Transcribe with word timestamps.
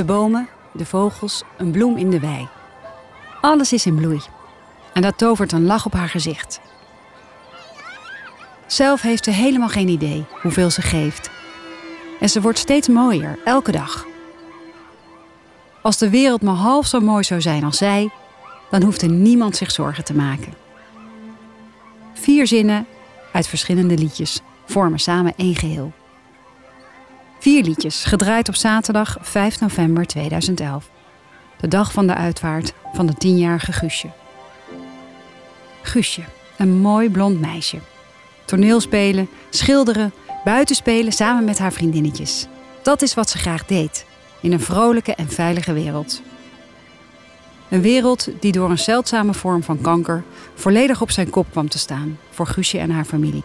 De 0.00 0.06
bomen, 0.06 0.48
de 0.72 0.86
vogels, 0.86 1.42
een 1.56 1.70
bloem 1.70 1.96
in 1.96 2.10
de 2.10 2.20
wei. 2.20 2.48
Alles 3.40 3.72
is 3.72 3.86
in 3.86 3.94
bloei. 3.94 4.20
En 4.92 5.02
dat 5.02 5.18
tovert 5.18 5.52
een 5.52 5.66
lach 5.66 5.86
op 5.86 5.92
haar 5.92 6.08
gezicht. 6.08 6.60
Zelf 8.66 9.00
heeft 9.00 9.24
ze 9.24 9.30
helemaal 9.30 9.68
geen 9.68 9.88
idee 9.88 10.24
hoeveel 10.42 10.70
ze 10.70 10.82
geeft. 10.82 11.30
En 12.20 12.28
ze 12.28 12.40
wordt 12.40 12.58
steeds 12.58 12.88
mooier, 12.88 13.38
elke 13.44 13.72
dag. 13.72 14.06
Als 15.82 15.98
de 15.98 16.10
wereld 16.10 16.42
maar 16.42 16.54
half 16.54 16.86
zo 16.86 17.00
mooi 17.00 17.24
zou 17.24 17.40
zijn 17.40 17.64
als 17.64 17.76
zij, 17.76 18.10
dan 18.70 18.82
hoeft 18.82 19.02
er 19.02 19.10
niemand 19.10 19.56
zich 19.56 19.70
zorgen 19.70 20.04
te 20.04 20.14
maken. 20.14 20.54
Vier 22.14 22.46
zinnen 22.46 22.86
uit 23.32 23.46
verschillende 23.46 23.98
liedjes 23.98 24.40
vormen 24.66 24.98
samen 24.98 25.32
één 25.36 25.56
geheel. 25.56 25.92
Vier 27.40 27.62
liedjes, 27.62 28.04
gedraaid 28.04 28.48
op 28.48 28.54
zaterdag 28.54 29.16
5 29.20 29.60
november 29.60 30.06
2011. 30.06 30.90
De 31.60 31.68
dag 31.68 31.92
van 31.92 32.06
de 32.06 32.14
uitvaart 32.14 32.72
van 32.92 33.06
de 33.06 33.14
tienjarige 33.14 33.72
Guusje. 33.72 34.10
Guusje, 35.82 36.22
een 36.56 36.78
mooi 36.78 37.10
blond 37.10 37.40
meisje. 37.40 37.78
Toneelspelen, 38.44 39.28
schilderen, 39.50 40.12
buitenspelen 40.44 41.12
samen 41.12 41.44
met 41.44 41.58
haar 41.58 41.72
vriendinnetjes. 41.72 42.46
Dat 42.82 43.02
is 43.02 43.14
wat 43.14 43.30
ze 43.30 43.38
graag 43.38 43.64
deed, 43.66 44.06
in 44.40 44.52
een 44.52 44.60
vrolijke 44.60 45.14
en 45.14 45.28
veilige 45.28 45.72
wereld. 45.72 46.22
Een 47.68 47.82
wereld 47.82 48.28
die 48.40 48.52
door 48.52 48.70
een 48.70 48.78
zeldzame 48.78 49.34
vorm 49.34 49.62
van 49.62 49.80
kanker 49.80 50.24
volledig 50.54 51.02
op 51.02 51.10
zijn 51.10 51.30
kop 51.30 51.46
kwam 51.50 51.68
te 51.68 51.78
staan 51.78 52.18
voor 52.30 52.46
Guusje 52.46 52.78
en 52.78 52.90
haar 52.90 53.04
familie. 53.04 53.44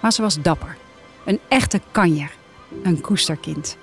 Maar 0.00 0.12
ze 0.12 0.22
was 0.22 0.40
dapper, 0.42 0.76
een 1.24 1.40
echte 1.48 1.80
kanjer, 1.90 2.40
een 2.82 3.00
koesterkind. 3.00 3.76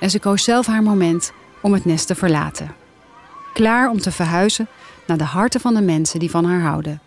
En 0.00 0.10
ze 0.10 0.20
koos 0.20 0.44
zelf 0.44 0.66
haar 0.66 0.82
moment 0.82 1.32
om 1.60 1.72
het 1.72 1.84
nest 1.84 2.06
te 2.06 2.14
verlaten. 2.14 2.74
Klaar 3.52 3.90
om 3.90 3.98
te 4.00 4.12
verhuizen 4.12 4.68
naar 5.06 5.18
de 5.18 5.24
harten 5.24 5.60
van 5.60 5.74
de 5.74 5.80
mensen 5.80 6.18
die 6.18 6.30
van 6.30 6.44
haar 6.44 6.60
houden. 6.60 7.00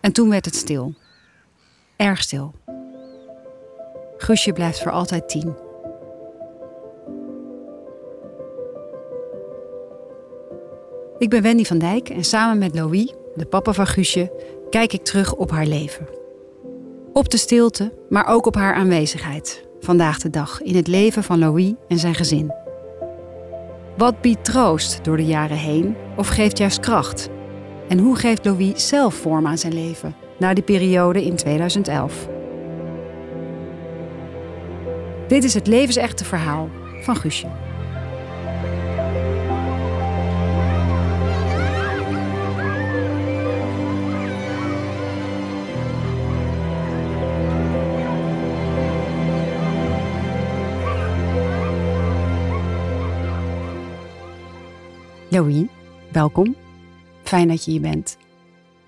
En 0.00 0.12
toen 0.12 0.30
werd 0.30 0.44
het 0.44 0.54
stil. 0.54 0.94
Erg 1.96 2.22
stil. 2.22 2.54
Guusje 4.16 4.52
blijft 4.52 4.82
voor 4.82 4.92
altijd 4.92 5.28
tien. 5.28 5.54
Ik 11.18 11.30
ben 11.30 11.42
Wendy 11.42 11.64
van 11.64 11.78
Dijk 11.78 12.08
en 12.08 12.24
samen 12.24 12.58
met 12.58 12.74
Louis, 12.74 13.14
de 13.34 13.46
papa 13.46 13.72
van 13.72 13.86
Guusje, 13.86 14.32
kijk 14.70 14.92
ik 14.92 15.04
terug 15.04 15.34
op 15.34 15.50
haar 15.50 15.66
leven. 15.66 16.08
Op 17.12 17.30
de 17.30 17.36
stilte, 17.36 17.92
maar 18.08 18.26
ook 18.26 18.46
op 18.46 18.54
haar 18.54 18.74
aanwezigheid, 18.74 19.68
vandaag 19.80 20.18
de 20.18 20.30
dag, 20.30 20.62
in 20.62 20.76
het 20.76 20.86
leven 20.86 21.22
van 21.22 21.38
Louis 21.38 21.72
en 21.88 21.98
zijn 21.98 22.14
gezin. 22.14 22.52
Wat 23.96 24.20
biedt 24.20 24.44
troost 24.44 25.04
door 25.04 25.16
de 25.16 25.24
jaren 25.24 25.56
heen 25.56 25.96
of 26.16 26.28
geeft 26.28 26.58
juist 26.58 26.80
kracht? 26.80 27.28
En 27.88 27.98
hoe 27.98 28.16
geeft 28.16 28.44
Louis 28.44 28.88
zelf 28.88 29.14
vorm 29.14 29.46
aan 29.46 29.58
zijn 29.58 29.74
leven 29.74 30.14
na 30.38 30.54
die 30.54 30.64
periode 30.64 31.24
in 31.24 31.36
2011? 31.36 32.28
Dit 35.28 35.44
is 35.44 35.54
het 35.54 35.66
levensechte 35.66 36.24
verhaal 36.24 36.68
van 37.02 37.16
Guusje. 37.16 37.69
Welkom. 56.12 56.56
Fijn 57.22 57.48
dat 57.48 57.64
je 57.64 57.70
hier 57.70 57.80
bent. 57.80 58.16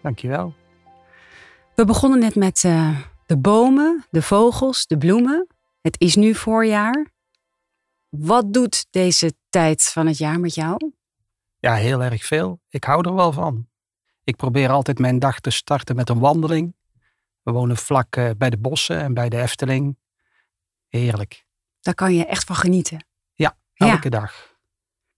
Dankjewel. 0.03 0.55
We 1.75 1.85
begonnen 1.85 2.19
net 2.19 2.35
met 2.35 2.63
uh, 2.63 3.01
de 3.27 3.39
bomen, 3.39 4.05
de 4.11 4.23
vogels, 4.23 4.87
de 4.87 4.99
bloemen. 4.99 5.47
Het 5.81 6.01
is 6.01 6.17
nu 6.17 6.35
voorjaar. 6.35 7.07
Wat 8.09 8.53
doet 8.53 8.87
deze 8.91 9.35
tijd 9.49 9.83
van 9.83 10.07
het 10.07 10.19
jaar 10.19 10.41
met 10.41 10.55
jou? 10.55 10.93
Ja, 11.59 11.75
heel 11.75 12.03
erg 12.03 12.25
veel. 12.25 12.61
Ik 12.69 12.85
hou 12.85 13.09
er 13.09 13.15
wel 13.15 13.33
van. 13.33 13.69
Ik 14.25 14.37
probeer 14.37 14.71
altijd 14.71 14.99
mijn 14.99 15.19
dag 15.19 15.41
te 15.41 15.51
starten 15.51 15.97
met 15.97 16.09
een 16.09 16.19
wandeling. 16.19 16.77
We 17.43 17.53
wonen 17.53 17.77
vlak 17.77 18.17
uh, 18.17 18.31
bij 18.37 18.51
de 18.51 18.59
bossen 18.59 18.99
en 18.99 19.15
bij 19.15 19.29
de 19.29 19.41
Efteling. 19.41 19.99
Heerlijk. 20.89 21.47
Daar 21.81 21.95
kan 21.95 22.15
je 22.15 22.27
echt 22.27 22.45
van 22.45 22.57
genieten. 22.57 23.07
Ja, 23.33 23.57
elke 23.75 24.11
ja. 24.11 24.21
dag. 24.21 24.57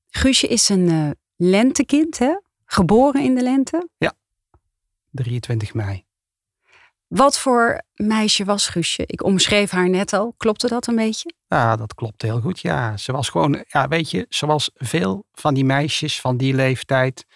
Guusje 0.07 0.47
is 0.47 0.69
een 0.69 0.89
uh, 0.89 1.11
lentekind, 1.37 2.19
hè? 2.19 2.35
Geboren 2.65 3.23
in 3.23 3.35
de 3.35 3.43
lente? 3.43 3.89
Ja, 3.97 4.13
23 5.11 5.75
mei. 5.75 6.05
Wat 7.07 7.39
voor 7.39 7.83
meisje 7.95 8.45
was 8.45 8.69
Guusje? 8.69 9.03
Ik 9.07 9.23
omschreef 9.23 9.71
haar 9.71 9.89
net 9.89 10.13
al. 10.13 10.35
Klopte 10.37 10.69
dat 10.69 10.87
een 10.87 10.97
beetje? 10.97 11.35
Ja, 11.49 11.77
dat 11.77 11.95
klopt 11.95 12.23
heel 12.23 12.41
goed. 12.41 12.61
Ja, 12.61 12.97
ze 12.97 13.13
was 13.13 13.29
gewoon, 13.29 13.65
ja, 13.69 13.89
weet 13.89 14.11
je, 14.11 14.27
zoals 14.29 14.71
veel 14.75 15.25
van 15.33 15.55
die 15.55 15.65
meisjes 15.65 16.21
van 16.21 16.37
die 16.37 16.55
leeftijd. 16.55 17.27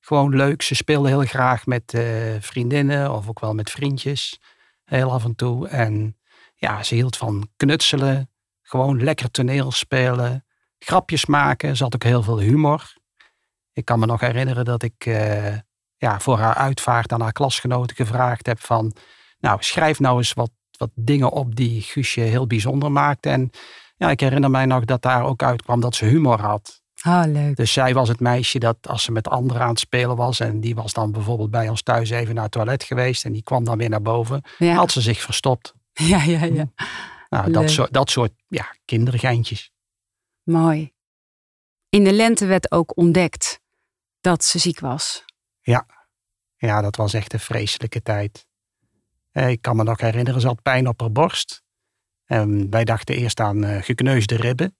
Gewoon 0.00 0.36
leuk. 0.36 0.62
Ze 0.62 0.74
speelde 0.74 1.08
heel 1.08 1.24
graag 1.24 1.66
met 1.66 1.92
uh, 1.92 2.02
vriendinnen 2.40 3.12
of 3.12 3.28
ook 3.28 3.40
wel 3.40 3.54
met 3.54 3.70
vriendjes. 3.70 4.40
Heel 4.84 5.12
af 5.12 5.24
en 5.24 5.34
toe. 5.34 5.68
En 5.68 6.16
ja, 6.54 6.82
ze 6.82 6.94
hield 6.94 7.16
van 7.16 7.48
knutselen. 7.56 8.30
Gewoon 8.62 9.02
lekker 9.04 9.30
toneel 9.30 9.70
spelen 9.70 10.44
grapjes 10.78 11.26
maken. 11.26 11.76
Ze 11.76 11.82
had 11.82 11.94
ook 11.94 12.02
heel 12.02 12.22
veel 12.22 12.38
humor. 12.38 12.96
Ik 13.78 13.84
kan 13.84 13.98
me 13.98 14.06
nog 14.06 14.20
herinneren 14.20 14.64
dat 14.64 14.82
ik 14.82 15.06
uh, 15.06 15.56
ja, 15.96 16.20
voor 16.20 16.38
haar 16.38 16.54
uitvaart 16.54 17.12
aan 17.12 17.20
haar 17.20 17.32
klasgenoten 17.32 17.96
gevraagd 17.96 18.46
heb 18.46 18.60
van... 18.60 18.92
Nou, 19.40 19.56
schrijf 19.60 20.00
nou 20.00 20.16
eens 20.16 20.32
wat, 20.32 20.50
wat 20.78 20.90
dingen 20.94 21.30
op 21.30 21.56
die 21.56 21.82
Guusje 21.82 22.20
heel 22.20 22.46
bijzonder 22.46 22.92
maakte. 22.92 23.28
En 23.28 23.50
ja, 23.96 24.10
ik 24.10 24.20
herinner 24.20 24.50
mij 24.50 24.66
nog 24.66 24.84
dat 24.84 25.02
daar 25.02 25.24
ook 25.24 25.42
uitkwam 25.42 25.80
dat 25.80 25.94
ze 25.94 26.04
humor 26.04 26.40
had. 26.40 26.82
Ah, 27.00 27.26
leuk. 27.26 27.56
Dus 27.56 27.72
zij 27.72 27.94
was 27.94 28.08
het 28.08 28.20
meisje 28.20 28.58
dat 28.58 28.76
als 28.88 29.02
ze 29.02 29.12
met 29.12 29.28
anderen 29.28 29.62
aan 29.62 29.68
het 29.68 29.78
spelen 29.78 30.16
was... 30.16 30.40
en 30.40 30.60
die 30.60 30.74
was 30.74 30.92
dan 30.92 31.12
bijvoorbeeld 31.12 31.50
bij 31.50 31.68
ons 31.68 31.82
thuis 31.82 32.10
even 32.10 32.34
naar 32.34 32.44
het 32.44 32.52
toilet 32.52 32.82
geweest... 32.82 33.24
en 33.24 33.32
die 33.32 33.42
kwam 33.42 33.64
dan 33.64 33.78
weer 33.78 33.88
naar 33.90 34.02
boven, 34.02 34.42
ja. 34.58 34.74
had 34.74 34.92
ze 34.92 35.00
zich 35.00 35.20
verstopt. 35.20 35.74
Ja, 35.92 36.22
ja, 36.22 36.44
ja. 36.44 36.68
Nou, 37.28 37.52
dat 37.52 37.70
soort, 37.70 37.92
dat 37.92 38.10
soort 38.10 38.32
ja, 38.48 38.74
kindergeintjes. 38.84 39.72
Mooi. 40.42 40.92
In 41.88 42.04
de 42.04 42.12
lente 42.12 42.46
werd 42.46 42.72
ook 42.72 42.96
ontdekt 42.96 43.57
dat 44.28 44.44
ze 44.44 44.58
ziek 44.58 44.80
was. 44.80 45.24
Ja, 45.60 45.86
ja 46.56 46.80
dat 46.80 46.96
was 46.96 47.14
echt 47.14 47.32
een 47.32 47.40
vreselijke 47.40 48.02
tijd. 48.02 48.46
Eh, 49.30 49.50
ik 49.50 49.62
kan 49.62 49.76
me 49.76 49.82
nog 49.82 50.00
herinneren, 50.00 50.40
ze 50.40 50.46
had 50.46 50.62
pijn 50.62 50.88
op 50.88 51.00
haar 51.00 51.12
borst. 51.12 51.62
En 52.24 52.70
wij 52.70 52.84
dachten 52.84 53.16
eerst 53.16 53.40
aan 53.40 53.64
uh, 53.64 53.82
gekneusde 53.82 54.36
ribben. 54.36 54.76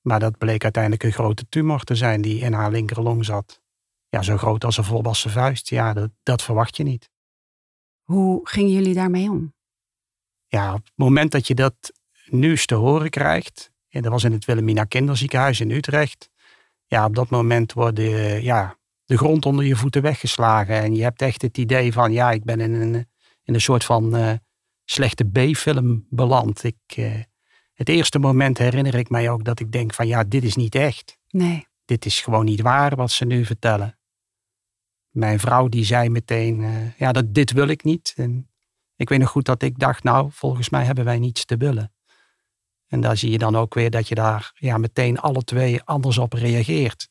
Maar 0.00 0.20
dat 0.20 0.38
bleek 0.38 0.62
uiteindelijk 0.62 1.02
een 1.02 1.12
grote 1.12 1.48
tumor 1.48 1.84
te 1.84 1.94
zijn 1.94 2.22
die 2.22 2.40
in 2.40 2.52
haar 2.52 2.70
linkerlong 2.70 3.24
zat. 3.24 3.60
Ja, 4.08 4.22
zo 4.22 4.36
groot 4.36 4.64
als 4.64 4.76
een 4.76 4.84
volwassen 4.84 5.30
vuist. 5.30 5.68
Ja, 5.68 5.92
dat, 5.92 6.10
dat 6.22 6.42
verwacht 6.42 6.76
je 6.76 6.82
niet. 6.82 7.10
Hoe 8.02 8.48
gingen 8.48 8.72
jullie 8.72 8.94
daarmee 8.94 9.30
om? 9.30 9.54
Ja, 10.46 10.74
op 10.74 10.84
het 10.84 10.96
moment 10.96 11.32
dat 11.32 11.46
je 11.46 11.54
dat 11.54 11.92
nieuws 12.26 12.66
te 12.66 12.74
horen 12.74 13.10
krijgt, 13.10 13.70
en 13.88 14.02
dat 14.02 14.12
was 14.12 14.24
in 14.24 14.32
het 14.32 14.44
Wilhelmina 14.44 14.84
Kinderziekenhuis 14.84 15.60
in 15.60 15.70
Utrecht. 15.70 16.29
Ja, 16.90 17.04
op 17.04 17.14
dat 17.14 17.30
moment 17.30 17.72
worden 17.72 18.42
ja, 18.42 18.76
de 19.04 19.16
grond 19.16 19.46
onder 19.46 19.64
je 19.64 19.76
voeten 19.76 20.02
weggeslagen. 20.02 20.74
En 20.74 20.94
je 20.94 21.02
hebt 21.02 21.22
echt 21.22 21.42
het 21.42 21.58
idee 21.58 21.92
van, 21.92 22.12
ja, 22.12 22.30
ik 22.30 22.44
ben 22.44 22.60
in 22.60 22.72
een, 22.72 22.94
in 23.44 23.54
een 23.54 23.60
soort 23.60 23.84
van 23.84 24.16
uh, 24.16 24.32
slechte 24.84 25.24
B-film 25.24 26.06
beland. 26.08 26.64
Ik, 26.64 26.96
uh, 26.96 27.14
het 27.72 27.88
eerste 27.88 28.18
moment 28.18 28.58
herinner 28.58 28.94
ik 28.94 29.08
mij 29.08 29.30
ook 29.30 29.44
dat 29.44 29.60
ik 29.60 29.72
denk 29.72 29.94
van, 29.94 30.06
ja, 30.06 30.24
dit 30.24 30.44
is 30.44 30.56
niet 30.56 30.74
echt. 30.74 31.18
Nee. 31.28 31.66
Dit 31.84 32.06
is 32.06 32.20
gewoon 32.20 32.44
niet 32.44 32.60
waar 32.60 32.96
wat 32.96 33.10
ze 33.10 33.24
nu 33.24 33.44
vertellen. 33.44 33.98
Mijn 35.10 35.40
vrouw 35.40 35.68
die 35.68 35.84
zei 35.84 36.08
meteen, 36.08 36.60
uh, 36.60 36.96
ja, 36.98 37.12
dat, 37.12 37.34
dit 37.34 37.52
wil 37.52 37.68
ik 37.68 37.84
niet. 37.84 38.12
En 38.16 38.50
ik 38.96 39.08
weet 39.08 39.18
nog 39.18 39.30
goed 39.30 39.44
dat 39.44 39.62
ik 39.62 39.78
dacht, 39.78 40.02
nou, 40.02 40.28
volgens 40.32 40.68
mij 40.68 40.84
hebben 40.84 41.04
wij 41.04 41.18
niets 41.18 41.44
te 41.44 41.56
willen. 41.56 41.92
En 42.90 43.00
daar 43.00 43.16
zie 43.16 43.30
je 43.30 43.38
dan 43.38 43.56
ook 43.56 43.74
weer 43.74 43.90
dat 43.90 44.08
je 44.08 44.14
daar 44.14 44.52
ja, 44.54 44.78
meteen 44.78 45.20
alle 45.20 45.44
twee 45.44 45.82
anders 45.82 46.18
op 46.18 46.32
reageert. 46.32 47.08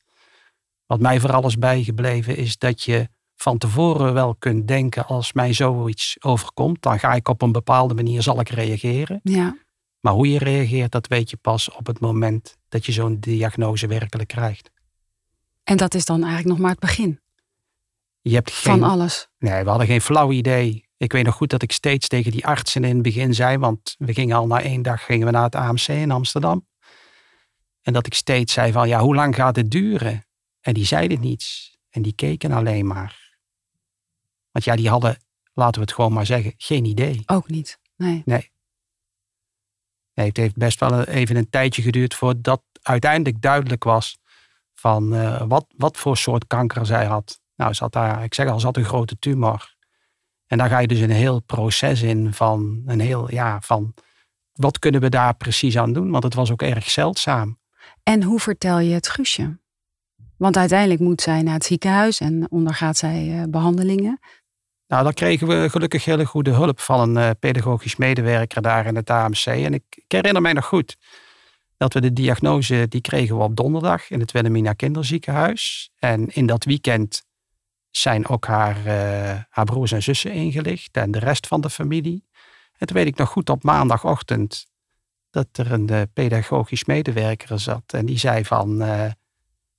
Wat 0.85 0.99
mij 0.99 1.19
vooral 1.19 1.45
is 1.45 1.57
bijgebleven 1.57 2.37
is 2.37 2.57
dat 2.57 2.83
je 2.83 3.09
van 3.35 3.57
tevoren 3.57 4.13
wel 4.13 4.35
kunt 4.35 4.67
denken 4.67 5.05
als 5.05 5.33
mij 5.33 5.53
zoiets 5.53 6.17
overkomt, 6.19 6.81
dan 6.81 6.99
ga 6.99 7.13
ik 7.13 7.27
op 7.27 7.41
een 7.41 7.51
bepaalde 7.51 7.93
manier 7.93 8.21
zal 8.21 8.39
ik 8.39 8.49
reageren. 8.49 9.19
Ja. 9.23 9.57
Maar 9.99 10.13
hoe 10.13 10.31
je 10.31 10.37
reageert, 10.37 10.91
dat 10.91 11.07
weet 11.07 11.29
je 11.29 11.37
pas 11.37 11.71
op 11.71 11.87
het 11.87 11.99
moment 11.99 12.57
dat 12.69 12.85
je 12.85 12.91
zo'n 12.91 13.19
diagnose 13.19 13.87
werkelijk 13.87 14.29
krijgt. 14.29 14.71
En 15.63 15.77
dat 15.77 15.93
is 15.93 16.05
dan 16.05 16.23
eigenlijk 16.23 16.49
nog 16.49 16.59
maar 16.59 16.71
het 16.71 16.79
begin. 16.79 17.19
Je 18.21 18.33
hebt 18.33 18.51
geen, 18.51 18.79
van 18.79 18.89
alles. 18.89 19.27
Nee, 19.37 19.63
we 19.63 19.69
hadden 19.69 19.87
geen 19.87 20.01
flauw 20.01 20.31
idee 20.31 20.88
ik 20.99 21.11
weet 21.11 21.25
nog 21.25 21.35
goed 21.35 21.49
dat 21.49 21.61
ik 21.61 21.71
steeds 21.71 22.07
tegen 22.07 22.31
die 22.31 22.45
artsen 22.45 22.83
in 22.83 22.93
het 22.93 23.01
begin 23.01 23.33
zei, 23.33 23.57
want 23.57 23.95
we 23.97 24.13
gingen 24.13 24.37
al 24.37 24.47
na 24.47 24.61
één 24.61 24.81
dag 24.81 25.05
gingen 25.05 25.25
we 25.25 25.31
naar 25.31 25.43
het 25.43 25.55
AMC 25.55 25.87
in 25.87 26.11
Amsterdam. 26.11 26.67
En 27.81 27.93
dat 27.93 28.05
ik 28.05 28.13
steeds 28.13 28.53
zei 28.53 28.71
van, 28.71 28.87
ja, 28.87 28.99
hoe 28.99 29.15
lang 29.15 29.35
gaat 29.35 29.55
het 29.55 29.71
duren? 29.71 30.25
En 30.59 30.73
die 30.73 30.85
zeiden 30.85 31.19
niets. 31.19 31.77
En 31.89 32.01
die 32.01 32.13
keken 32.13 32.51
alleen 32.51 32.87
maar. 32.87 33.37
Want 34.51 34.65
ja, 34.65 34.75
die 34.75 34.89
hadden, 34.89 35.17
laten 35.53 35.81
we 35.81 35.85
het 35.85 35.95
gewoon 35.95 36.13
maar 36.13 36.25
zeggen, 36.25 36.53
geen 36.57 36.85
idee. 36.85 37.23
Ook 37.25 37.49
niet. 37.49 37.79
Nee. 37.95 38.21
Nee. 38.25 38.51
nee 40.13 40.27
het 40.27 40.37
heeft 40.37 40.55
best 40.55 40.79
wel 40.79 41.03
even 41.03 41.35
een 41.35 41.49
tijdje 41.49 41.81
geduurd 41.81 42.15
voordat 42.15 42.63
uiteindelijk 42.81 43.41
duidelijk 43.41 43.83
was 43.83 44.19
van 44.73 45.13
uh, 45.13 45.43
wat, 45.47 45.65
wat 45.77 45.97
voor 45.97 46.17
soort 46.17 46.47
kanker 46.47 46.85
zij 46.85 47.05
had. 47.05 47.41
Nou, 47.55 47.73
ze 47.73 47.83
had 47.83 47.93
daar, 47.93 48.23
ik 48.23 48.33
zeg 48.33 48.49
al, 48.49 48.59
ze 48.59 48.65
had 48.65 48.77
een 48.77 48.85
grote 48.85 49.19
tumor. 49.19 49.77
En 50.49 50.57
daar 50.57 50.69
ga 50.69 50.79
je 50.79 50.87
dus 50.87 50.99
een 50.99 51.09
heel 51.09 51.39
proces 51.39 52.01
in 52.01 52.33
van 52.33 52.81
een 52.85 52.99
heel, 52.99 53.31
ja, 53.31 53.61
van 53.61 53.93
wat 54.53 54.79
kunnen 54.79 55.01
we 55.01 55.09
daar 55.09 55.35
precies 55.35 55.77
aan 55.77 55.93
doen? 55.93 56.11
Want 56.11 56.23
het 56.23 56.33
was 56.33 56.51
ook 56.51 56.61
erg 56.61 56.89
zeldzaam. 56.89 57.59
En 58.03 58.23
hoe 58.23 58.39
vertel 58.39 58.79
je 58.79 58.93
het 58.93 59.09
Guusje? 59.09 59.57
Want 60.37 60.57
uiteindelijk 60.57 60.99
moet 60.99 61.21
zij 61.21 61.41
naar 61.41 61.53
het 61.53 61.65
ziekenhuis 61.65 62.19
en 62.19 62.47
ondergaat 62.51 62.97
zij 62.97 63.27
uh, 63.27 63.43
behandelingen. 63.49 64.19
Nou, 64.87 65.03
dan 65.03 65.13
kregen 65.13 65.47
we 65.47 65.69
gelukkig 65.69 66.05
hele 66.05 66.25
goede 66.25 66.51
hulp 66.51 66.79
van 66.79 66.99
een 66.99 67.23
uh, 67.23 67.29
pedagogisch 67.39 67.95
medewerker 67.95 68.61
daar 68.61 68.85
in 68.85 68.95
het 68.95 69.09
AMC. 69.09 69.45
En 69.45 69.73
ik, 69.73 69.83
ik, 69.89 70.11
herinner 70.11 70.41
mij 70.41 70.53
nog 70.53 70.65
goed 70.65 70.97
dat 71.77 71.93
we 71.93 72.01
de 72.01 72.13
diagnose, 72.13 72.85
die 72.87 73.01
kregen 73.01 73.37
we 73.37 73.43
op 73.43 73.55
donderdag 73.55 74.09
in 74.09 74.19
het 74.19 74.31
Wilhelmina 74.31 74.73
Kinderziekenhuis. 74.73 75.91
En 75.99 76.27
in 76.27 76.45
dat 76.45 76.63
weekend 76.65 77.27
zijn 77.91 78.27
ook 78.27 78.45
haar, 78.45 78.77
uh, 78.77 79.41
haar 79.49 79.65
broers 79.65 79.91
en 79.91 80.03
zussen 80.03 80.31
ingelicht 80.31 80.97
en 80.97 81.11
de 81.11 81.19
rest 81.19 81.47
van 81.47 81.61
de 81.61 81.69
familie. 81.69 82.27
En 82.77 82.87
toen 82.87 82.95
weet 82.95 83.07
ik 83.07 83.17
nog 83.17 83.29
goed 83.29 83.49
op 83.49 83.63
maandagochtend 83.63 84.65
dat 85.29 85.47
er 85.51 85.71
een 85.71 85.91
uh, 85.91 86.01
pedagogisch 86.13 86.85
medewerker 86.85 87.59
zat. 87.59 87.93
En 87.93 88.05
die 88.05 88.17
zei 88.17 88.45
van, 88.45 88.81
uh, 88.81 89.11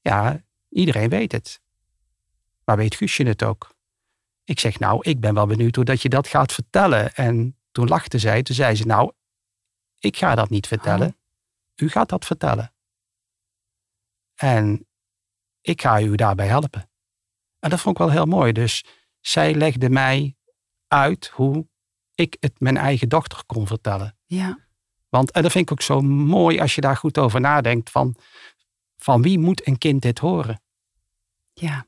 ja, 0.00 0.42
iedereen 0.68 1.08
weet 1.08 1.32
het. 1.32 1.60
Maar 2.64 2.76
weet 2.76 2.94
Guusje 2.94 3.22
het 3.22 3.42
ook? 3.42 3.74
Ik 4.44 4.60
zeg, 4.60 4.78
nou, 4.78 4.98
ik 5.02 5.20
ben 5.20 5.34
wel 5.34 5.46
benieuwd 5.46 5.76
hoe 5.76 5.84
dat 5.84 6.02
je 6.02 6.08
dat 6.08 6.26
gaat 6.26 6.52
vertellen. 6.52 7.14
En 7.14 7.56
toen 7.72 7.88
lachte 7.88 8.18
zij, 8.18 8.42
toen 8.42 8.54
zei 8.54 8.74
ze, 8.74 8.86
nou, 8.86 9.12
ik 9.98 10.16
ga 10.16 10.34
dat 10.34 10.50
niet 10.50 10.66
vertellen. 10.66 11.16
U 11.76 11.88
gaat 11.88 12.08
dat 12.08 12.24
vertellen. 12.24 12.72
En 14.34 14.86
ik 15.60 15.80
ga 15.80 16.00
u 16.00 16.14
daarbij 16.14 16.46
helpen. 16.46 16.89
En 17.60 17.70
dat 17.70 17.80
vond 17.80 17.98
ik 17.98 18.02
wel 18.04 18.12
heel 18.12 18.26
mooi. 18.26 18.52
Dus 18.52 18.84
zij 19.20 19.54
legde 19.54 19.90
mij 19.90 20.36
uit 20.86 21.30
hoe 21.34 21.68
ik 22.14 22.36
het 22.40 22.60
mijn 22.60 22.76
eigen 22.76 23.08
dochter 23.08 23.42
kon 23.46 23.66
vertellen. 23.66 24.18
Ja. 24.26 24.58
Want 25.08 25.30
en 25.30 25.42
dat 25.42 25.52
vind 25.52 25.64
ik 25.64 25.72
ook 25.72 25.82
zo 25.82 26.00
mooi 26.00 26.60
als 26.60 26.74
je 26.74 26.80
daar 26.80 26.96
goed 26.96 27.18
over 27.18 27.40
nadenkt. 27.40 27.90
Van, 27.90 28.16
van 28.96 29.22
wie 29.22 29.38
moet 29.38 29.66
een 29.66 29.78
kind 29.78 30.02
dit 30.02 30.18
horen? 30.18 30.62
Ja. 31.52 31.86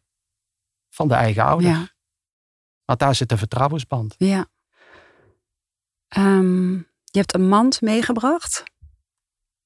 Van 0.91 1.09
de 1.09 1.15
eigen 1.15 1.45
ouder. 1.45 1.71
Ja. 1.71 1.89
Want 2.85 2.99
daar 2.99 3.15
zit 3.15 3.33
een 3.33 3.39
vertrouwensband. 3.39 4.15
Ja. 4.19 4.47
Um, 6.17 6.75
je 7.05 7.19
hebt 7.19 7.35
een 7.35 7.49
mand 7.49 7.81
meegebracht. 7.81 8.63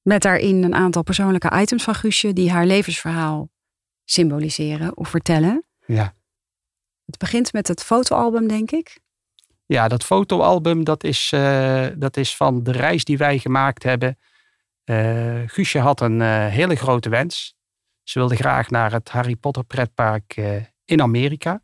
Met 0.03 0.23
daarin 0.23 0.63
een 0.63 0.75
aantal 0.75 1.03
persoonlijke 1.03 1.61
items 1.61 1.85
van 1.85 1.95
Guusje 1.95 2.33
die 2.33 2.51
haar 2.51 2.67
levensverhaal 2.67 3.51
symboliseren 4.05 4.97
of 4.97 5.09
vertellen. 5.09 5.66
Ja. 5.87 6.15
Het 7.05 7.19
begint 7.19 7.53
met 7.53 7.69
het 7.69 7.83
fotoalbum, 7.83 8.49
denk 8.49 8.71
ik. 8.71 9.01
Ja, 9.67 9.89
dat 9.89 10.05
fotoalbum 10.05 10.85
dat 10.85 11.05
is, 11.05 11.33
uh, 11.35 11.87
dat 11.97 12.17
is 12.17 12.37
van 12.37 12.63
de 12.63 12.73
reis 12.73 13.05
die 13.05 13.19
wij 13.19 13.39
gemaakt 13.39 13.83
hebben. 13.83 14.19
Uh, 14.85 15.43
Guusje 15.47 15.79
had 15.79 16.01
een 16.01 16.21
uh, 16.21 16.47
hele 16.47 16.75
grote 16.75 17.09
wens. 17.09 17.57
Ze 18.03 18.19
wilde 18.19 18.37
graag 18.37 18.71
naar 18.71 18.93
het 18.93 19.09
Harry 19.09 19.37
Potter 19.37 19.65
pretpark 19.65 20.37
in 20.85 21.03
Amerika. 21.03 21.63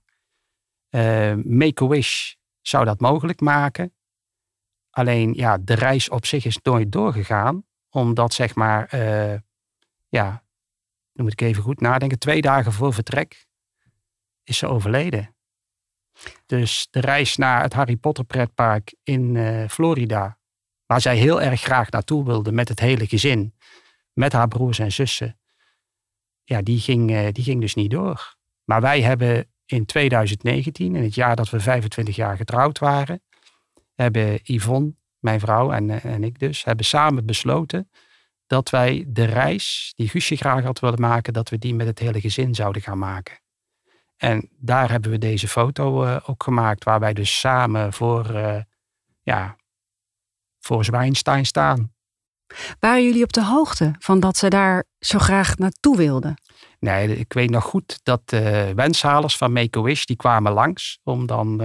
Make-A-Wish 1.44 2.34
zou 2.60 2.84
dat 2.84 3.00
mogelijk 3.00 3.40
maken. 3.40 3.94
Alleen 4.90 5.34
ja, 5.34 5.58
de 5.58 5.74
reis 5.74 6.08
op 6.08 6.26
zich 6.26 6.44
is 6.44 6.58
nooit 6.62 6.92
doorgegaan. 6.92 7.64
Omdat 7.90 8.34
zeg 8.34 8.54
maar, 8.54 8.96
ja, 10.08 10.44
dan 11.12 11.24
moet 11.24 11.32
ik 11.32 11.40
even 11.40 11.62
goed 11.62 11.80
nadenken. 11.80 12.18
Twee 12.18 12.40
dagen 12.40 12.72
voor 12.72 12.92
vertrek 12.92 13.46
is 14.44 14.58
ze 14.58 14.66
overleden. 14.66 15.34
Dus 16.46 16.88
de 16.90 17.00
reis 17.00 17.36
naar 17.36 17.62
het 17.62 17.72
Harry 17.72 17.96
Potter 17.96 18.24
pretpark 18.24 18.94
in 19.02 19.34
uh, 19.34 19.68
Florida, 19.68 20.38
waar 20.86 21.00
zij 21.00 21.16
heel 21.16 21.42
erg 21.42 21.60
graag 21.60 21.90
naartoe 21.90 22.24
wilde 22.24 22.52
met 22.52 22.68
het 22.68 22.80
hele 22.80 23.06
gezin, 23.06 23.54
met 24.12 24.32
haar 24.32 24.48
broers 24.48 24.78
en 24.78 24.92
zussen, 24.92 25.38
ja, 26.44 26.62
die 26.62 26.80
ging, 26.80 27.10
uh, 27.10 27.28
die 27.32 27.44
ging 27.44 27.60
dus 27.60 27.74
niet 27.74 27.90
door. 27.90 28.36
Maar 28.64 28.80
wij 28.80 29.02
hebben 29.02 29.50
in 29.66 29.86
2019, 29.86 30.96
in 30.96 31.02
het 31.02 31.14
jaar 31.14 31.36
dat 31.36 31.50
we 31.50 31.60
25 31.60 32.16
jaar 32.16 32.36
getrouwd 32.36 32.78
waren, 32.78 33.22
hebben 33.94 34.40
Yvonne, 34.42 34.94
mijn 35.18 35.40
vrouw 35.40 35.72
en, 35.72 35.88
uh, 35.88 36.04
en 36.04 36.24
ik 36.24 36.38
dus, 36.38 36.64
hebben 36.64 36.84
samen 36.84 37.26
besloten 37.26 37.90
dat 38.46 38.70
wij 38.70 39.04
de 39.08 39.24
reis 39.24 39.92
die 39.96 40.08
Guusje 40.08 40.36
graag 40.36 40.64
had 40.64 40.80
willen 40.80 41.00
maken, 41.00 41.32
dat 41.32 41.48
we 41.48 41.58
die 41.58 41.74
met 41.74 41.86
het 41.86 41.98
hele 41.98 42.20
gezin 42.20 42.54
zouden 42.54 42.82
gaan 42.82 42.98
maken. 42.98 43.41
En 44.22 44.48
daar 44.58 44.90
hebben 44.90 45.10
we 45.10 45.18
deze 45.18 45.48
foto 45.48 46.04
uh, 46.04 46.16
ook 46.26 46.42
gemaakt, 46.42 46.84
waar 46.84 47.00
wij 47.00 47.12
dus 47.12 47.38
samen 47.38 47.92
voor, 47.92 48.34
uh, 48.34 48.56
ja, 49.22 49.56
voor 50.60 50.84
Zwijnstein 50.84 51.46
staan. 51.46 51.92
Waren 52.78 53.04
jullie 53.04 53.22
op 53.22 53.32
de 53.32 53.44
hoogte 53.44 53.94
van 53.98 54.20
dat 54.20 54.36
ze 54.36 54.48
daar 54.48 54.84
zo 54.98 55.18
graag 55.18 55.56
naartoe 55.56 55.96
wilden? 55.96 56.34
Nee, 56.78 57.18
ik 57.18 57.32
weet 57.32 57.50
nog 57.50 57.64
goed 57.64 58.00
dat 58.02 58.28
de 58.28 58.66
uh, 58.68 58.74
wenshalers 58.74 59.36
van 59.36 59.52
Make-A-Wish, 59.52 60.04
die 60.04 60.16
kwamen 60.16 60.52
langs 60.52 60.98
om 61.02 61.26
dan 61.26 61.56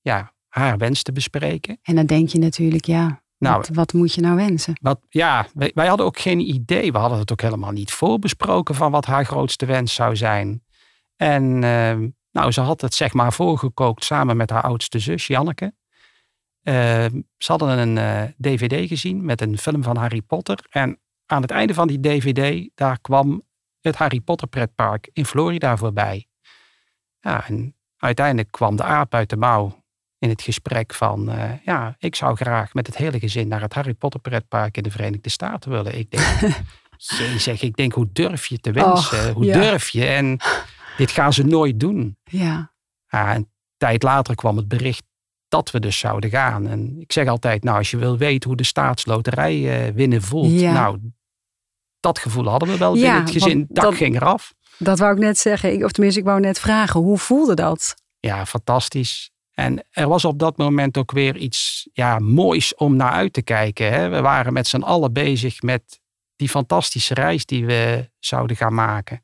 ja, 0.00 0.32
haar 0.48 0.78
wens 0.78 1.02
te 1.02 1.12
bespreken. 1.12 1.78
En 1.82 1.94
dan 1.94 2.06
denk 2.06 2.28
je 2.28 2.38
natuurlijk, 2.38 2.84
ja, 2.84 3.22
nou, 3.38 3.56
wat, 3.56 3.68
wat, 3.68 3.92
moet 3.92 4.14
je 4.14 4.20
nou 4.20 4.36
wensen? 4.36 4.78
Wat, 4.82 5.00
ja, 5.08 5.46
wij, 5.54 5.70
wij 5.74 5.86
hadden 5.86 6.06
ook 6.06 6.18
geen 6.18 6.40
idee. 6.40 6.92
We 6.92 6.98
hadden 6.98 7.18
het 7.18 7.32
ook 7.32 7.40
helemaal 7.40 7.72
niet 7.72 7.92
voorbesproken 7.92 8.74
van 8.74 8.90
wat 8.90 9.04
haar 9.04 9.24
grootste 9.24 9.66
wens 9.66 9.94
zou 9.94 10.16
zijn. 10.16 10.62
En 11.18 11.64
ehm, 11.64 12.08
nou, 12.32 12.52
ze 12.52 12.60
had 12.60 12.80
het 12.80 12.94
zeg 12.94 13.12
maar 13.12 13.32
voorgekookt 13.32 14.04
samen 14.04 14.36
met 14.36 14.50
haar 14.50 14.62
oudste 14.62 14.98
zus, 14.98 15.26
Janneke. 15.26 15.74
Ehm, 16.62 17.20
ze 17.36 17.52
hadden 17.52 17.78
een 17.78 18.34
dvd 18.40 18.72
eh, 18.72 18.88
gezien 18.88 19.24
met 19.24 19.40
een 19.40 19.58
film 19.58 19.82
van 19.82 19.96
Harry 19.96 20.20
Potter. 20.20 20.58
En 20.70 20.98
aan 21.26 21.42
het 21.42 21.50
einde 21.50 21.74
van 21.74 21.86
die 21.86 22.00
dvd, 22.00 22.68
daar 22.74 23.00
kwam 23.00 23.42
het 23.80 23.96
Harry 23.96 24.20
Potter 24.20 24.48
pretpark 24.48 25.10
in 25.12 25.24
Florida 25.24 25.76
voorbij. 25.76 26.26
Ja, 27.20 27.46
en 27.46 27.74
uiteindelijk 27.96 28.50
kwam 28.50 28.76
de 28.76 28.82
aap 28.82 29.14
uit 29.14 29.30
de 29.30 29.36
mouw 29.36 29.84
in 30.18 30.28
het 30.28 30.42
gesprek 30.42 30.94
van, 30.94 31.30
uh, 31.30 31.52
ja, 31.64 31.96
ik 31.98 32.14
zou 32.14 32.36
graag 32.36 32.74
met 32.74 32.86
het 32.86 32.96
hele 32.96 33.18
gezin 33.18 33.48
naar 33.48 33.60
het 33.60 33.74
Harry 33.74 33.94
Potter 33.94 34.20
pretpark 34.20 34.76
in 34.76 34.82
de 34.82 34.90
Verenigde 34.90 35.30
Staten 35.30 35.70
willen. 35.70 35.98
Ik 35.98 36.10
denk, 36.10 36.62
zeg, 37.40 37.62
ik 37.62 37.76
denk, 37.76 37.92
hoe 37.92 38.08
durf 38.12 38.46
je 38.46 38.58
te 38.58 38.72
wensen? 38.72 39.32
hoe 39.32 39.52
durf 39.52 39.88
je? 39.88 40.06
En 40.06 40.38
dit 40.98 41.10
gaan 41.10 41.32
ze 41.32 41.44
nooit 41.44 41.80
doen. 41.80 42.16
Ja. 42.24 42.72
Een 43.08 43.50
tijd 43.76 44.02
later 44.02 44.34
kwam 44.34 44.56
het 44.56 44.68
bericht 44.68 45.02
dat 45.48 45.70
we 45.70 45.80
dus 45.80 45.98
zouden 45.98 46.30
gaan. 46.30 46.66
En 46.66 47.00
ik 47.00 47.12
zeg 47.12 47.28
altijd, 47.28 47.64
nou, 47.64 47.78
als 47.78 47.90
je 47.90 47.96
wil 47.96 48.18
weten 48.18 48.48
hoe 48.48 48.58
de 48.58 48.64
staatsloterij 48.64 49.88
uh, 49.88 49.94
winnen 49.94 50.22
voelt, 50.22 50.52
nou, 50.52 50.98
dat 52.00 52.18
gevoel 52.18 52.48
hadden 52.48 52.68
we 52.68 52.78
wel 52.78 52.92
binnen 52.92 53.20
het 53.20 53.30
gezin. 53.30 53.66
Dat, 53.68 53.84
dat 53.84 53.94
ging 53.94 54.16
eraf. 54.16 54.54
Dat 54.78 54.98
wou 54.98 55.12
ik 55.12 55.18
net 55.18 55.38
zeggen, 55.38 55.84
of 55.84 55.90
tenminste, 55.90 56.20
ik 56.20 56.26
wou 56.26 56.40
net 56.40 56.60
vragen, 56.60 57.00
hoe 57.00 57.18
voelde 57.18 57.54
dat? 57.54 57.94
Ja, 58.20 58.46
fantastisch. 58.46 59.30
En 59.52 59.86
er 59.90 60.08
was 60.08 60.24
op 60.24 60.38
dat 60.38 60.56
moment 60.56 60.96
ook 60.96 61.12
weer 61.12 61.36
iets 61.36 61.88
ja, 61.92 62.18
moois 62.18 62.74
om 62.74 62.96
naar 62.96 63.10
uit 63.10 63.32
te 63.32 63.42
kijken. 63.42 63.92
Hè? 63.92 64.08
We 64.08 64.20
waren 64.20 64.52
met 64.52 64.66
z'n 64.66 64.82
allen 64.82 65.12
bezig 65.12 65.62
met 65.62 66.00
die 66.36 66.48
fantastische 66.48 67.14
reis 67.14 67.44
die 67.46 67.66
we 67.66 68.10
zouden 68.18 68.56
gaan 68.56 68.74
maken. 68.74 69.22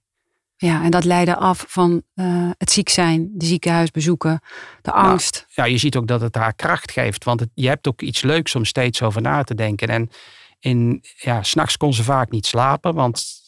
Ja, 0.57 0.83
en 0.83 0.91
dat 0.91 1.05
leidde 1.05 1.37
af 1.37 1.65
van 1.69 2.03
uh, 2.15 2.51
het 2.59 2.71
ziek 2.71 2.89
zijn, 2.89 3.31
de 3.33 3.47
ziekenhuisbezoeken, 3.47 4.41
de 4.83 4.91
nou, 4.91 5.07
angst. 5.07 5.47
ja, 5.49 5.65
je 5.65 5.79
ziet 5.79 5.97
ook 5.97 6.07
dat 6.07 6.21
het 6.21 6.35
haar 6.35 6.55
kracht 6.55 6.91
geeft. 6.91 7.25
Want 7.25 7.41
het, 7.41 7.51
je 7.55 7.69
hebt 7.69 7.89
ook 7.89 8.03
iets 8.03 8.23
leuks 8.23 8.55
om 8.55 8.65
steeds 8.65 9.03
over 9.03 9.23
na 9.23 9.43
te 9.43 9.55
denken. 9.55 9.89
En 9.89 10.11
in, 10.59 11.05
ja, 11.17 11.43
s'nachts 11.43 11.77
kon 11.77 11.95
ze 11.95 12.03
vaak 12.03 12.31
niet 12.31 12.47
slapen, 12.47 12.95
want 12.95 13.43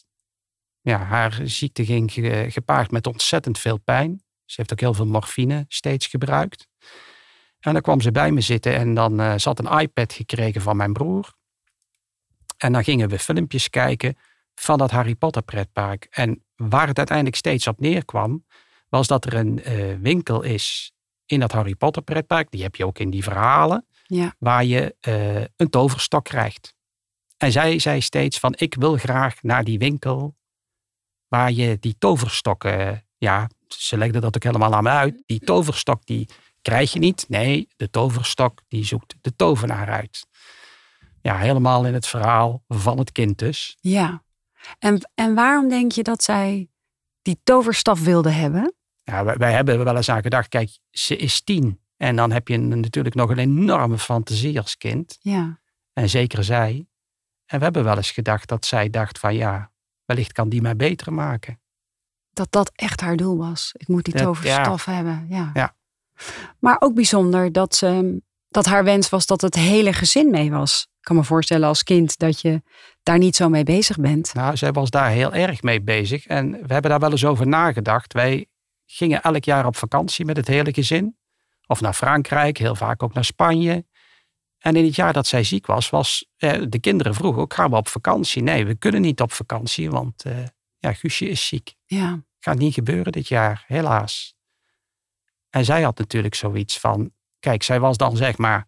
ja, 0.81 0.97
haar 0.97 1.39
ziekte 1.43 1.85
ging 1.85 2.11
gepaard 2.47 2.91
met 2.91 3.07
ontzettend 3.07 3.59
veel 3.59 3.77
pijn. 3.77 4.21
Ze 4.45 4.55
heeft 4.57 4.71
ook 4.71 4.79
heel 4.79 4.93
veel 4.93 5.05
morfine 5.05 5.65
steeds 5.67 6.07
gebruikt. 6.07 6.67
En 7.59 7.73
dan 7.73 7.81
kwam 7.81 8.01
ze 8.01 8.11
bij 8.11 8.31
me 8.31 8.41
zitten 8.41 8.75
en 8.75 8.93
dan 8.93 9.21
uh, 9.21 9.33
zat 9.35 9.59
een 9.59 9.79
iPad 9.79 10.13
gekregen 10.13 10.61
van 10.61 10.77
mijn 10.77 10.93
broer. 10.93 11.33
En 12.57 12.73
dan 12.73 12.83
gingen 12.83 13.09
we 13.09 13.19
filmpjes 13.19 13.69
kijken 13.69 14.17
van 14.55 14.77
dat 14.77 14.91
Harry 14.91 15.15
Potter 15.15 15.41
pretpark. 15.41 16.07
En 16.09 16.45
waar 16.57 16.87
het 16.87 16.97
uiteindelijk 16.97 17.37
steeds 17.37 17.67
op 17.67 17.79
neerkwam, 17.79 18.45
was 18.89 19.07
dat 19.07 19.25
er 19.25 19.33
een 19.33 19.61
uh, 19.67 19.95
winkel 20.01 20.41
is 20.41 20.91
in 21.25 21.39
dat 21.39 21.51
Harry 21.51 21.75
Potter 21.75 22.01
pretpark. 22.01 22.51
Die 22.51 22.63
heb 22.63 22.75
je 22.75 22.85
ook 22.85 22.99
in 22.99 23.09
die 23.09 23.23
verhalen. 23.23 23.85
Ja. 24.03 24.35
Waar 24.39 24.65
je 24.65 24.95
uh, 25.07 25.45
een 25.55 25.69
toverstok 25.69 26.23
krijgt. 26.23 26.75
En 27.37 27.51
zij 27.51 27.79
zei 27.79 28.01
steeds 28.01 28.39
van, 28.39 28.53
ik 28.57 28.75
wil 28.75 28.97
graag 28.97 29.43
naar 29.43 29.63
die 29.63 29.77
winkel 29.77 30.35
waar 31.27 31.51
je 31.51 31.77
die 31.79 31.95
toverstokken, 31.99 33.05
ja, 33.17 33.49
ze 33.67 33.97
legde 33.97 34.19
dat 34.19 34.35
ook 34.35 34.43
helemaal 34.43 34.73
aan 34.73 34.83
me 34.83 34.89
uit. 34.89 35.23
Die 35.25 35.39
toverstok 35.39 36.05
die 36.05 36.29
krijg 36.61 36.93
je 36.93 36.99
niet. 36.99 37.25
Nee, 37.27 37.67
de 37.75 37.89
toverstok 37.89 38.61
die 38.67 38.85
zoekt 38.85 39.15
de 39.21 39.35
tovenaar 39.35 39.89
uit. 39.89 40.27
Ja, 41.21 41.37
helemaal 41.37 41.85
in 41.85 41.93
het 41.93 42.07
verhaal 42.07 42.63
van 42.67 42.97
het 42.97 43.11
kind 43.11 43.37
dus. 43.37 43.77
Ja. 43.81 44.23
En, 44.79 45.09
en 45.15 45.35
waarom 45.35 45.69
denk 45.69 45.91
je 45.91 46.03
dat 46.03 46.23
zij 46.23 46.69
die 47.21 47.39
toverstaf 47.43 48.03
wilde 48.03 48.29
hebben? 48.29 48.73
Ja, 49.03 49.23
wij, 49.23 49.37
wij 49.37 49.51
hebben 49.51 49.83
wel 49.83 49.95
eens 49.95 50.09
aan 50.09 50.21
gedacht, 50.21 50.47
kijk, 50.47 50.77
ze 50.89 51.15
is 51.15 51.41
tien. 51.41 51.79
En 51.97 52.15
dan 52.15 52.31
heb 52.31 52.47
je 52.47 52.57
natuurlijk 52.57 53.15
nog 53.15 53.29
een 53.29 53.37
enorme 53.37 53.97
fantasie 53.97 54.59
als 54.59 54.77
kind. 54.77 55.17
Ja. 55.21 55.59
En 55.93 56.09
zeker 56.09 56.43
zij. 56.43 56.87
En 57.45 57.57
we 57.57 57.63
hebben 57.63 57.83
wel 57.83 57.95
eens 57.95 58.11
gedacht 58.11 58.47
dat 58.47 58.65
zij 58.65 58.89
dacht 58.89 59.19
van 59.19 59.35
ja, 59.35 59.71
wellicht 60.05 60.31
kan 60.31 60.49
die 60.49 60.61
mij 60.61 60.75
beter 60.75 61.13
maken. 61.13 61.61
Dat 62.33 62.51
dat 62.51 62.71
echt 62.75 63.01
haar 63.01 63.15
doel 63.15 63.37
was. 63.37 63.71
Ik 63.77 63.87
moet 63.87 64.05
die 64.05 64.13
toverstaf 64.13 64.85
hebben. 64.85 65.25
Ja. 65.29 65.51
Ja. 65.53 65.75
Maar 66.59 66.75
ook 66.79 66.93
bijzonder 66.93 67.51
dat, 67.51 67.75
ze, 67.75 68.21
dat 68.47 68.65
haar 68.65 68.83
wens 68.83 69.09
was 69.09 69.25
dat 69.25 69.41
het 69.41 69.55
hele 69.55 69.93
gezin 69.93 70.29
mee 70.29 70.51
was. 70.51 70.87
Kan 71.07 71.15
me 71.15 71.23
voorstellen 71.23 71.67
als 71.67 71.83
kind 71.83 72.17
dat 72.17 72.41
je 72.41 72.61
daar 73.03 73.17
niet 73.17 73.35
zo 73.35 73.49
mee 73.49 73.63
bezig 73.63 73.97
bent. 73.97 74.33
Nou, 74.33 74.57
zij 74.57 74.71
was 74.71 74.89
daar 74.89 75.09
heel 75.09 75.33
erg 75.33 75.61
mee 75.61 75.81
bezig. 75.81 76.25
En 76.25 76.51
we 76.51 76.73
hebben 76.73 76.91
daar 76.91 76.99
wel 76.99 77.11
eens 77.11 77.25
over 77.25 77.47
nagedacht. 77.47 78.13
Wij 78.13 78.45
gingen 78.85 79.21
elk 79.21 79.43
jaar 79.43 79.65
op 79.65 79.75
vakantie 79.75 80.25
met 80.25 80.37
het 80.37 80.47
hele 80.47 80.73
gezin. 80.73 81.17
Of 81.67 81.81
naar 81.81 81.93
Frankrijk, 81.93 82.57
heel 82.57 82.75
vaak 82.75 83.03
ook 83.03 83.13
naar 83.13 83.25
Spanje. 83.25 83.85
En 84.57 84.75
in 84.75 84.85
het 84.85 84.95
jaar 84.95 85.13
dat 85.13 85.27
zij 85.27 85.43
ziek 85.43 85.65
was, 85.65 85.89
was 85.89 86.29
eh, 86.37 86.61
de 86.69 86.79
kinderen 86.79 87.13
vroegen 87.13 87.41
ook, 87.41 87.53
gaan 87.53 87.69
we 87.69 87.75
op 87.75 87.87
vakantie? 87.87 88.43
Nee, 88.43 88.65
we 88.65 88.75
kunnen 88.75 89.01
niet 89.01 89.21
op 89.21 89.31
vakantie, 89.31 89.89
want 89.89 90.23
eh, 90.23 90.43
ja, 90.77 90.93
Guusje 90.93 91.29
is 91.29 91.47
ziek. 91.47 91.75
Ja. 91.85 92.23
Gaat 92.39 92.57
niet 92.57 92.73
gebeuren 92.73 93.11
dit 93.11 93.27
jaar, 93.27 93.63
helaas. 93.67 94.35
En 95.49 95.65
zij 95.65 95.81
had 95.81 95.97
natuurlijk 95.97 96.35
zoiets 96.35 96.79
van, 96.79 97.11
kijk, 97.39 97.63
zij 97.63 97.79
was 97.79 97.97
dan 97.97 98.17
zeg 98.17 98.37
maar 98.37 98.67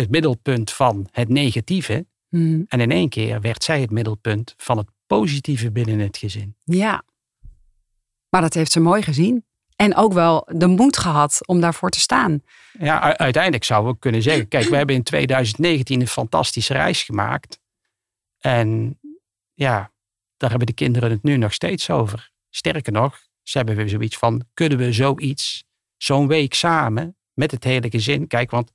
het 0.00 0.10
middelpunt 0.10 0.72
van 0.72 1.08
het 1.10 1.28
negatieve. 1.28 2.06
Hm. 2.28 2.62
En 2.68 2.80
in 2.80 2.90
één 2.90 3.08
keer 3.08 3.40
werd 3.40 3.64
zij 3.64 3.80
het 3.80 3.90
middelpunt 3.90 4.54
van 4.56 4.78
het 4.78 4.88
positieve 5.06 5.72
binnen 5.72 5.98
het 5.98 6.16
gezin. 6.16 6.56
Ja. 6.64 7.04
Maar 8.28 8.40
dat 8.40 8.54
heeft 8.54 8.72
ze 8.72 8.80
mooi 8.80 9.02
gezien. 9.02 9.44
En 9.76 9.94
ook 9.94 10.12
wel 10.12 10.48
de 10.52 10.66
moed 10.66 10.96
gehad 10.96 11.46
om 11.46 11.60
daarvoor 11.60 11.90
te 11.90 12.00
staan. 12.00 12.42
Ja, 12.78 13.16
uiteindelijk 13.16 13.64
zouden 13.64 13.92
we 13.92 13.98
kunnen 13.98 14.22
zeggen, 14.22 14.48
kijk, 14.48 14.68
we 14.68 14.76
hebben 14.76 14.94
in 14.94 15.02
2019 15.02 16.00
een 16.00 16.06
fantastische 16.06 16.72
reis 16.72 17.02
gemaakt. 17.02 17.60
En 18.38 18.98
ja, 19.54 19.92
daar 20.36 20.50
hebben 20.50 20.66
de 20.66 20.74
kinderen 20.74 21.10
het 21.10 21.22
nu 21.22 21.36
nog 21.36 21.52
steeds 21.52 21.90
over. 21.90 22.30
Sterker 22.50 22.92
nog, 22.92 23.18
ze 23.42 23.56
hebben 23.56 23.76
weer 23.76 23.88
zoiets 23.88 24.16
van, 24.16 24.44
kunnen 24.54 24.78
we 24.78 24.92
zoiets, 24.92 25.64
zo'n 25.96 26.26
week 26.26 26.54
samen, 26.54 27.16
met 27.32 27.50
het 27.50 27.64
hele 27.64 27.90
gezin. 27.90 28.26
Kijk, 28.26 28.50
want 28.50 28.72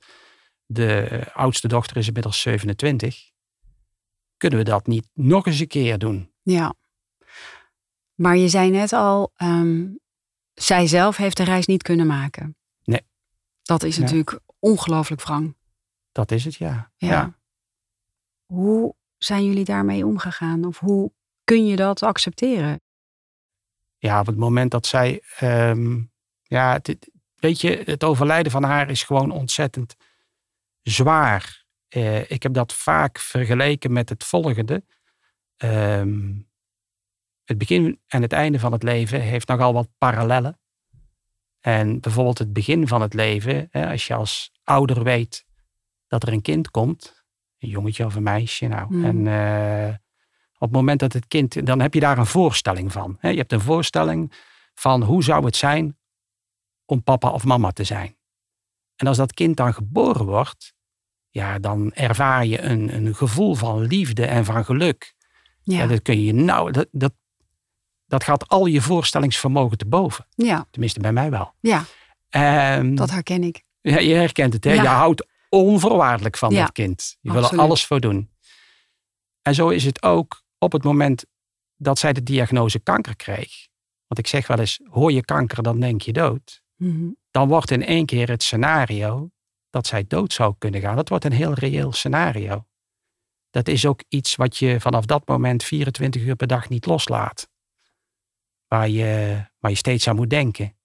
de 0.66 1.22
oudste 1.34 1.68
dochter 1.68 1.98
is 1.98 2.08
inmiddels 2.08 2.42
27. 2.42 3.32
Kunnen 4.38 4.60
we 4.60 4.66
dat 4.66 4.88
niet 4.88 5.10
nog 5.14 5.46
eens 5.46 5.60
een 5.60 5.68
keer 5.68 5.98
doen? 5.98 6.32
Ja. 6.42 6.74
Maar 8.14 8.38
je 8.38 8.48
zei 8.50 8.70
net 8.70 8.94
al, 8.94 9.32
ehm, 9.36 9.88
zij 10.54 10.88
zelf 10.88 11.18
heeft 11.18 11.38
de 11.38 11.44
reis 11.44 11.66
niet 11.66 11.84
kunnen 11.84 12.08
maken. 12.08 12.56
Nee. 12.84 13.02
Dat 13.64 13.84
is 13.84 13.96
Ja. 13.96 14.02
natuurlijk 14.02 14.40
ongelooflijk 14.60 15.22
wrang. 15.22 15.56
Dat 16.12 16.32
is 16.32 16.46
het, 16.46 16.56
ja. 16.56 16.92
Ja. 16.98 17.40
Hoe 18.46 18.96
zijn 19.18 19.46
jullie 19.46 19.66
daarmee 19.66 20.06
omgegaan? 20.06 20.66
Of 20.66 20.80
hoe 20.80 21.12
kun 21.44 21.66
je 21.66 21.76
dat 21.76 22.04
accepteren? 22.04 22.82
ja, 23.98 24.20
op 24.20 24.26
het 24.26 24.38
moment 24.38 24.72
dat 24.72 24.86
zij. 24.86 25.22
ehm, 25.38 26.02
ja, 26.42 26.80
weet 27.36 27.62
je, 27.62 27.82
het 27.86 28.04
overlijden 28.04 28.52
van 28.52 28.64
haar 28.64 28.90
is 28.90 29.04
gewoon 29.04 29.32
ontzettend 29.32 29.96
zwaar. 30.84 31.66
Eh, 31.88 32.32
ik 32.32 32.44
heb 32.44 32.54
dat 32.54 32.74
vaak 32.74 33.20
vergeleken 33.20 33.94
met 33.94 34.10
het 34.10 34.24
volgende. 34.24 34.84
Ehm, 35.58 36.32
het 37.44 37.58
begin 37.58 38.02
en 38.08 38.22
het 38.22 38.34
einde 38.34 38.60
van 38.60 38.72
het 38.72 38.84
leven 38.84 39.22
heeft 39.22 39.48
nogal 39.48 39.74
wat 39.74 39.90
parallellen. 39.98 40.60
En 41.60 42.00
bijvoorbeeld 42.00 42.38
het 42.38 42.54
begin 42.54 42.88
van 42.88 43.02
het 43.02 43.14
leven, 43.14 43.68
hè, 43.72 43.90
als 43.90 44.08
je 44.08 44.14
als 44.14 44.52
ouder 44.64 45.04
weet 45.04 45.46
dat 46.08 46.24
er 46.24 46.34
een 46.34 46.42
kind 46.42 46.72
komt, 46.72 47.26
een 47.60 47.70
jongetje 47.70 48.06
of 48.06 48.16
een 48.16 48.24
meisje, 48.24 48.68
nou, 48.68 48.88
Hmm. 48.88 49.06
en 49.06 49.28
eh, 49.28 49.96
op 50.54 50.70
het 50.70 50.72
moment 50.72 51.00
dat 51.00 51.14
het 51.14 51.28
kind, 51.28 51.66
dan 51.66 51.80
heb 51.80 51.94
je 51.94 52.00
daar 52.00 52.18
een 52.18 52.26
voorstelling 52.26 52.92
van. 52.92 53.18
Hè? 53.20 53.30
Je 53.30 53.38
hebt 53.38 53.52
een 53.52 53.62
voorstelling 53.62 54.34
van 54.74 55.04
hoe 55.04 55.24
zou 55.24 55.46
het 55.46 55.56
zijn 55.56 55.98
om 56.86 57.04
papa 57.04 57.30
of 57.30 57.44
mama 57.44 57.72
te 57.72 57.84
zijn. 57.84 58.16
En 58.96 59.08
als 59.08 59.18
dat 59.18 59.34
kind 59.34 59.58
dan 59.58 59.74
geboren 59.74 60.26
wordt, 60.26 60.74
ja, 61.30 61.60
dan 61.60 61.94
ervaar 61.94 62.46
je 62.46 62.62
een, 62.62 62.96
een 62.96 63.16
gevoel 63.16 63.56
van 63.56 63.82
liefde 63.82 64.26
en 64.26 64.46
van 64.46 64.66
geluk. 64.66 65.14
Ja. 65.62 65.78
Ja, 65.78 65.88
dat 65.88 66.02
kun 66.02 66.24
je 66.24 66.34
nou, 66.34 66.72
dat, 66.72 66.88
dat, 66.92 67.14
dat 68.06 68.24
gaat 68.24 68.48
al 68.48 68.66
je 68.66 68.82
voorstellingsvermogen 68.82 69.78
te 69.78 69.86
boven. 69.86 70.28
ja, 70.36 70.68
Tenminste, 70.72 71.00
bij 71.00 71.14
mij 71.14 71.30
wel. 71.30 71.54
ja 71.60 71.84
Ehm, 72.30 72.96
dat 72.96 73.10
herken 73.12 73.44
ik. 73.44 73.64
ja, 73.82 74.00
je 74.00 74.14
herkent 74.14 74.54
het, 74.54 74.64
hè? 74.64 74.74
Ja. 74.74 74.82
Je 74.82 74.88
houdt 74.88 75.28
onvoorwaardelijk 75.50 76.38
van 76.38 76.52
Ja, 76.52 76.62
dat 76.62 76.72
kind. 76.72 77.18
Je 77.22 77.32
wil 77.32 77.44
er 77.44 77.60
alles 77.60 77.86
voor 77.86 78.00
doen. 78.00 78.30
En 79.42 79.56
zo 79.56 79.70
is 79.70 79.84
het 79.86 80.04
ook 80.04 80.44
op 80.58 80.72
het 80.72 80.84
moment 80.84 81.26
dat 81.78 82.00
zij 82.00 82.14
de 82.14 82.24
diagnose 82.24 82.80
kanker 82.80 83.16
kreeg. 83.16 83.68
Want 84.08 84.20
ik 84.20 84.28
zeg 84.28 84.48
wel 84.48 84.60
eens, 84.60 84.80
hoor 84.90 85.12
je 85.12 85.26
kanker, 85.26 85.64
dan 85.64 85.80
denk 85.80 86.02
je 86.02 86.14
dood. 86.14 86.62
Mhm. 86.76 87.08
Dan 87.34 87.48
wordt 87.48 87.72
in 87.72 87.86
één 87.86 88.06
keer 88.06 88.30
het 88.30 88.44
scenario 88.44 89.30
dat 89.70 89.88
zij 89.88 90.06
dood 90.08 90.34
zou 90.34 90.56
kunnen 90.58 90.82
gaan. 90.82 90.96
Dat 90.96 91.10
wordt 91.10 91.26
een 91.26 91.32
heel 91.32 91.54
reëel 91.54 91.92
scenario. 91.92 92.66
Dat 93.50 93.68
is 93.68 93.86
ook 93.86 94.04
iets 94.08 94.36
wat 94.36 94.58
je 94.58 94.80
vanaf 94.80 95.06
dat 95.06 95.28
moment 95.28 95.64
24 95.64 96.22
uur 96.22 96.36
per 96.36 96.48
dag 96.48 96.70
niet 96.70 96.86
loslaat. 96.86 97.50
Waar 98.68 98.90
je, 98.90 99.44
waar 99.60 99.72
je 99.72 99.78
steeds 99.78 100.08
aan 100.08 100.16
moet 100.16 100.30
denken. 100.30 100.78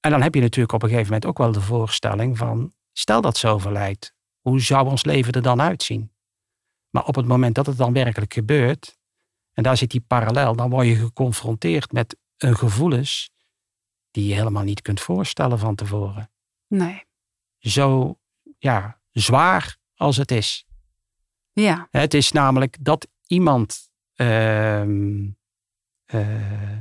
En 0.00 0.10
dan 0.10 0.22
heb 0.22 0.34
je 0.34 0.40
natuurlijk 0.40 0.74
op 0.74 0.82
een 0.82 0.88
gegeven 0.88 1.12
moment 1.12 1.26
ook 1.26 1.38
wel 1.38 1.52
de 1.52 1.60
voorstelling 1.60 2.38
van, 2.38 2.72
stel 2.92 3.20
dat 3.20 3.36
ze 3.36 3.48
overlijdt, 3.48 4.14
hoe 4.40 4.60
zou 4.60 4.88
ons 4.88 5.04
leven 5.04 5.32
er 5.32 5.42
dan 5.42 5.60
uitzien? 5.60 6.12
Maar 6.90 7.04
op 7.04 7.14
het 7.14 7.26
moment 7.26 7.54
dat 7.54 7.66
het 7.66 7.76
dan 7.76 7.92
werkelijk 7.92 8.32
gebeurt, 8.32 8.98
en 9.52 9.62
daar 9.62 9.76
zit 9.76 9.90
die 9.90 10.04
parallel, 10.06 10.56
dan 10.56 10.70
word 10.70 10.86
je 10.86 10.96
geconfronteerd 10.96 11.92
met 11.92 12.16
een 12.36 12.56
gevoelens 12.56 13.30
die 14.10 14.28
je 14.28 14.34
helemaal 14.34 14.62
niet 14.64 14.82
kunt 14.82 15.00
voorstellen 15.00 15.58
van 15.58 15.74
tevoren. 15.74 16.30
Nee. 16.66 17.04
Zo 17.58 18.18
ja, 18.58 19.00
zwaar 19.10 19.76
als 19.94 20.16
het 20.16 20.30
is. 20.30 20.64
Ja, 21.52 21.88
Het 21.90 22.14
is 22.14 22.32
namelijk 22.32 22.76
dat 22.80 23.08
iemand. 23.26 23.88
ehm, 24.14 25.28
eh, 26.04 26.72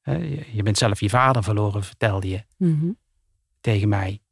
eh, 0.00 0.54
je- 0.54 0.62
bent 0.62 0.78
zelf 0.78 1.00
je 1.00 1.08
vader 1.08 1.42
verloren, 1.42 1.84
vertelde 1.84 2.28
je 2.28 2.44
Mhm. 2.56 2.90
tegen 3.60 3.88
mij. 3.88 4.22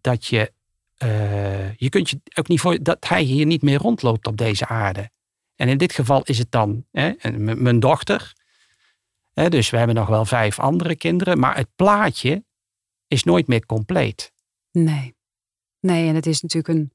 Dat 0.00 0.26
je. 0.26 0.52
eh, 0.96 1.74
je 1.74 1.88
kunt 1.88 2.10
je 2.10 2.20
ook 2.34 2.48
niet 2.48 2.60
voor. 2.60 2.82
dat 2.82 3.08
hij 3.08 3.22
hier 3.22 3.46
niet 3.46 3.62
meer 3.62 3.78
rondloopt 3.78 4.26
op 4.26 4.36
deze 4.36 4.66
aarde. 4.66 5.10
En 5.56 5.68
in 5.68 5.78
dit 5.78 5.92
geval 5.92 6.22
is 6.22 6.38
het 6.38 6.50
dan 6.50 6.86
hè, 6.92 7.12
mijn 7.38 7.80
dochter. 7.80 8.32
Dus 9.48 9.70
we 9.70 9.76
hebben 9.76 9.96
nog 9.96 10.08
wel 10.08 10.24
vijf 10.24 10.58
andere 10.58 10.96
kinderen. 10.96 11.38
Maar 11.38 11.56
het 11.56 11.68
plaatje 11.76 12.44
is 13.06 13.24
nooit 13.24 13.46
meer 13.46 13.66
compleet. 13.66 14.32
nee. 14.70 15.16
Nee, 15.80 16.08
en 16.08 16.14
het 16.14 16.26
is 16.26 16.40
natuurlijk 16.40 16.78
een... 16.78 16.92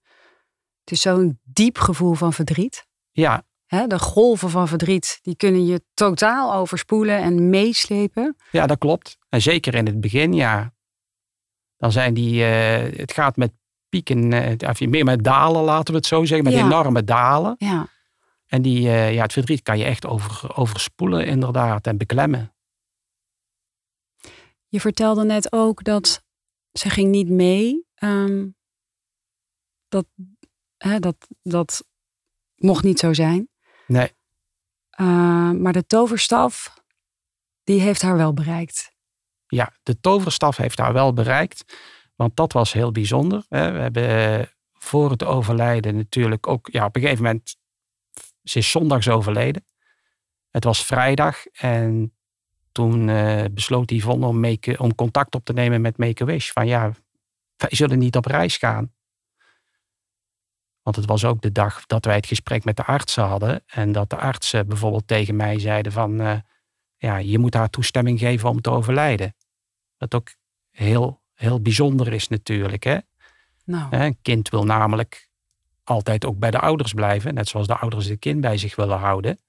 Het 0.80 0.92
is 0.94 1.02
zo'n 1.02 1.40
diep 1.44 1.78
gevoel 1.78 2.14
van 2.14 2.34
verdriet. 2.34 2.86
Ja, 3.12 3.44
de 3.88 4.00
golven 4.00 4.50
van 4.50 4.68
verdriet, 4.68 5.20
die 5.22 5.36
kunnen 5.36 5.66
je 5.66 5.84
totaal 5.94 6.54
overspoelen 6.54 7.18
en 7.22 7.50
meeslepen. 7.50 8.36
Ja, 8.52 8.68
dat 8.68 8.78
klopt. 8.78 9.18
En 9.30 9.42
zeker 9.42 9.76
in 9.76 9.86
het 9.86 10.02
begin, 10.02 10.34
ja. 10.34 10.74
Dan 11.78 11.92
zijn 11.92 12.14
die, 12.14 12.44
eh, 12.44 12.98
het 13.00 13.14
gaat 13.14 13.36
met 13.38 13.52
pieken, 13.90 14.34
eh, 14.34 14.70
of 14.70 14.80
meer 14.80 15.04
met 15.06 15.24
dalen, 15.24 15.62
laten 15.64 15.94
we 15.94 16.00
het 16.00 16.08
zo 16.08 16.26
zeggen, 16.26 16.46
met 16.46 16.54
Ja. 16.54 16.66
enorme 16.66 17.04
dalen. 17.04 17.56
Ja, 17.58 17.88
En 18.54 18.62
die, 18.62 18.90
eh, 18.90 19.14
ja, 19.14 19.22
het 19.22 19.34
verdriet 19.34 19.62
kan 19.62 19.78
je 19.78 19.84
echt 19.84 20.06
over, 20.06 20.56
overspoelen, 20.56 21.26
inderdaad, 21.26 21.88
en 21.88 21.98
beklemmen. 21.98 22.54
je 24.68 24.80
vertelde 24.80 25.24
net 25.24 25.52
ook 25.52 25.84
dat 25.84 26.24
ze 26.72 26.90
ging 26.90 27.10
niet 27.10 27.30
mee. 27.30 27.86
ehm, 27.96 28.48
dat, 29.88 30.06
hè, 30.78 31.00
dat, 31.00 31.28
dat 31.42 31.84
mocht 32.56 32.84
niet 32.84 33.00
zo 33.00 33.14
zijn. 33.14 33.50
Nee. 33.88 34.12
Uh, 35.00 35.52
maar 35.52 35.74
de 35.74 35.86
toverstaf, 35.86 36.74
die 37.64 37.82
heeft 37.82 38.02
haar 38.02 38.18
wel 38.18 38.34
bereikt. 38.34 38.94
Ja, 39.48 39.74
de 39.84 40.00
toverstaf 40.00 40.58
heeft 40.58 40.78
haar 40.78 40.94
wel 40.94 41.14
bereikt, 41.14 41.78
want 42.16 42.36
dat 42.36 42.54
was 42.54 42.74
heel 42.74 42.92
bijzonder. 42.92 43.46
Hè. 43.50 43.72
We 43.72 43.80
hebben 43.80 44.08
eh, 44.08 44.48
voor 44.74 45.12
het 45.12 45.24
overlijden 45.24 45.96
natuurlijk 45.96 46.48
ook, 46.48 46.70
ja, 46.72 46.86
op 46.86 46.96
een 46.96 47.02
gegeven 47.02 47.24
moment, 47.24 47.62
ze 48.44 48.58
is 48.58 48.72
zondags 48.72 49.10
overleden. 49.10 49.66
Het 50.50 50.64
was 50.64 50.86
vrijdag 50.86 51.46
en 51.46 52.14
toen 52.72 53.08
uh, 53.08 53.44
besloot 53.52 53.92
Yvonne 53.92 54.26
om, 54.26 54.40
make, 54.40 54.78
om 54.78 54.96
contact 54.96 55.36
op 55.36 55.46
te 55.46 55.54
nemen 55.54 55.82
met 55.82 55.98
Make-A-Wish. 55.98 56.52
Van 56.52 56.68
ja, 56.68 56.92
wij 57.56 57.70
zullen 57.72 58.00
niet 58.00 58.16
op 58.16 58.26
reis 58.26 58.58
gaan. 58.58 58.94
Want 60.82 60.96
het 60.96 61.06
was 61.06 61.26
ook 61.26 61.42
de 61.42 61.52
dag 61.52 61.86
dat 61.86 62.06
wij 62.06 62.16
het 62.16 62.26
gesprek 62.26 62.64
met 62.64 62.76
de 62.76 62.86
artsen 62.86 63.24
hadden. 63.24 63.64
En 63.66 63.92
dat 63.92 64.10
de 64.10 64.16
artsen 64.16 64.68
bijvoorbeeld 64.68 65.08
tegen 65.08 65.36
mij 65.36 65.60
zeiden 65.60 65.92
van... 65.92 66.22
Uh, 66.22 66.36
ja, 66.98 67.18
je 67.18 67.40
moet 67.40 67.54
haar 67.54 67.70
toestemming 67.70 68.20
geven 68.20 68.50
om 68.50 68.62
te 68.62 68.70
overlijden. 68.70 69.36
Wat 69.98 70.16
ook 70.16 70.36
heel, 70.70 71.22
heel 71.34 71.62
bijzonder 71.62 72.14
is 72.14 72.28
natuurlijk. 72.28 72.84
Hè? 72.84 72.98
Nou. 73.66 73.96
Een 73.96 74.18
kind 74.22 74.50
wil 74.50 74.64
namelijk 74.64 75.30
altijd 75.84 76.26
ook 76.26 76.38
bij 76.38 76.52
de 76.52 76.60
ouders 76.60 76.94
blijven. 76.94 77.34
Net 77.34 77.48
zoals 77.48 77.68
de 77.68 77.78
ouders 77.78 78.06
het 78.06 78.20
kind 78.20 78.42
bij 78.42 78.58
zich 78.58 78.76
willen 78.76 78.98
houden. 78.98 79.40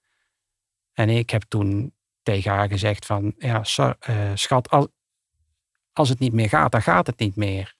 En 0.92 1.08
ik 1.08 1.30
heb 1.30 1.42
toen 1.48 1.94
tegen 2.22 2.50
haar 2.50 2.68
gezegd 2.68 3.06
van... 3.06 3.34
Ja, 3.38 3.64
uh, 4.08 4.30
schat, 4.34 4.70
als, 4.70 4.86
als 5.92 6.08
het 6.08 6.18
niet 6.18 6.32
meer 6.32 6.48
gaat, 6.48 6.72
dan 6.72 6.82
gaat 6.82 7.06
het 7.06 7.18
niet 7.18 7.36
meer. 7.36 7.74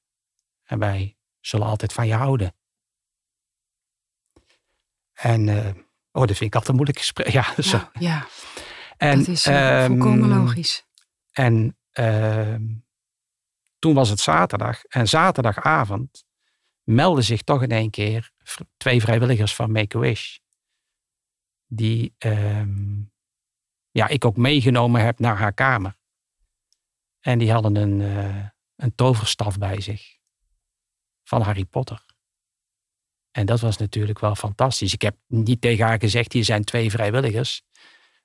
En 0.65 0.79
wij 0.79 1.17
zullen 1.41 1.67
altijd 1.67 1.93
van 1.93 2.07
je 2.07 2.15
houden. 2.15 2.55
En, 5.13 5.47
uh, 5.47 5.67
oh, 6.13 6.27
dat 6.27 6.37
vind 6.37 6.41
ik 6.41 6.55
altijd 6.55 6.69
een 6.69 6.75
moeilijk 6.75 6.99
gesprek. 6.99 7.29
Ja, 7.29 7.55
zo. 7.63 7.89
ja. 7.99 8.27
En, 8.97 9.19
dat 9.19 9.29
is 9.29 9.47
uh, 9.47 9.85
volkomen 9.85 10.29
logisch. 10.29 10.87
En 11.33 11.77
uh, 11.93 12.55
toen 13.79 13.95
was 13.95 14.09
het 14.09 14.21
zaterdag. 14.21 14.85
En 14.85 15.09
zaterdagavond 15.09 16.25
melden 16.85 17.25
zich 17.25 17.43
toch 17.43 17.63
in 17.63 17.71
één 17.71 17.91
keer 17.91 18.31
twee 18.77 19.01
vrijwilligers 19.01 19.55
van 19.55 19.73
Make-A-Wish. 19.73 20.39
Die 21.67 22.15
ehm, 22.19 23.03
ja, 23.91 24.09
ik 24.09 24.25
ook 24.25 24.37
meegenomen 24.37 25.05
heb 25.05 25.19
naar 25.19 25.37
haar 25.37 25.53
kamer. 25.53 25.97
En 27.21 27.39
die 27.39 27.53
hadden 27.53 27.77
een, 27.77 28.01
uh, 28.01 28.49
een 28.77 28.95
toverstaf 28.95 29.59
bij 29.59 29.81
zich. 29.81 30.17
Van 31.23 31.43
Harry 31.43 31.65
Potter. 31.65 32.05
En 33.31 33.47
dat 33.47 33.61
was 33.61 33.77
natuurlijk 33.77 34.19
wel 34.19 34.35
fantastisch. 34.35 34.93
Ik 34.93 35.03
heb 35.03 35.17
niet 35.27 35.61
tegen 35.61 35.85
haar 35.87 35.99
gezegd, 35.99 36.33
hier 36.33 36.45
zijn 36.45 36.65
twee 36.65 36.91
vrijwilligers. 36.91 37.63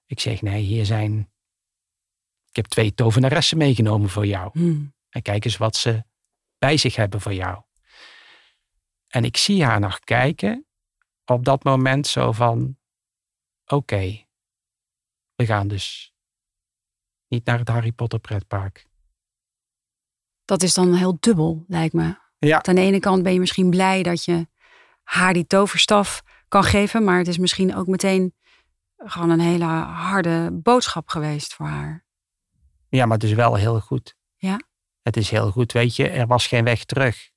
Ik 0.05 0.19
zeg, 0.19 0.41
nee, 0.41 0.61
hier 0.61 0.85
zijn... 0.85 1.31
Ik 2.49 2.55
heb 2.55 2.65
twee 2.65 2.93
tovenaressen 2.93 3.57
meegenomen 3.57 4.09
voor 4.09 4.25
jou. 4.25 4.49
Hmm. 4.53 4.93
En 5.09 5.21
kijk 5.21 5.45
eens 5.45 5.57
wat 5.57 5.75
ze 5.75 6.03
bij 6.57 6.77
zich 6.77 6.95
hebben 6.95 7.21
voor 7.21 7.33
jou. 7.33 7.63
En 9.09 9.23
ik 9.23 9.37
zie 9.37 9.63
haar 9.63 9.79
nog 9.79 9.99
kijken 9.99 10.65
op 11.25 11.45
dat 11.45 11.63
moment 11.63 12.07
zo 12.07 12.31
van, 12.31 12.77
oké, 13.65 14.25
we 15.35 15.45
gaan 15.45 15.67
dus 15.67 16.13
niet 17.27 17.45
naar 17.45 17.59
het 17.59 17.67
Harry 17.67 17.91
Potter 17.91 18.19
pretpark. 18.19 18.87
Dat 20.45 20.63
is 20.63 20.73
dan 20.73 20.93
heel 20.93 21.17
dubbel, 21.19 21.63
lijkt 21.67 21.93
me. 21.93 22.17
Ja. 22.39 22.63
Aan 22.63 22.75
de 22.75 22.81
ene 22.81 22.99
kant 22.99 23.23
ben 23.23 23.33
je 23.33 23.39
misschien 23.39 23.69
blij 23.69 24.03
dat 24.03 24.25
je 24.25 24.47
haar 25.03 25.33
die 25.33 25.47
toverstaf 25.47 26.23
kan 26.47 26.63
geven, 26.63 27.03
maar 27.03 27.17
het 27.17 27.27
is 27.27 27.37
misschien 27.37 27.75
ook 27.75 27.87
meteen 27.87 28.35
gewoon 28.97 29.29
een 29.29 29.39
hele 29.39 29.65
harde 29.65 30.49
boodschap 30.51 31.09
geweest 31.09 31.53
voor 31.53 31.65
haar. 31.65 32.05
Ja, 32.89 33.05
maar 33.05 33.17
het 33.17 33.27
is 33.27 33.33
wel 33.33 33.55
heel 33.55 33.79
goed. 33.79 34.15
Ja. 34.35 34.59
Het 35.01 35.17
is 35.17 35.29
heel 35.29 35.51
goed, 35.51 35.71
weet 35.71 35.95
je, 35.95 36.09
er 36.09 36.27
was 36.27 36.47
geen 36.47 36.63
weg 36.63 36.85
terug. 36.85 37.29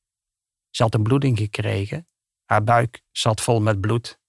Ze 0.72 0.82
had 0.82 0.94
een 0.94 1.02
bloeding 1.02 1.38
gekregen. 1.38 2.08
Haar 2.44 2.64
buik 2.64 3.02
zat 3.10 3.40
vol 3.40 3.60
met 3.60 3.80
bloed. 3.80 4.20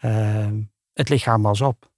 Uh, 0.00 0.52
het 0.92 1.08
lichaam 1.08 1.42
was 1.42 1.60
op. 1.60 1.92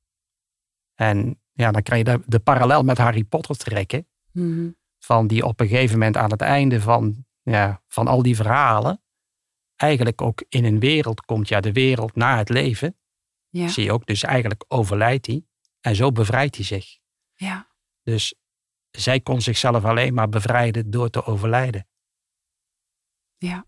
En 0.94 1.40
ja, 1.52 1.70
dan 1.70 1.82
kan 1.82 1.98
je 1.98 2.04
de, 2.04 2.22
de 2.26 2.40
parallel 2.40 2.82
met 2.82 2.98
Harry 2.98 3.24
Potter 3.24 3.56
trekken. 3.56 4.08
Mhm. 4.32 4.70
Van 4.98 5.26
die 5.26 5.44
op 5.44 5.60
een 5.60 5.68
gegeven 5.68 5.98
moment 5.98 6.16
aan 6.16 6.30
het 6.30 6.40
einde 6.40 6.80
van, 6.80 7.26
ja, 7.42 7.82
van 7.88 8.06
al 8.06 8.22
die 8.22 8.36
verhalen. 8.36 9.02
Eigenlijk 9.76 10.22
ook 10.22 10.44
in 10.48 10.64
een 10.64 10.80
wereld 10.80 11.20
komt, 11.20 11.48
ja, 11.48 11.60
de 11.60 11.72
wereld 11.72 12.14
na 12.14 12.36
het 12.36 12.48
leven. 12.48 12.98
Ja. 13.48 13.68
Zie 13.68 13.84
je 13.84 13.92
ook, 13.92 14.06
dus 14.06 14.22
eigenlijk 14.22 14.64
overlijdt 14.68 15.26
hij. 15.26 15.44
En 15.80 15.96
zo 15.96 16.12
bevrijdt 16.12 16.56
hij 16.56 16.64
zich. 16.64 16.98
Ja. 17.34 17.68
Dus 18.02 18.34
zij 18.90 19.20
kon 19.20 19.40
zichzelf 19.40 19.84
alleen 19.84 20.14
maar 20.14 20.28
bevrijden 20.28 20.90
door 20.90 21.10
te 21.10 21.24
overlijden. 21.24 21.88
Ja. 23.40 23.66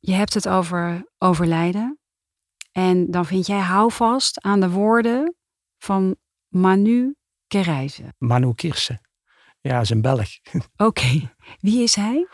Je 0.00 0.12
hebt 0.12 0.34
het 0.34 0.48
over 0.48 1.08
overlijden. 1.18 1.98
En 2.72 3.10
dan 3.10 3.26
vind 3.26 3.46
jij 3.46 3.58
houvast 3.58 4.40
aan 4.40 4.60
de 4.60 4.70
woorden 4.70 5.36
van 5.78 6.16
Manu 6.48 7.14
Kerijzen. 7.46 8.14
Manu 8.18 8.54
Kirse. 8.54 9.00
Ja, 9.60 9.80
is 9.80 9.90
een 9.90 10.00
Belg. 10.00 10.28
Oké. 10.76 11.34
Wie 11.58 11.82
is 11.82 11.94
hij? 11.94 12.26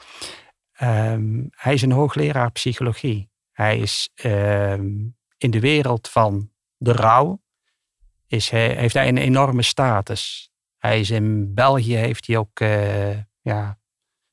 Um, 0.81 1.49
hij 1.51 1.75
is 1.75 1.83
een 1.83 1.92
hoogleraar 1.92 2.53
psychologie. 2.53 3.31
Hij 3.53 3.79
is 3.79 4.11
um, 4.25 5.16
in 5.38 5.51
de 5.51 5.61
wereld 5.61 6.09
van 6.09 6.51
de 6.77 6.92
rouw. 6.92 7.42
Is 8.27 8.51
hij, 8.51 8.75
heeft 8.75 8.95
hij 8.95 9.09
een 9.09 9.16
enorme 9.16 9.62
status. 9.62 10.51
Hij 10.79 11.01
is 11.01 11.11
in 11.11 11.55
België, 11.55 11.95
heeft 11.95 12.27
hij 12.27 12.37
ook 12.37 12.61
uh, 12.61 13.16
ja, 13.40 13.81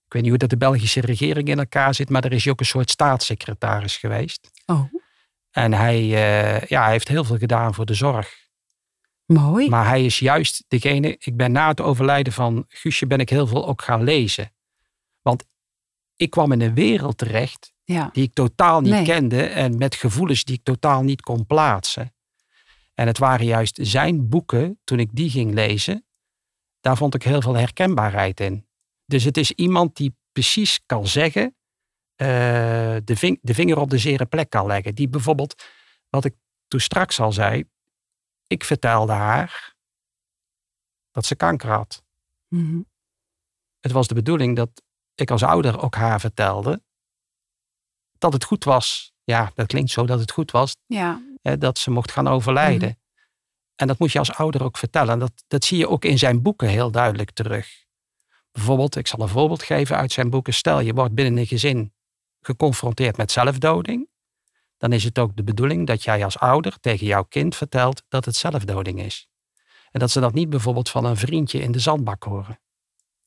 ik 0.10 0.16
weet 0.16 0.24
niet 0.24 0.32
hoe 0.32 0.48
dat 0.48 0.50
de 0.50 0.66
Belgische 0.66 1.02
regering 1.02 1.48
in 1.48 1.60
elkaar 1.60 1.94
zit, 1.94 2.10
maar 2.10 2.24
er 2.24 2.32
is 2.32 2.48
ook 2.48 2.60
een 2.60 2.66
soort 2.66 2.90
staatssecretaris 2.90 3.98
geweest. 3.98 4.52
Oh. 4.66 4.94
En 5.52 5.74
hij, 5.74 6.02
uh, 6.02 6.62
ja, 6.62 6.84
hij 6.84 6.92
heeft 6.92 7.08
heel 7.08 7.24
veel 7.24 7.38
gedaan 7.38 7.74
voor 7.74 7.86
de 7.86 7.94
zorg. 7.94 8.48
Mooi. 9.26 9.70
Maar 9.70 9.88
hij 9.88 10.06
is 10.06 10.20
juist 10.20 10.64
degene, 10.68 11.16
ik 11.20 11.38
ben 11.38 11.52
na 11.52 11.68
het 11.68 11.82
overlijden 11.82 12.34
van 12.34 12.66
Guusje 12.68 13.08
ben 13.08 13.20
ik 13.20 13.30
heel 13.30 13.48
veel 13.48 13.68
ook 13.68 13.82
gaan 13.82 14.04
lezen. 14.04 14.54
Want 15.22 15.46
ik 16.16 16.30
kwam 16.30 16.52
in 16.52 16.62
een 16.62 16.74
wereld 16.74 17.18
terecht 17.18 17.74
ja. 17.84 18.10
die 18.14 18.24
ik 18.24 18.34
totaal 18.34 18.82
niet 18.82 19.04
kende 19.04 19.44
en 19.44 19.78
met 19.78 19.96
gevoelens 19.96 20.44
die 20.44 20.56
ik 20.56 20.64
totaal 20.64 21.04
niet 21.04 21.22
kon 21.22 21.46
plaatsen. 21.46 22.14
En 22.94 23.08
het 23.08 23.18
waren 23.18 23.46
juist 23.46 23.80
zijn 23.82 24.30
boeken, 24.30 24.80
toen 24.84 25.00
ik 25.00 25.10
die 25.12 25.30
ging 25.30 25.54
lezen, 25.54 26.06
daar 26.80 26.98
vond 26.98 27.16
ik 27.16 27.24
heel 27.24 27.42
veel 27.42 27.56
herkenbaarheid 27.56 28.40
in. 28.40 28.69
Dus 29.10 29.24
het 29.24 29.38
is 29.38 29.52
iemand 29.52 29.96
die 29.96 30.16
precies 30.32 30.80
kan 30.86 31.08
zeggen, 31.08 31.56
uh, 32.22 32.28
de, 33.04 33.16
ving, 33.16 33.40
de, 33.42 33.54
vinger 33.54 33.78
op 33.78 33.90
de 33.90 33.98
zere 33.98 34.26
plek 34.26 34.50
kan 34.50 34.66
leggen. 34.66 34.96
Die 34.96 35.10
bijvoorbeeld, 35.10 35.64
wat 36.10 36.26
ik 36.26 36.36
toen 36.68 36.80
straks 36.80 37.20
al 37.20 37.32
zei, 37.32 37.64
ik 38.48 38.64
vertelde 38.64 39.12
haar 39.12 39.76
dat 41.12 41.26
ze 41.26 41.36
kanker 41.36 41.70
had. 41.70 42.04
Mhm. 42.48 42.82
Het 43.80 43.92
was 43.92 44.08
de 44.08 44.14
bedoeling 44.14 44.56
dat 44.56 44.82
ik 45.16 45.32
als 45.32 45.44
ouder 45.44 45.82
ook 45.82 45.96
haar 45.96 46.20
vertelde 46.20 46.84
dat 48.18 48.34
het 48.34 48.44
goed 48.44 48.64
was. 48.64 49.14
Ja, 49.24 49.52
dat 49.56 49.68
klinkt 49.68 49.92
zo 49.92 50.06
dat 50.06 50.20
het 50.20 50.32
goed 50.32 50.52
was. 50.52 50.76
Ja. 50.86 51.22
Hè, 51.42 51.58
dat 51.58 51.78
ze 51.78 51.92
mocht 51.92 52.12
gaan 52.12 52.28
overlijden. 52.28 52.90
Mhm. 52.90 52.98
En 53.76 53.88
dat 53.88 54.00
moet 54.00 54.12
je 54.12 54.20
als 54.20 54.34
ouder 54.34 54.64
ook 54.64 54.78
vertellen. 54.78 55.20
Dat, 55.20 55.44
dat 55.48 55.64
zie 55.64 55.78
je 55.78 55.90
ook 55.90 56.06
in 56.06 56.18
zijn 56.18 56.42
boeken 56.42 56.68
heel 56.68 56.92
duidelijk 56.92 57.32
terug. 57.32 57.88
Bijvoorbeeld, 58.60 58.96
ik 58.96 59.08
zal 59.08 59.20
een 59.20 59.28
voorbeeld 59.28 59.64
geven 59.64 59.96
uit 59.96 60.12
zijn 60.12 60.30
boeken. 60.30 60.54
Stel, 60.54 60.80
je 60.80 60.94
wordt 60.94 61.14
binnen 61.14 61.38
een 61.38 61.48
gezin 61.48 61.94
geconfronteerd 62.42 63.18
met 63.18 63.32
zelfdoding. 63.32 64.08
Dan 64.78 64.94
is 64.94 65.04
het 65.04 65.20
ook 65.20 65.36
de 65.36 65.44
bedoeling 65.44 65.88
dat 65.88 66.04
jij 66.04 66.24
als 66.24 66.40
ouder 66.40 66.80
tegen 66.80 67.06
jouw 67.06 67.24
kind 67.24 67.56
vertelt 67.56 68.04
dat 68.10 68.26
het 68.26 68.36
zelfdoding 68.36 69.02
is. 69.02 69.28
En 69.92 70.00
dat 70.00 70.12
ze 70.12 70.20
dat 70.20 70.34
niet 70.34 70.50
bijvoorbeeld 70.50 70.90
van 70.90 71.06
een 71.06 71.18
vriendje 71.18 71.60
in 71.60 71.72
de 71.72 71.80
zandbak 71.80 72.24
horen. 72.24 72.60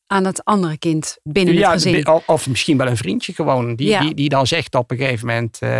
Aan 0.06 0.24
het 0.24 0.44
andere 0.44 0.78
kind 0.78 1.18
binnen 1.22 1.56
het 1.56 1.66
gezin. 1.66 2.08
Of 2.26 2.48
misschien 2.48 2.76
wel 2.76 2.86
een 2.86 2.96
vriendje 2.96 3.32
gewoon. 3.32 3.76
Die, 3.76 3.98
die, 3.98 4.14
die 4.14 4.28
dan 4.28 4.46
zegt 4.46 4.74
op 4.74 4.90
een 4.90 4.96
gegeven 4.96 5.26
moment. 5.26 5.58
Uh, 5.62 5.70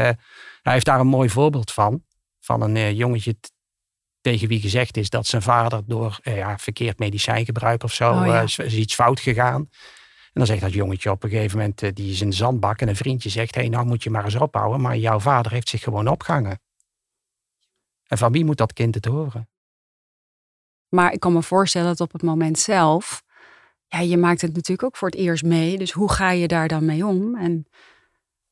hij 0.62 0.72
heeft 0.72 0.86
daar 0.86 1.00
een 1.00 1.06
mooi 1.06 1.28
voorbeeld 1.28 1.72
van. 1.72 2.02
Van 2.40 2.62
een 2.62 2.76
uh, 2.76 2.92
jongetje 2.92 3.36
tegen 4.22 4.48
wie 4.48 4.60
gezegd 4.60 4.96
is 4.96 5.10
dat 5.10 5.26
zijn 5.26 5.42
vader 5.42 5.82
door 5.86 6.18
eh, 6.22 6.36
ja, 6.36 6.58
verkeerd 6.58 6.98
medicijngebruik 6.98 7.84
of 7.84 7.92
zo 7.92 8.10
oh, 8.10 8.42
is, 8.42 8.58
iets 8.58 8.94
fout 8.94 9.20
gegaan. 9.20 9.60
En 9.60 10.40
dan 10.40 10.46
zegt 10.46 10.60
dat 10.60 10.72
jongetje 10.72 11.10
op 11.10 11.22
een 11.22 11.30
gegeven 11.30 11.58
moment, 11.58 11.96
die 11.96 12.10
is 12.10 12.20
in 12.20 12.30
de 12.30 12.36
zandbak 12.36 12.80
en 12.80 12.88
een 12.88 12.96
vriendje 12.96 13.28
zegt, 13.28 13.54
hé 13.54 13.60
hey, 13.60 13.70
nou 13.70 13.86
moet 13.86 14.02
je 14.02 14.10
maar 14.10 14.24
eens 14.24 14.34
ophouden, 14.34 14.80
maar 14.80 14.96
jouw 14.96 15.20
vader 15.20 15.52
heeft 15.52 15.68
zich 15.68 15.82
gewoon 15.82 16.08
opgehangen. 16.08 16.60
En 18.06 18.18
van 18.18 18.32
wie 18.32 18.44
moet 18.44 18.56
dat 18.56 18.72
kind 18.72 18.94
het 18.94 19.04
horen? 19.04 19.48
Maar 20.88 21.12
ik 21.12 21.20
kan 21.20 21.32
me 21.32 21.42
voorstellen 21.42 21.88
dat 21.88 22.00
op 22.00 22.12
het 22.12 22.22
moment 22.22 22.58
zelf, 22.58 23.22
ja, 23.86 23.98
je 23.98 24.16
maakt 24.16 24.40
het 24.40 24.54
natuurlijk 24.54 24.82
ook 24.82 24.96
voor 24.96 25.08
het 25.08 25.18
eerst 25.18 25.44
mee. 25.44 25.78
Dus 25.78 25.92
hoe 25.92 26.12
ga 26.12 26.30
je 26.30 26.48
daar 26.48 26.68
dan 26.68 26.84
mee 26.84 27.06
om? 27.06 27.36
En... 27.36 27.66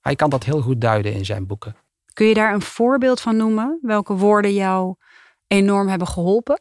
Hij 0.00 0.16
kan 0.16 0.30
dat 0.30 0.44
heel 0.44 0.61
goed 0.61 0.80
duiden 0.80 1.12
in 1.12 1.24
zijn 1.24 1.46
boeken. 1.46 1.76
Kun 2.12 2.26
je 2.26 2.35
daar 2.35 2.54
een 2.54 2.62
voorbeeld 2.62 3.20
van 3.20 3.37
noemen? 3.37 3.78
Welke 3.83 4.14
woorden 4.14 4.54
jou 4.54 4.96
enorm 5.50 5.88
hebben 5.88 6.08
geholpen? 6.08 6.60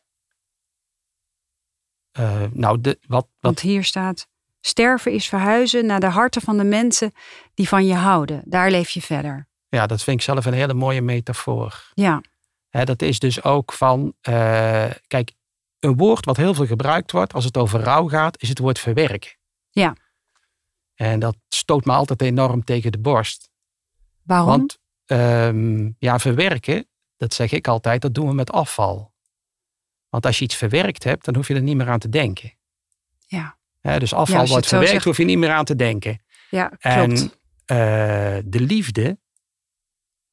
Uh, 2.19 2.43
nou, 2.51 2.81
de, 2.81 2.97
wat, 3.01 3.09
wat... 3.09 3.27
Want 3.39 3.59
hier 3.59 3.83
staat, 3.83 4.27
Sterven 4.61 5.11
is 5.11 5.27
verhuizen 5.27 5.85
naar 5.85 5.99
de 5.99 6.09
harten 6.09 6.41
van 6.41 6.57
de 6.57 6.63
mensen 6.63 7.11
die 7.53 7.67
van 7.67 7.85
je 7.85 7.93
houden. 7.93 8.41
Daar 8.45 8.71
leef 8.71 8.89
je 8.89 9.01
verder. 9.01 9.47
Ja, 9.69 9.87
dat 9.87 10.03
vind 10.03 10.17
ik 10.17 10.23
zelf 10.23 10.45
een 10.45 10.53
hele 10.53 10.73
mooie 10.73 11.01
metafoor. 11.01 11.91
Ja, 11.93 12.21
dat 12.69 13.01
is 13.01 13.19
dus 13.19 13.43
ook 13.43 13.73
van, 13.73 14.13
eh, 14.21 14.89
kijk, 15.07 15.31
een 15.79 15.97
woord 15.97 16.25
wat 16.25 16.37
heel 16.37 16.53
veel 16.53 16.65
gebruikt 16.65 17.11
wordt 17.11 17.33
als 17.33 17.45
het 17.45 17.57
over 17.57 17.79
rouw 17.79 18.07
gaat, 18.07 18.41
is 18.41 18.49
het 18.49 18.59
woord 18.59 18.79
verwerken. 18.79 19.31
Ja. 19.69 19.95
En 20.95 21.19
dat 21.19 21.35
stoot 21.47 21.85
me 21.85 21.91
altijd 21.91 22.21
enorm 22.21 22.63
tegen 22.63 22.91
de 22.91 22.99
borst. 22.99 23.49
waarom? 24.23 24.47
Want 24.47 24.77
ehm, 25.05 25.91
ja, 25.99 26.19
verwerken, 26.19 26.87
dat 27.19 27.33
zeg 27.33 27.51
ik 27.51 27.67
altijd, 27.67 28.01
dat 28.01 28.13
doen 28.13 28.27
we 28.27 28.33
met 28.33 28.51
afval. 28.51 29.13
Want 30.09 30.25
als 30.25 30.37
je 30.37 30.43
iets 30.43 30.55
verwerkt 30.55 31.03
hebt, 31.03 31.25
dan 31.25 31.35
hoef 31.35 31.47
je 31.47 31.53
er 31.53 31.61
niet 31.61 31.75
meer 31.75 31.89
aan 31.89 31.99
te 31.99 32.09
denken. 32.09 32.53
Ja. 33.25 33.57
Dus 33.81 34.13
afval 34.13 34.47
wordt 34.47 34.67
verwerkt, 34.67 34.91
zegt. 34.91 35.05
hoef 35.05 35.17
je 35.17 35.23
niet 35.23 35.37
meer 35.37 35.51
aan 35.51 35.65
te 35.65 35.75
denken. 35.75 36.21
ja, 36.49 36.67
klopt. 36.67 36.81
En 36.85 37.31
eh, 37.65 38.43
de 38.45 38.59
liefde, 38.59 39.19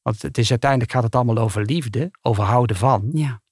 want 0.03 0.23
het 0.23 0.39
is 0.39 0.51
uiteindelijk 0.51 0.93
gaat 0.93 1.03
het 1.03 1.15
allemaal 1.15 1.39
over 1.39 1.65
liefde, 1.65 2.11
over 2.23 2.45
houden 2.45 2.77
van, 2.77 3.11
ja. 3.13 3.43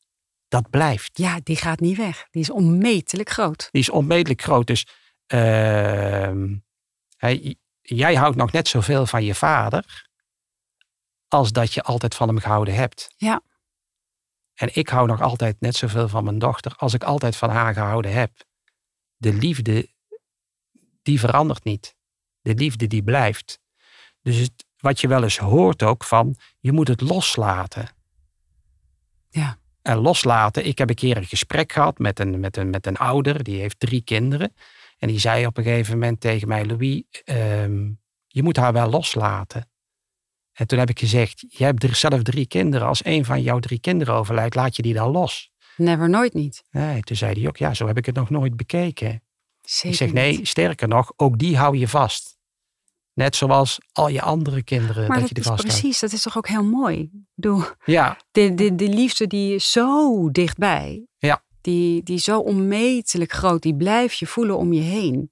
dat 0.49 0.70
blijft. 0.70 1.18
ja, 1.18 1.40
die 1.42 1.57
gaat 1.57 1.81
niet 1.81 1.97
weg. 1.97 2.27
Die 2.31 2.42
is 2.42 2.51
onmetelijk 2.51 3.31
groot. 3.31 3.68
Die 3.70 3.81
is 3.81 3.90
onmetelijk 3.90 4.42
groot. 4.42 4.66
Dus 4.66 4.87
ehm, 5.27 6.55
jij 7.81 8.14
houdt 8.14 8.37
nog 8.37 8.53
net 8.53 8.68
zoveel 8.68 9.07
van 9.07 9.25
je 9.25 9.35
vader 9.35 10.12
als 11.35 11.53
dat 11.53 11.73
je 11.73 11.83
altijd 11.83 12.14
van 12.14 12.29
hem 12.29 12.38
gehouden 12.38 12.75
hebt. 12.75 13.14
Ja. 13.16 13.42
En 14.55 14.68
ik 14.73 14.88
hou 14.88 15.07
nog 15.07 15.20
altijd 15.20 15.61
net 15.61 15.77
zoveel 15.77 16.09
van 16.09 16.25
mijn 16.25 16.38
dochter 16.38 16.75
als 16.77 16.94
ik 16.94 17.05
altijd 17.05 17.37
van 17.37 17.51
haar 17.51 17.75
gehouden 17.75 18.12
heb. 18.12 18.31
De 19.16 19.33
liefde, 19.33 19.88
die 21.03 21.20
verandert 21.20 21.64
niet. 21.64 21.97
De 22.40 22.55
liefde 22.55 22.87
die 22.87 23.03
blijft. 23.03 23.61
Dus 24.23 24.37
het, 24.37 24.66
wat 24.79 25.01
je 25.01 25.09
wel 25.09 25.23
eens 25.23 25.38
hoort 25.38 25.83
ook 25.83 26.05
van, 26.05 26.37
je 26.61 26.73
moet 26.73 26.88
het 26.88 27.01
loslaten. 27.01 27.88
Ja. 29.31 29.59
En 29.83 29.99
loslaten, 29.99 30.66
ik 30.66 30.79
heb 30.79 30.88
een 30.88 30.94
keer 30.94 31.16
een 31.16 31.25
gesprek 31.25 31.73
gehad 31.73 31.99
met 31.99 32.18
een, 32.18 32.40
met 32.40 32.57
een, 32.57 32.70
met 32.70 32.87
een 32.87 32.97
ouder, 32.97 33.44
die 33.44 33.61
heeft 33.61 33.81
drie 33.81 34.03
kinderen. 34.03 34.55
En 34.99 35.09
die 35.09 35.18
zei 35.18 35.47
op 35.47 35.57
een 35.57 35.64
gegeven 35.64 35.99
moment 35.99 36.20
tegen 36.20 36.49
mij, 36.49 36.66
Louis, 36.66 37.03
ehm, 37.25 37.92
je 38.27 38.42
moet 38.42 38.57
haar 38.57 38.73
wel 38.73 38.90
loslaten. 38.90 39.68
En 40.55 40.67
toen 40.67 40.79
heb 40.79 40.90
ik 40.90 40.99
gezegd, 40.99 41.45
je 41.49 41.64
hebt 41.64 41.83
er 41.83 41.95
zelf 41.95 42.23
drie 42.23 42.47
kinderen. 42.47 42.87
Als 42.87 43.05
een 43.05 43.25
van 43.25 43.43
jouw 43.43 43.59
drie 43.59 43.79
kinderen 43.79 44.14
overlijdt, 44.14 44.55
laat 44.55 44.77
je 44.77 44.83
die 44.83 44.95
dan 44.95 45.11
los. 45.11 45.53
Never, 45.77 46.09
nooit 46.09 46.35
niet. 46.35 46.64
Nee, 46.71 47.01
toen 47.01 47.17
zei 47.17 47.40
hij 47.40 47.49
ook, 47.49 47.57
ja, 47.57 47.75
zo 47.75 47.87
heb 47.87 47.97
ik 47.97 48.07
het 48.07 48.14
nog 48.14 48.31
nooit 48.31 48.57
bekeken. 48.57 49.23
Zeker 49.62 49.90
ik 49.90 49.97
zeg, 49.97 50.12
nee, 50.12 50.37
niet. 50.37 50.49
sterker 50.49 50.88
nog, 50.88 51.12
ook 51.17 51.38
die 51.38 51.57
hou 51.57 51.77
je 51.77 51.88
vast. 51.88 52.38
Net 53.12 53.37
zoals 53.37 53.79
al 53.93 54.09
je 54.09 54.23
andere 54.23 54.62
kinderen 54.62 55.09
Maar 55.09 55.19
dat, 55.19 55.29
dat, 55.29 55.29
je 55.29 55.35
er 55.35 55.57
vast 55.57 55.62
precies, 55.62 56.01
dat 56.01 56.12
is 56.12 56.23
toch 56.23 56.37
ook 56.37 56.49
heel 56.49 56.64
mooi. 56.64 56.99
Ik 56.99 57.11
bedoel, 57.35 57.62
Ja, 57.85 58.19
de, 58.31 58.55
de, 58.55 58.75
de 58.75 58.88
liefde 58.88 59.27
die 59.27 59.55
is 59.55 59.71
zo 59.71 60.31
dichtbij. 60.31 61.07
Ja. 61.19 61.45
Die, 61.61 62.03
die 62.03 62.19
zo 62.19 62.38
onmetelijk 62.38 63.33
groot. 63.33 63.62
Die 63.62 63.77
blijf 63.77 64.12
je 64.12 64.27
voelen 64.27 64.57
om 64.57 64.73
je 64.73 64.81
heen. 64.81 65.31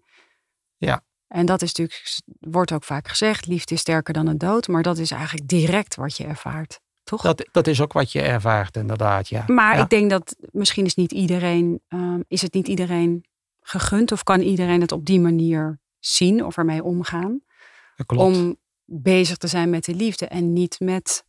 Ja. 0.77 1.05
En 1.33 1.47
dat 1.47 1.63
is 1.63 1.75
natuurlijk, 1.75 2.21
wordt 2.41 2.73
ook 2.73 2.85
vaak 2.85 3.09
gezegd, 3.09 3.47
liefde 3.47 3.75
is 3.75 3.81
sterker 3.81 4.15
dan 4.15 4.27
een 4.27 4.39
dood. 4.39 4.69
Maar 4.69 4.83
dat 4.83 4.99
is 4.99 5.11
eigenlijk 5.11 5.49
direct 5.49 5.95
wat 5.95 6.17
je 6.17 6.25
ervaart. 6.25 6.81
Toch? 7.03 7.23
dat, 7.23 7.49
dat 7.53 7.67
is 7.67 7.81
ook 7.81 7.93
wat 7.93 8.13
je 8.13 8.21
ervaart 8.23 8.77
inderdaad, 8.77 9.29
ja. 9.29 9.45
maar 9.47 9.77
Ja. 9.77 9.83
ik 9.83 9.89
denk 9.89 10.11
dat 10.11 10.37
misschien 10.51 10.85
is 10.85 10.95
niet 10.95 11.13
iedereen, 11.13 11.81
ehm, 11.89 12.21
is 12.29 12.43
het 12.43 12.55
niet 12.55 12.69
iedereen 12.69 13.25
gegund. 13.61 14.13
Of 14.13 14.23
kan 14.23 14.41
iedereen 14.41 14.81
het 14.81 14.93
op 14.93 15.05
die 15.05 15.21
manier 15.21 15.81
zien 15.99 16.45
of 16.45 16.57
ermee 16.57 16.83
omgaan. 16.83 17.41
Dat 17.97 18.07
klopt. 18.07 18.37
Om 18.37 18.57
bezig 18.85 19.37
te 19.37 19.47
zijn 19.47 19.71
met 19.71 19.85
de 19.85 19.95
liefde 19.95 20.27
en 20.27 20.53
niet 20.53 20.81
met 20.81 21.25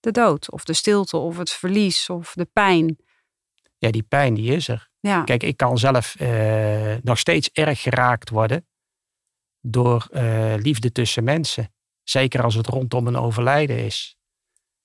de 0.00 0.10
dood. 0.10 0.50
Of 0.50 0.64
de 0.64 0.72
stilte 0.72 1.16
of 1.16 1.36
het 1.36 1.50
verlies 1.50 2.10
of 2.10 2.32
de 2.34 2.48
pijn. 2.52 2.96
Ja, 3.78 3.90
die 3.90 4.02
pijn 4.02 4.34
die 4.34 4.52
is 4.52 4.68
er. 4.68 4.88
Ja, 5.00 5.22
Kijk, 5.22 5.42
ik 5.42 5.56
kan 5.56 5.78
zelf 5.78 6.14
eh, 6.14 6.94
nog 7.02 7.18
steeds 7.18 7.50
erg 7.52 7.82
geraakt 7.82 8.30
worden 8.30 8.66
door 9.66 10.06
eh, 10.10 10.54
liefde 10.56 10.92
tussen 10.92 11.24
mensen. 11.24 11.72
Zeker 12.02 12.42
als 12.42 12.54
het 12.54 12.66
rondom 12.66 13.06
een 13.06 13.16
overlijden 13.16 13.78
is. 13.84 14.16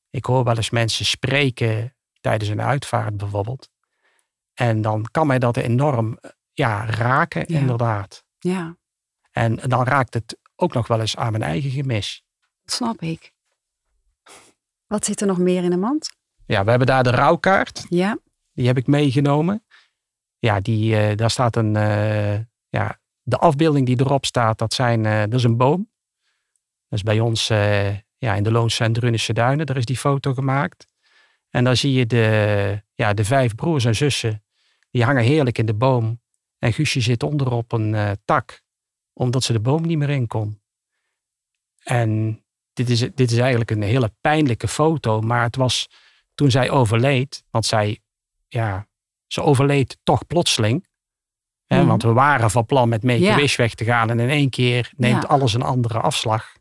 Ik 0.09 0.25
hoor 0.25 0.43
wel 0.43 0.55
eens 0.55 0.69
mensen 0.69 1.05
spreken 1.05 1.95
tijdens 2.21 2.49
een 2.49 2.61
uitvaart 2.61 3.17
bijvoorbeeld. 3.17 3.69
En 4.53 4.81
dan 4.81 5.05
kan 5.11 5.27
mij 5.27 5.39
dat 5.39 5.57
enorm 5.57 6.17
eh, 6.21 6.31
ja, 6.53 6.85
raken, 6.85 7.43
Ja. 7.47 7.59
inderdaad. 7.59 8.23
ja, 8.39 8.77
En 9.31 9.55
dan 9.55 9.83
raakt 9.83 10.13
het 10.13 10.37
ook 10.55 10.73
nog 10.73 10.87
wel 10.87 10.99
eens 10.99 11.15
aan 11.15 11.31
mijn 11.31 11.43
eigen 11.43 11.69
gemis. 11.71 12.23
dat 12.63 12.73
snap 12.75 13.01
ik. 13.01 13.33
Wat 14.87 15.05
zit 15.05 15.21
er 15.21 15.27
nog 15.27 15.37
meer 15.37 15.63
in 15.63 15.69
de 15.69 15.77
mand? 15.77 16.09
Ja, 16.45 16.63
we 16.63 16.69
hebben 16.69 16.87
daar 16.87 17.03
de 17.03 17.09
rouwkaart. 17.11 17.85
Ja, 17.89 18.17
Die 18.53 18.67
heb 18.67 18.77
ik 18.77 18.87
meegenomen. 18.87 19.65
Ja, 20.37 20.59
die, 20.59 20.95
eh, 20.97 21.15
daar 21.17 21.29
staat 21.31 21.55
een. 21.55 21.73
ja, 22.69 22.99
de 23.29 23.37
afbeelding 23.37 23.85
die 23.85 23.99
erop 23.99 24.25
staat, 24.25 24.57
dat, 24.57 24.73
zijn, 24.73 25.05
eh, 25.05 25.19
dat 25.19 25.33
is 25.33 25.43
een 25.43 25.57
boom. 25.57 25.89
Dat 26.87 26.99
is 26.99 27.03
bij 27.03 27.19
ons 27.19 27.49
eh, 27.49 27.97
ja, 28.17 28.35
in 28.35 28.43
de 28.43 28.51
Loonse 28.51 28.83
en 28.83 28.93
Duinen. 29.33 29.65
Daar 29.65 29.77
is 29.77 29.85
die 29.85 29.97
foto 29.97 30.33
gemaakt. 30.33 30.87
En 31.49 31.63
dan 31.63 31.77
zie 31.77 31.93
je 31.93 32.05
de, 32.05 32.83
ja, 32.93 33.13
de 33.13 33.25
vijf 33.25 33.55
broers 33.55 33.85
en 33.85 33.95
zussen. 33.95 34.43
Die 34.91 35.03
hangen 35.03 35.23
heerlijk 35.23 35.57
in 35.57 35.65
de 35.65 35.73
boom. 35.73 36.21
En 36.57 36.73
Guusje 36.73 37.01
zit 37.01 37.23
onder 37.23 37.51
op 37.51 37.71
een 37.71 37.95
eh, 37.95 38.11
tak. 38.25 38.61
Omdat 39.13 39.43
ze 39.43 39.53
de 39.53 39.59
boom 39.59 39.81
niet 39.81 39.97
meer 39.97 40.09
in 40.09 40.27
kon. 40.27 40.61
En 41.83 42.43
dit 42.73 42.89
is, 42.89 42.99
dit 42.99 43.31
is 43.31 43.37
eigenlijk 43.37 43.71
een 43.71 43.81
hele 43.81 44.13
pijnlijke 44.21 44.67
foto. 44.67 45.21
Maar 45.21 45.43
het 45.43 45.55
was 45.55 45.89
toen 46.35 46.51
zij 46.51 46.69
overleed. 46.69 47.43
Want 47.49 47.65
zij 47.65 47.99
ja, 48.47 48.87
ze 49.27 49.41
overleed 49.41 49.97
toch 50.03 50.27
plotseling. 50.27 50.87
Hè, 51.69 51.77
Mhm. 51.79 51.87
Want 51.87 52.03
we 52.03 52.13
waren 52.13 52.51
van 52.51 52.65
plan 52.65 52.89
met 52.89 53.03
Make 53.03 53.19
Ja. 53.19 53.33
a 53.33 53.35
Wish 53.35 53.55
weg 53.55 53.73
te 53.73 53.83
gaan. 53.83 54.09
En 54.09 54.19
in 54.19 54.29
één 54.29 54.49
keer 54.49 54.91
neemt 54.97 55.27
alles 55.27 55.53
een 55.53 55.61
andere 55.61 55.99
afslag. 55.99 56.57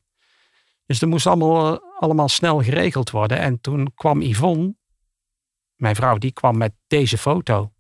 Dus 0.87 0.99
dat 0.99 1.09
moest 1.09 1.27
allemaal, 1.27 1.75
eh, 1.75 1.81
allemaal 1.99 2.29
snel 2.29 2.63
geregeld 2.63 3.11
worden. 3.11 3.39
En 3.39 3.61
toen 3.61 3.93
kwam 3.95 4.23
Yvonne, 4.23 4.75
mijn 5.77 5.95
vrouw, 5.95 6.17
die 6.19 6.33
kwam 6.33 6.57
met 6.57 6.73
deze 6.87 7.19
foto. 7.19 7.73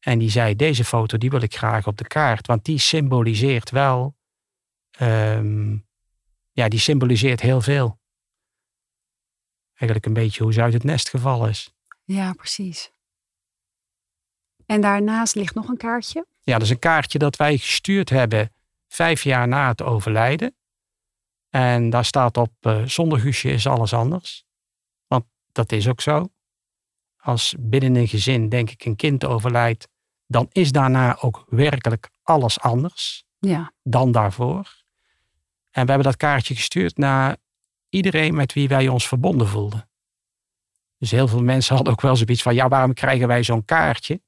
En 0.00 0.18
die 0.18 0.30
zei, 0.30 0.56
deze 0.56 0.84
foto 0.84 1.18
die 1.18 1.30
wil 1.30 1.42
ik 1.42 1.56
graag 1.56 1.86
op 1.86 1.96
de 1.98 2.06
kaart. 2.06 2.46
Want 2.46 2.64
die 2.64 2.78
symboliseert 2.78 3.70
wel, 3.70 4.16
ehm, 4.90 5.76
ja, 6.52 6.68
die 6.68 6.78
symboliseert 6.80 7.40
heel 7.40 7.60
veel. 7.60 8.00
Eigenlijk 9.74 10.06
een 10.06 10.12
beetje 10.22 10.42
hoe 10.42 10.52
ze 10.52 10.62
uit 10.62 10.72
het 10.72 10.84
nest 10.84 11.08
gevallen 11.08 11.48
is. 11.48 11.74
ja, 12.04 12.32
precies. 12.32 12.91
En 14.66 14.80
daarnaast 14.80 15.34
ligt 15.34 15.54
nog 15.54 15.68
een 15.68 15.76
kaartje. 15.76 16.26
Ja, 16.40 16.52
dat 16.52 16.62
is 16.62 16.70
een 16.70 16.78
kaartje 16.78 17.18
dat 17.18 17.36
wij 17.36 17.56
gestuurd 17.56 18.10
hebben 18.10 18.52
vijf 18.88 19.22
jaar 19.22 19.48
na 19.48 19.68
het 19.68 19.82
overlijden. 19.82 20.54
En 21.50 21.90
daar 21.90 22.04
staat 22.04 22.36
op, 22.36 22.52
eh, 22.60 22.82
zonder 22.84 23.18
Guusje 23.18 23.50
is 23.50 23.66
alles 23.66 23.94
anders. 23.94 24.44
Want 25.06 25.24
dat 25.52 25.72
is 25.72 25.88
ook 25.88 26.00
zo. 26.00 26.28
Als 27.16 27.54
binnen 27.58 27.96
een 27.96 28.08
gezin, 28.08 28.48
denk 28.48 28.70
ik, 28.70 28.84
een 28.84 28.96
kind 28.96 29.24
overlijdt, 29.24 29.88
dan 30.26 30.48
is 30.52 30.72
daarna 30.72 31.16
ook 31.20 31.44
werkelijk 31.48 32.10
alles 32.22 32.60
anders 32.60 33.24
Ja, 33.38 33.72
dan 33.82 34.12
daarvoor. 34.12 34.80
En 35.70 35.84
we 35.84 35.92
hebben 35.92 36.02
dat 36.02 36.16
kaartje 36.16 36.54
gestuurd 36.54 36.96
naar 36.96 37.36
iedereen 37.88 38.34
met 38.34 38.52
wie 38.52 38.68
wij 38.68 38.88
ons 38.88 39.08
verbonden 39.08 39.48
voelden. 39.48 39.88
Dus 40.98 41.10
heel 41.10 41.28
veel 41.28 41.42
mensen 41.42 41.74
hadden 41.74 41.92
ook 41.92 42.00
wel 42.00 42.16
zoiets 42.16 42.42
van, 42.42 42.54
ja, 42.54 42.68
waarom 42.68 42.94
krijgen 42.94 43.28
wij 43.28 43.42
zo'n 43.42 43.64
kaartje? 43.64 44.20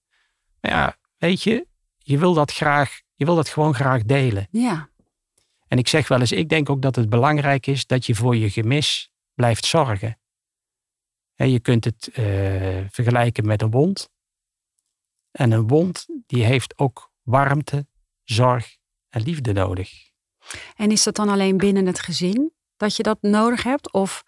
Ja, 0.68 0.96
weet 1.16 1.42
je, 1.42 1.66
je 1.98 2.18
wil 2.18 2.35
dat 2.35 2.53
graag, 2.53 3.00
je 3.14 3.24
wil 3.24 3.35
dat 3.35 3.48
gewoon 3.48 3.74
graag 3.74 4.03
delen. 4.03 4.46
ja, 4.50 4.90
En 5.68 5.79
ik 5.79 5.88
zeg 5.88 6.09
wel 6.09 6.20
eens, 6.20 6.33
ik 6.33 6.48
denk 6.48 6.70
ook 6.70 6.83
dat 6.83 6.96
het 6.96 7.09
belangrijk 7.09 7.66
is 7.66 7.87
dat 7.87 8.07
je 8.07 8.14
voor 8.14 8.37
je 8.37 8.50
gemis 8.50 9.11
blijft 9.35 9.64
zorgen. 9.64 10.18
En 11.35 11.50
je 11.50 11.61
kunt 11.61 11.85
het 11.85 12.09
eh, 12.09 12.24
vergelijken 12.90 13.46
met 13.46 13.62
een 13.62 13.70
wond. 13.70 14.11
En 15.31 15.50
een 15.50 15.66
wond, 15.66 16.07
die 16.27 16.44
heeft 16.44 16.79
ook 16.79 17.12
warmte, 17.22 17.87
zorg 18.22 18.77
en 19.09 19.22
liefde 19.22 19.53
nodig. 19.53 20.12
En 20.77 20.90
is 20.90 21.03
dat 21.03 21.16
dan 21.16 21.29
alleen 21.29 21.57
binnen 21.57 21.87
het 21.87 22.00
gezin 22.00 22.53
dat 22.77 22.96
je 22.96 23.03
dat 23.03 23.18
nodig 23.20 23.62
hebt? 23.62 23.92
Of 23.92 24.24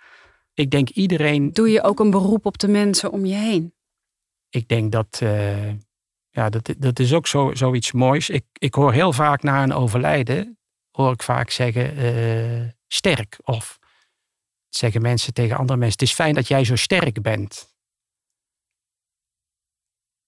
Ik 0.54 0.70
denk 0.70 0.88
iedereen, 0.88 1.52
doe 1.52 1.70
je 1.70 1.82
ook 1.82 2.00
een 2.00 2.10
beroep 2.10 2.46
op 2.46 2.58
de 2.58 2.68
mensen 2.68 3.10
om 3.10 3.24
je 3.24 3.34
heen? 3.34 3.74
ik 4.56 4.68
denk 4.68 4.92
dat, 4.92 5.18
eh, 5.22 5.72
ja, 6.36 6.48
dat, 6.48 6.74
dat 6.78 6.98
is 6.98 7.12
ook 7.12 7.26
zo, 7.26 7.54
zoiets 7.54 7.92
moois. 7.92 8.30
Ik, 8.30 8.44
ik 8.52 8.74
hoor 8.74 8.92
heel 8.92 9.12
vaak 9.12 9.42
na 9.42 9.62
een 9.62 9.72
overlijden, 9.72 10.58
hoor 10.90 11.12
ik 11.12 11.22
vaak 11.22 11.50
zeggen, 11.50 11.96
eh, 11.96 12.70
sterk. 12.86 13.38
Of 13.42 13.78
zeggen 14.68 15.02
mensen 15.02 15.32
tegen 15.32 15.56
andere 15.56 15.78
mensen, 15.78 15.98
het 15.98 16.08
is 16.08 16.14
fijn 16.14 16.34
dat 16.34 16.48
jij 16.48 16.64
zo 16.64 16.76
sterk 16.76 17.22
bent. 17.22 17.74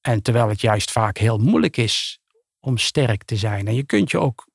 En 0.01 0.23
terwijl 0.23 0.49
het 0.49 0.61
juist 0.61 0.91
vaak 0.91 1.19
heel 1.19 1.39
moeilijk 1.39 1.77
is 1.77 2.21
om 2.59 2.79
sterk 2.79 3.25
te 3.25 3.37
zijn. 3.37 3.67
En 3.67 3.75
je 3.75 3.85
kunt 3.85 4.11
je 4.11 4.19
ook 4.19 4.49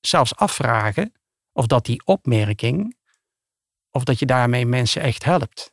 zelfs 0.00 0.36
afvragen 0.36 1.12
of 1.52 1.66
dat 1.66 1.84
die 1.84 2.02
opmerking, 2.04 2.96
of 3.90 4.04
dat 4.04 4.18
je 4.18 4.26
daarmee 4.26 4.66
mensen 4.66 5.02
echt 5.02 5.24
helpt. 5.24 5.72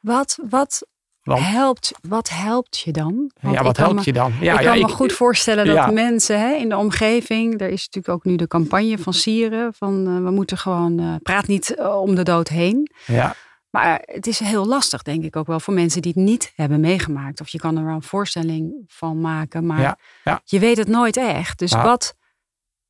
Wat, 0.00 0.38
wat, 0.48 0.86
Want- 1.24 1.40
helpt, 1.46 1.92
wat 2.08 2.28
helpt 2.30 2.78
je 2.78 2.92
dan? 2.92 3.30
Want 3.40 3.54
ja, 3.54 3.62
wat 3.62 3.76
helpt 3.76 3.94
me- 3.94 4.00
je 4.04 4.12
dan? 4.12 4.32
Ja, 4.40 4.54
ik 4.54 4.60
ja, 4.60 4.70
kan 4.72 4.78
me 4.80 4.88
goed 4.88 5.12
voorstellen 5.12 5.66
dat 5.66 5.74
ja. 5.74 5.86
mensen 5.90 6.40
hè, 6.40 6.54
in 6.54 6.68
de 6.68 6.76
omgeving, 6.76 7.60
er 7.60 7.68
is 7.68 7.84
natuurlijk 7.84 8.08
ook 8.14 8.24
nu 8.24 8.36
de 8.36 8.46
campagne 8.46 8.98
van 8.98 9.12
Sieren, 9.12 9.74
van 9.74 10.06
eh, 10.06 10.22
we 10.22 10.30
moeten 10.30 10.58
gewoon, 10.58 10.98
eh, 10.98 11.14
praat 11.22 11.46
niet 11.46 11.74
eh, 11.74 12.00
om 12.00 12.14
de 12.14 12.22
dood 12.22 12.48
heen. 12.48 12.90
Ja, 13.06 13.34
Maar 13.70 14.02
het 14.04 14.26
is 14.26 14.38
heel 14.38 14.66
lastig, 14.66 15.02
denk 15.02 15.24
ik 15.24 15.36
ook 15.36 15.46
wel, 15.46 15.60
voor 15.60 15.74
mensen 15.74 16.02
die 16.02 16.12
het 16.14 16.24
niet 16.24 16.52
hebben 16.54 16.80
meegemaakt. 16.80 17.40
Of 17.40 17.48
je 17.48 17.58
kan 17.58 17.76
er 17.78 17.84
wel 17.84 17.94
een 17.94 18.02
voorstelling 18.02 18.84
van 18.86 19.20
maken, 19.20 19.66
maar 19.66 19.80
Ja, 19.80 19.98
ja. 20.24 20.40
je 20.44 20.58
weet 20.58 20.76
het 20.76 20.88
nooit 20.88 21.16
echt. 21.16 21.58
Dus 21.58 21.72
wat, 21.72 22.14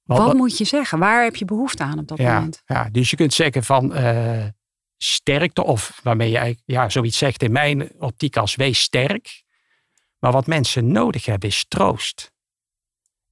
wat- 0.03 0.35
moet 0.35 0.59
je 0.59 0.65
zeggen? 0.65 0.99
Waar 0.99 1.23
heb 1.23 1.37
je 1.37 1.45
behoefte 1.45 1.83
aan 1.83 1.99
op 1.99 2.09
dat 2.09 2.19
ja, 2.19 2.35
moment? 2.35 2.63
ja, 2.67 2.89
dus 2.93 3.11
je 3.11 3.17
kunt 3.17 3.33
zeggen 3.33 3.65
van 3.65 3.93
sterkte, 4.97 5.65
of 5.65 6.01
waarmee 6.03 6.31
je 6.31 6.59
ja, 6.65 6.89
zoiets 6.89 7.19
zegt 7.19 7.43
in 7.43 7.53
mijn 7.53 8.01
optiek 8.01 8.37
als 8.37 8.55
wees 8.55 8.81
sterk. 8.81 9.45
Maar 10.19 10.33
wat 10.33 10.47
mensen 10.47 10.93
nodig 10.93 11.25
hebben 11.25 11.49
is 11.49 11.65
troost. 11.69 12.33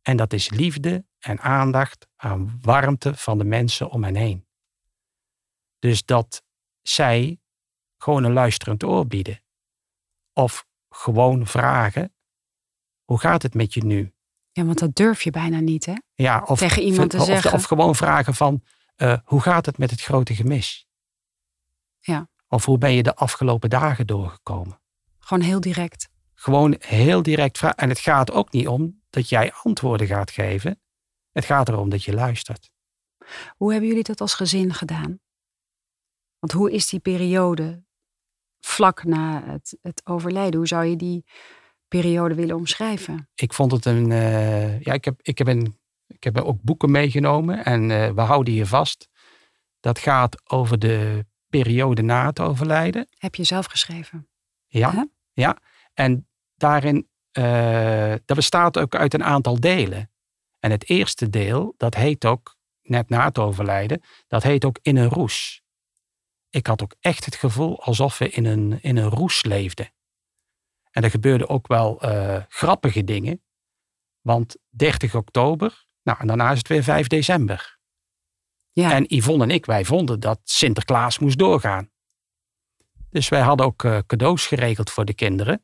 En 0.03 0.17
dat 0.17 0.33
is 0.33 0.51
liefde 0.51 1.05
en 1.19 1.41
aandacht 1.41 2.07
aan 2.17 2.59
warmte 2.61 3.15
van 3.15 3.39
de 3.39 3.45
mensen 3.45 3.91
om 3.91 4.05
hen 4.05 4.15
heen. 4.15 4.47
Dus 5.79 6.05
dat 6.05 6.43
zij 6.83 7.41
gewoon 7.97 8.25
een 8.25 8.33
luisterend 8.33 8.85
oor 8.85 9.07
bieden. 9.07 9.43
Of 10.33 10.67
gewoon 10.89 11.47
vragen, 11.47 12.15
hoe 13.05 13.21
gaat 13.21 13.43
het 13.43 13.55
met 13.55 13.75
je 13.75 13.85
nu? 13.85 14.15
Ja, 14.53 14.65
want 14.65 14.79
dat 14.79 14.95
durf 14.95 15.23
je 15.23 15.31
bijna 15.31 15.61
niet, 15.61 15.87
hè? 15.87 15.95
Ja, 16.15 16.43
of, 16.47 16.59
Tegen 16.59 16.83
iemand 16.83 17.11
te 17.11 17.17
of, 17.17 17.25
zeggen. 17.25 17.53
Of 17.53 17.65
gewoon 17.65 17.95
vragen 17.95 18.35
van, 18.35 18.63
eh, 18.97 19.19
hoe 19.25 19.41
gaat 19.41 19.67
het 19.67 19.79
met 19.79 19.91
het 19.91 20.03
grote 20.03 20.35
gemis? 20.35 20.87
Ja. 22.03 22.29
Of 22.49 22.65
hoe 22.65 22.79
ben 22.79 22.93
je 22.93 23.03
de 23.03 23.15
afgelopen 23.15 23.71
dagen 23.71 24.07
doorgekomen? 24.07 24.81
Gewoon 25.19 25.43
heel 25.43 25.61
direct. 25.61 26.09
Gewoon 26.35 26.77
heel 26.79 27.23
direct 27.23 27.59
vragen. 27.59 27.77
En 27.77 27.89
het 27.89 27.99
gaat 27.99 28.31
ook 28.33 28.53
niet 28.53 28.69
om 28.69 29.01
dat 29.11 29.29
jij 29.29 29.53
antwoorden 29.53 30.07
gaat 30.07 30.31
geven. 30.31 30.81
Het 31.33 31.45
gaat 31.45 31.69
erom 31.69 31.89
dat 31.89 32.05
je 32.05 32.15
luistert. 32.15 32.71
Hoe 33.57 33.71
hebben 33.71 33.89
jullie 33.89 34.05
dat 34.05 34.21
als 34.21 34.35
gezin 34.35 34.75
gedaan? 34.75 35.21
Want 36.39 36.53
hoe 36.53 36.73
is 36.73 36.89
die 36.89 37.01
periode 37.01 37.85
vlak 38.61 39.05
na 39.05 39.43
het, 39.45 39.79
het 39.83 40.03
overlijden? 40.05 40.57
Hoe 40.59 40.67
zou 40.69 40.85
je 40.85 40.97
die 40.97 41.25
periode 41.89 42.35
willen 42.35 42.57
omschrijven? 42.57 43.29
Ik 43.35 43.53
vond 43.53 43.73
het 43.73 43.85
een. 43.85 44.13
eh, 44.13 44.81
ja, 44.81 44.93
ik 44.93 45.05
heb, 45.05 45.21
ik, 45.23 45.39
heb 45.39 45.47
een, 45.47 45.79
ik 46.07 46.25
heb 46.25 46.39
ook 46.39 46.63
boeken 46.63 46.91
meegenomen 46.91 47.65
en 47.65 47.91
eh, 47.91 48.11
we 48.11 48.21
houden 48.21 48.53
hier 48.53 48.67
vast. 48.67 49.09
Dat 49.81 49.99
gaat 49.99 50.51
over 50.51 50.79
de 50.79 51.27
periode 51.53 52.03
na 52.03 52.27
het 52.27 52.41
overlijden. 52.41 53.09
Heb 53.19 53.35
je 53.35 53.45
zelf 53.45 53.67
geschreven? 53.67 54.29
Ja, 54.67 55.09
ja. 55.33 55.59
En 55.95 56.29
daarin, 56.55 57.09
eh, 57.33 58.15
dat 58.25 58.37
bestaat 58.37 58.79
ook 58.79 58.95
uit 58.95 59.15
een 59.15 59.25
aantal 59.25 59.61
delen. 59.61 60.11
En 60.59 60.71
het 60.71 60.89
eerste 60.89 61.31
deel, 61.31 61.75
dat 61.77 61.95
heet 61.95 62.25
ook, 62.25 62.57
net 62.83 63.09
na 63.09 63.25
het 63.25 63.39
overlijden, 63.39 64.03
dat 64.27 64.43
heet 64.43 64.65
ook 64.65 64.79
In 64.83 64.97
een 64.97 65.09
roes. 65.09 65.63
Ik 66.51 66.67
had 66.67 66.83
ook 66.83 66.95
echt 67.01 67.25
het 67.25 67.35
gevoel 67.35 67.83
alsof 67.83 68.19
we 68.19 68.29
in 68.29 68.45
een, 68.45 68.79
in 68.83 68.97
een 68.97 69.09
roes 69.09 69.45
leefden. 69.45 69.93
En 70.91 71.03
er 71.03 71.11
gebeurden 71.11 71.49
ook 71.49 71.67
wel 71.67 72.01
eh, 72.01 72.43
grappige 72.49 73.05
dingen. 73.05 73.43
Want 74.21 74.57
30 74.69 75.15
oktober, 75.15 75.87
nou 76.03 76.19
en 76.21 76.27
daarna 76.27 76.51
is 76.51 76.59
het 76.59 76.69
weer 76.69 76.83
5 76.83 77.07
december. 77.07 77.81
Ja. 78.73 78.93
En 78.93 79.05
Yvonne 79.09 79.45
en 79.45 79.51
ik, 79.51 79.67
wij 79.67 79.85
vonden 79.85 80.21
dat 80.21 80.41
Sinterklaas 80.45 81.19
moest 81.19 81.39
doorgaan. 81.39 81.91
Dus 83.11 83.29
wij 83.29 83.41
hadden 83.41 83.67
ook 83.67 83.85
eh, 83.85 83.99
cadeaus 84.07 84.47
geregeld 84.47 84.91
voor 84.91 85.05
de 85.05 85.15
kinderen. 85.15 85.55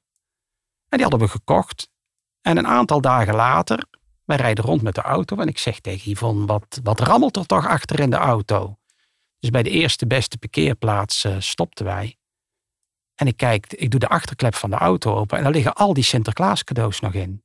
En 0.88 0.98
die 0.98 1.00
hadden 1.00 1.20
we 1.20 1.28
gekocht. 1.28 1.90
En 2.40 2.56
een 2.56 2.66
aantal 2.66 3.00
dagen 3.00 3.34
later, 3.34 3.86
wij 4.24 4.36
rijden 4.36 4.64
rond 4.64 4.82
met 4.82 4.94
de 4.94 5.00
auto. 5.00 5.36
En 5.36 5.48
ik 5.48 5.58
zeg 5.58 5.80
tegen 5.80 6.10
Yvonne, 6.10 6.46
wat, 6.46 6.80
wat 6.82 7.00
rammelt 7.00 7.36
er 7.36 7.46
toch 7.46 7.66
achter 7.66 8.00
in 8.00 8.10
de 8.10 8.16
auto? 8.16 8.78
Dus 9.38 9.50
bij 9.50 9.62
de 9.62 9.70
eerste 9.70 10.06
beste 10.06 10.38
parkeerplaats 10.38 11.24
eh, 11.24 11.36
stopten 11.38 11.84
wij. 11.84 12.16
En 13.14 13.26
ik 13.26 13.36
kijk, 13.36 13.72
ik 13.72 13.90
doe 13.90 14.00
de 14.00 14.08
achterklep 14.08 14.54
van 14.54 14.70
de 14.70 14.76
auto 14.76 15.14
open. 15.14 15.36
En 15.36 15.42
daar 15.42 15.52
liggen 15.52 15.74
al 15.74 15.94
die 15.94 16.04
Sinterklaas 16.04 16.64
cadeaus 16.64 17.00
nog 17.00 17.14
in. 17.14 17.44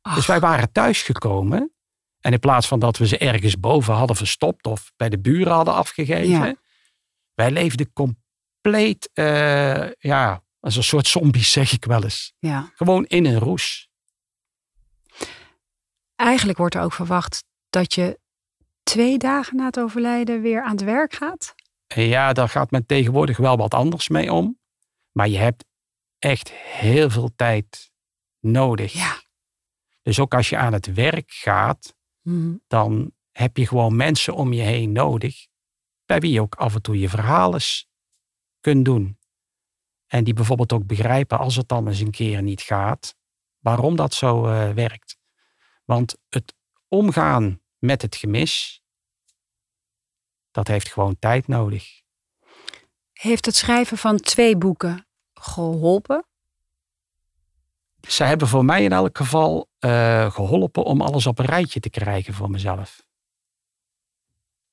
Ach, 0.00 0.14
Dus 0.14 0.26
wij 0.26 0.40
waren 0.40 0.72
thuisgekomen. 0.72 1.75
En 2.20 2.32
in 2.32 2.38
plaats 2.38 2.66
van 2.68 2.78
dat 2.78 2.96
we 2.96 3.06
ze 3.06 3.18
ergens 3.18 3.60
boven 3.60 3.94
hadden 3.94 4.16
verstopt 4.16 4.66
of 4.66 4.92
bij 4.96 5.08
de 5.08 5.18
buren 5.18 5.52
hadden 5.52 5.74
afgegeven. 5.74 6.46
Ja. 6.46 6.54
Wij 7.34 7.50
leefden 7.50 7.92
compleet, 7.92 9.10
eh, 9.12 9.92
ja, 9.92 10.42
als 10.60 10.76
een 10.76 10.82
soort 10.84 11.06
zombies 11.06 11.52
zeg 11.52 11.72
ik 11.72 11.84
wel 11.84 12.02
eens. 12.02 12.34
ja. 12.38 12.70
Gewoon 12.74 13.04
in 13.04 13.24
een 13.24 13.38
roes. 13.38 13.88
Eigenlijk 16.14 16.58
wordt 16.58 16.74
er 16.74 16.82
ook 16.82 16.92
verwacht 16.92 17.44
dat 17.70 17.94
je 17.94 18.20
twee 18.82 19.18
dagen 19.18 19.56
na 19.56 19.64
het 19.64 19.78
overlijden 19.80 20.40
weer 20.40 20.62
aan 20.62 20.70
het 20.70 20.82
werk 20.84 21.12
gaat. 21.14 21.54
Ja, 21.86 22.32
daar 22.32 22.48
gaat 22.48 22.70
men 22.70 22.86
tegenwoordig 22.86 23.36
wel 23.36 23.56
wat 23.56 23.74
anders 23.74 24.08
mee 24.08 24.32
om. 24.32 24.58
Maar 25.12 25.28
je 25.28 25.38
hebt 25.38 25.64
echt 26.18 26.50
heel 26.52 27.10
veel 27.10 27.30
tijd 27.36 27.90
nodig. 28.40 28.92
Ja. 28.92 29.20
Dus 30.02 30.20
ook 30.20 30.34
als 30.34 30.48
je 30.48 30.56
aan 30.56 30.72
het 30.72 30.94
werk 30.94 31.30
gaat, 31.32 31.95
Mhm. 32.26 32.56
dan 32.66 33.12
heb 33.32 33.56
je 33.56 33.66
gewoon 33.66 33.96
mensen 33.96 34.34
om 34.34 34.52
je 34.52 34.62
heen 34.62 34.92
nodig. 34.92 35.46
Bij 36.04 36.20
wie 36.20 36.32
je 36.32 36.40
ook 36.40 36.54
af 36.54 36.74
en 36.74 36.82
toe 36.82 36.98
je 36.98 37.08
verhaal 37.08 37.54
eens 37.54 37.88
kunt 38.60 38.84
doen. 38.84 39.18
En 40.06 40.24
die 40.24 40.34
bijvoorbeeld 40.34 40.72
ook 40.72 40.86
begrijpen 40.86 41.38
als 41.38 41.56
het 41.56 41.68
dan 41.68 41.88
eens 41.88 42.00
een 42.00 42.10
keer 42.10 42.42
niet 42.42 42.60
gaat, 42.60 43.16
waarom 43.58 43.96
dat 43.96 44.14
zo 44.14 44.46
eh, 44.46 44.70
werkt. 44.70 45.18
Want 45.84 46.16
het 46.28 46.54
omgaan 46.88 47.60
met 47.78 48.02
het 48.02 48.16
gemis, 48.16 48.82
dat 50.50 50.68
heeft 50.68 50.88
gewoon 50.88 51.18
tijd 51.18 51.46
nodig. 51.46 52.02
Heeft 53.12 53.46
het 53.46 53.56
schrijven 53.56 53.98
van 53.98 54.16
twee 54.16 54.56
boeken 54.56 55.08
geholpen? 55.34 56.26
Zij 58.06 58.28
hebben 58.28 58.48
voor 58.48 58.64
mij 58.64 58.84
in 58.84 58.92
elk 58.92 59.16
geval 59.16 59.68
eh, 59.78 60.30
geholpen 60.30 60.84
om 60.84 61.00
alles 61.00 61.26
op 61.26 61.38
een 61.38 61.44
rijtje 61.44 61.80
te 61.80 61.90
krijgen 61.90 62.34
voor 62.34 62.50
mezelf. 62.50 63.04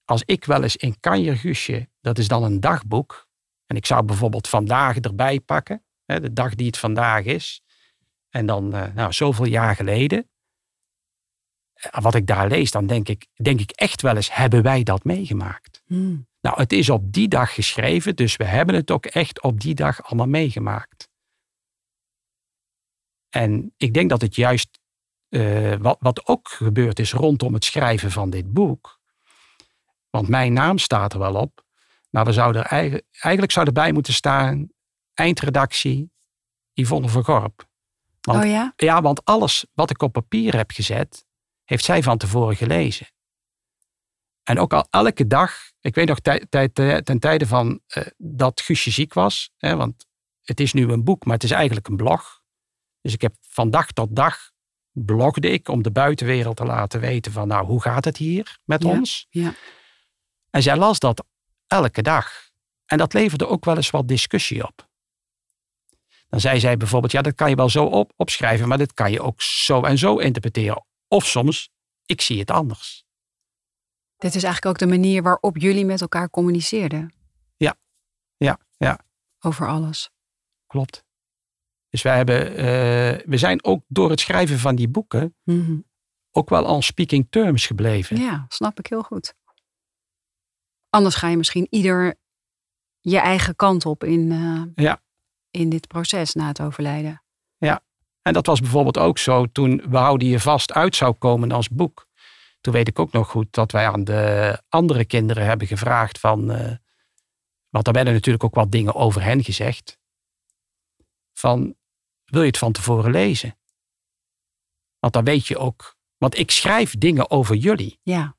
Als 0.05 0.23
ik 0.25 0.45
wel 0.45 0.63
eens 0.63 0.75
in 0.75 0.99
Kanjerguusje, 0.99 1.89
dat 2.01 2.17
is 2.17 2.27
dan 2.27 2.43
een 2.43 2.59
dagboek. 2.59 3.27
En 3.65 3.75
ik 3.75 3.85
zou 3.85 4.03
bijvoorbeeld 4.03 4.47
vandaag 4.47 4.97
erbij 4.97 5.39
pakken, 5.39 5.83
hè, 6.05 6.19
de 6.19 6.33
dag 6.33 6.55
die 6.55 6.67
het 6.67 6.77
vandaag 6.77 7.23
is. 7.23 7.61
En 8.29 8.45
dan, 8.45 8.73
eh, 8.73 8.93
nou, 8.93 9.13
zoveel 9.13 9.45
jaar 9.45 9.75
geleden. 9.75 10.29
Eh, 11.73 12.01
Wat 12.01 12.15
ik 12.15 12.27
daar 12.27 12.47
lees, 12.47 12.71
dan 12.71 12.87
denk 12.87 13.09
ik, 13.09 13.27
denk 13.35 13.59
ik 13.59 13.71
echt 13.71 14.01
wel 14.01 14.15
eens, 14.15 14.33
hebben 14.33 14.61
wij 14.63 14.83
dat 14.83 15.03
meegemaakt? 15.03 15.81
Mhm. 15.87 16.15
Nou, 16.41 16.57
het 16.57 16.73
is 16.73 16.89
op 16.89 17.13
die 17.13 17.27
dag 17.27 17.53
geschreven, 17.53 18.15
dus 18.15 18.35
we 18.35 18.43
hebben 18.43 18.75
het 18.75 18.91
ook 18.91 19.05
echt 19.05 19.41
op 19.41 19.59
die 19.61 19.75
dag 19.75 20.03
allemaal 20.03 20.27
meegemaakt. 20.27 21.09
En 23.33 23.73
ik 23.77 23.93
denk 23.93 24.09
dat 24.09 24.21
het 24.21 24.35
juist, 24.35 24.79
eh, 25.29 25.75
wat, 25.75 25.97
wat 25.99 26.27
ook 26.27 26.47
gebeurd 26.49 26.99
is 26.99 27.13
rondom 27.13 27.53
het 27.53 27.65
schrijven 27.65 28.11
van 28.11 28.29
dit 28.29 28.53
boek, 28.53 28.99
want 30.09 30.27
mijn 30.27 30.53
naam 30.53 30.77
staat 30.77 31.13
er 31.13 31.19
wel 31.19 31.35
op, 31.35 31.63
maar 32.09 32.25
we 32.25 32.31
zouden 32.31 32.63
er 32.63 32.67
eigen- 32.69 33.03
eigenlijk 33.11 33.51
zou 33.53 33.65
erbij 33.65 33.91
moeten 33.91 34.13
staan, 34.13 34.69
eindredactie 35.13 36.11
Yvonne 36.73 37.09
Vergorp. 37.09 37.67
Want 38.21 38.43
Oh 38.43 38.49
ja? 38.49 38.73
ja, 38.75 39.01
want 39.01 39.25
alles 39.25 39.65
wat 39.73 39.89
ik 39.89 40.01
op 40.01 40.13
papier 40.13 40.55
heb 40.55 40.71
gezet, 40.71 41.25
heeft 41.63 41.83
zij 41.83 42.03
van 42.03 42.17
tevoren 42.17 42.55
gelezen. 42.55 43.07
En 44.43 44.59
ook 44.59 44.73
al 44.73 44.87
elke 44.89 45.27
dag, 45.27 45.55
ik 45.79 45.95
weet 45.95 46.07
nog 46.07 46.19
tij- 46.19 46.45
tij- 46.49 46.69
tij- 46.69 47.01
ten 47.01 47.19
tijde 47.19 47.47
van 47.47 47.81
eh, 47.87 48.03
dat 48.17 48.61
Guusje 48.61 48.91
ziek 48.91 49.13
was, 49.13 49.51
hè, 49.57 49.75
want 49.75 50.05
het 50.41 50.59
is 50.59 50.73
nu 50.73 50.91
een 50.91 51.03
boek, 51.03 51.25
maar 51.25 51.33
het 51.33 51.43
is 51.43 51.51
eigenlijk 51.51 51.87
een 51.87 51.95
blog. 51.95 52.41
Dus 53.03 53.13
ik 53.13 53.21
heb 53.21 53.35
van 53.41 53.69
dag 53.69 53.91
tot 53.91 54.15
dag 54.15 54.51
blogde 54.91 55.49
ik 55.49 55.67
om 55.67 55.81
de 55.83 55.91
buitenwereld 55.91 56.55
te 56.55 56.65
laten 56.65 56.99
weten 56.99 57.31
van 57.31 57.47
nou, 57.47 57.65
hoe 57.65 57.81
gaat 57.81 58.05
het 58.05 58.17
hier 58.17 58.57
met 58.65 58.83
Ja, 58.83 58.89
ons? 58.89 59.27
ja. 59.29 59.53
En 60.49 60.63
zij 60.63 60.77
las 60.77 60.99
dat 60.99 61.25
elke 61.67 62.01
dag. 62.01 62.51
En 62.85 62.97
dat 62.97 63.13
leverde 63.13 63.47
ook 63.47 63.65
wel 63.65 63.75
eens 63.75 63.89
wat 63.89 64.07
discussie 64.07 64.67
op. 64.67 64.89
Dan 66.29 66.39
zei 66.39 66.59
zij 66.59 66.77
bijvoorbeeld, 66.77 67.11
ja, 67.11 67.21
dat 67.21 67.35
kan 67.35 67.49
je 67.49 67.55
wel 67.55 67.69
zo 67.69 67.85
op, 67.85 68.13
opschrijven, 68.15 68.67
maar 68.67 68.77
dit 68.77 68.93
kan 68.93 69.11
je 69.11 69.21
ook 69.21 69.41
zo 69.41 69.81
en 69.83 69.97
zo 69.97 70.17
interpreteren. 70.17 70.85
Of 71.07 71.25
soms, 71.25 71.69
ik 72.05 72.21
zie 72.21 72.39
het 72.39 72.51
anders. 72.51 73.05
Dit 74.17 74.35
is 74.35 74.43
eigenlijk 74.43 74.65
ook 74.65 74.89
de 74.89 74.95
manier 74.95 75.23
waarop 75.23 75.57
jullie 75.57 75.85
met 75.85 76.01
elkaar 76.01 76.29
communiceerden. 76.29 77.13
Ja, 77.57 77.75
ja, 78.37 78.59
ja. 78.77 78.99
Over 79.39 79.67
alles. 79.67 80.09
Klopt. 80.67 81.03
Dus 81.93 82.01
wij 82.01 82.15
hebben, 82.15 82.55
eh, 82.55 83.25
we 83.25 83.37
zijn 83.37 83.63
ook 83.63 83.83
door 83.87 84.09
het 84.09 84.19
schrijven 84.19 84.59
van 84.59 84.75
die 84.75 84.87
boeken 84.87 85.35
Mhm. 85.43 85.77
ook 86.31 86.49
wel 86.49 86.65
on 86.65 86.81
speaking 86.81 87.27
terms 87.29 87.65
gebleven. 87.65 88.17
Ja, 88.17 88.45
snap 88.47 88.79
ik 88.79 88.87
heel 88.87 89.03
goed. 89.03 89.33
Anders 90.89 91.15
ga 91.15 91.27
je 91.27 91.37
misschien 91.37 91.67
ieder 91.69 92.15
je 92.99 93.17
eigen 93.19 93.55
kant 93.55 93.85
op 93.85 94.03
in, 94.03 94.31
eh, 94.31 94.83
Ja. 94.85 95.01
in 95.51 95.69
dit 95.69 95.87
proces 95.87 96.33
na 96.33 96.47
het 96.47 96.61
overlijden. 96.61 97.21
En 98.21 98.33
dat 98.33 98.45
was 98.45 98.59
bijvoorbeeld 98.59 98.97
ook 98.97 99.17
zo 99.17 99.45
toen 99.51 99.83
We 99.89 99.97
houden 99.97 100.27
je 100.27 100.39
vast 100.39 100.71
uit 100.73 100.95
zou 100.95 101.13
komen 101.13 101.51
als 101.51 101.69
boek. 101.69 102.07
Toen 102.61 102.73
weet 102.73 102.87
ik 102.87 102.99
ook 102.99 103.11
nog 103.11 103.29
goed 103.29 103.47
dat 103.53 103.71
wij 103.71 103.87
aan 103.87 104.03
de 104.03 104.61
andere 104.69 105.05
kinderen 105.05 105.45
hebben 105.45 105.67
gevraagd 105.67 106.19
van... 106.19 106.51
eh, 106.51 106.75
want 107.69 107.87
er 107.87 107.93
werden 107.93 108.13
natuurlijk 108.13 108.43
ook 108.43 108.55
wat 108.55 108.71
dingen 108.71 108.93
over 108.95 109.23
hen 109.23 109.43
gezegd. 109.43 109.97
Van, 111.33 111.75
wil 112.33 112.41
je 112.41 112.47
het 112.47 112.57
van 112.57 112.71
tevoren 112.71 113.11
lezen? 113.11 113.57
Want 114.99 115.13
dan 115.13 115.23
weet 115.23 115.47
je 115.47 115.57
ook... 115.57 115.95
Want 116.17 116.37
ik 116.37 116.51
schrijf 116.51 116.97
dingen 116.97 117.29
over 117.29 117.55
jullie. 117.55 117.99
Ja, 118.03 118.35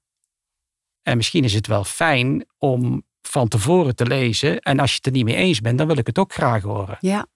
En 1.02 1.16
misschien 1.16 1.44
is 1.44 1.54
het 1.54 1.66
wel 1.66 1.84
fijn 1.84 2.46
om 2.58 3.04
van 3.22 3.48
tevoren 3.48 3.96
te 3.96 4.06
lezen. 4.06 4.60
En 4.60 4.78
als 4.78 4.90
je 4.90 4.96
het 4.96 5.06
er 5.06 5.12
niet 5.12 5.24
mee 5.24 5.34
eens 5.34 5.60
bent, 5.60 5.78
dan 5.78 5.86
wil 5.86 5.96
ik 5.96 6.06
het 6.06 6.18
ook 6.18 6.32
graag 6.32 6.62
horen. 6.62 6.96
ja, 7.00 7.26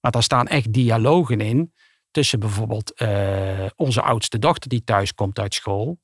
Maar 0.00 0.10
daar 0.10 0.22
staan 0.22 0.46
echt 0.46 0.72
dialogen 0.72 1.40
in 1.40 1.74
tussen 2.10 2.40
bijvoorbeeld 2.40 2.94
eh, 2.94 3.66
onze 3.76 4.02
oudste 4.02 4.38
dochter 4.38 4.68
die 4.68 4.84
thuis 4.84 5.14
komt 5.14 5.38
uit 5.38 5.54
school. 5.54 6.00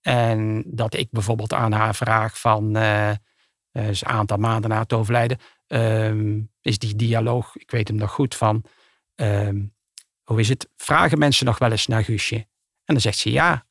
En 0.00 0.64
dat 0.66 0.94
ik 0.94 1.08
bijvoorbeeld 1.10 1.52
aan 1.52 1.72
haar 1.72 1.94
vraag 1.94 2.40
van, 2.40 2.76
is 3.72 4.00
een 4.00 4.08
aantal 4.08 4.36
maanden 4.36 4.70
na 4.70 4.78
het 4.78 4.92
overlijden, 4.92 5.38
ehm, 5.66 6.40
is 6.60 6.78
die 6.78 6.96
dialoog, 6.96 7.56
ik 7.56 7.70
weet 7.70 7.88
hem 7.88 7.96
nog 7.96 8.10
goed, 8.10 8.34
van, 8.34 8.64
ehm, 9.14 9.66
hoe 10.22 10.40
is 10.40 10.48
het, 10.48 10.68
vragen 10.76 11.18
mensen 11.18 11.46
nog 11.46 11.58
wel 11.58 11.70
eens 11.70 11.86
naar 11.86 12.04
Guusje? 12.04 12.36
En 12.84 12.94
dan 12.94 13.00
zegt 13.00 13.18
ze 13.18 13.30
ja. 13.30 13.66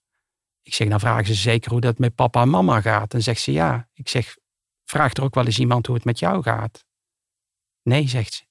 Ik 0.62 0.74
zeg, 0.74 0.88
dan 0.88 1.00
vragen 1.00 1.26
ze 1.26 1.34
zeker 1.34 1.72
hoe 1.72 1.82
dat 1.82 1.98
met 1.98 2.16
papa 2.16 2.42
en 2.42 2.50
mama 2.50 2.82
gaat. 2.82 3.02
En 3.02 3.08
dan 3.08 3.22
zegt 3.22 3.42
ze 3.42 3.52
ja. 3.52 3.90
Ik 3.94 4.10
zeg, 4.10 4.38
vraagt 4.84 5.18
er 5.18 5.24
ook 5.24 5.36
wel 5.36 5.46
eens 5.46 5.60
iemand 5.60 5.86
hoe 5.86 5.96
het 5.96 6.06
met 6.06 6.20
jou 6.20 6.42
gaat? 6.42 6.86
Nee, 7.82 8.08
zegt 8.08 8.34
ze. 8.34 8.44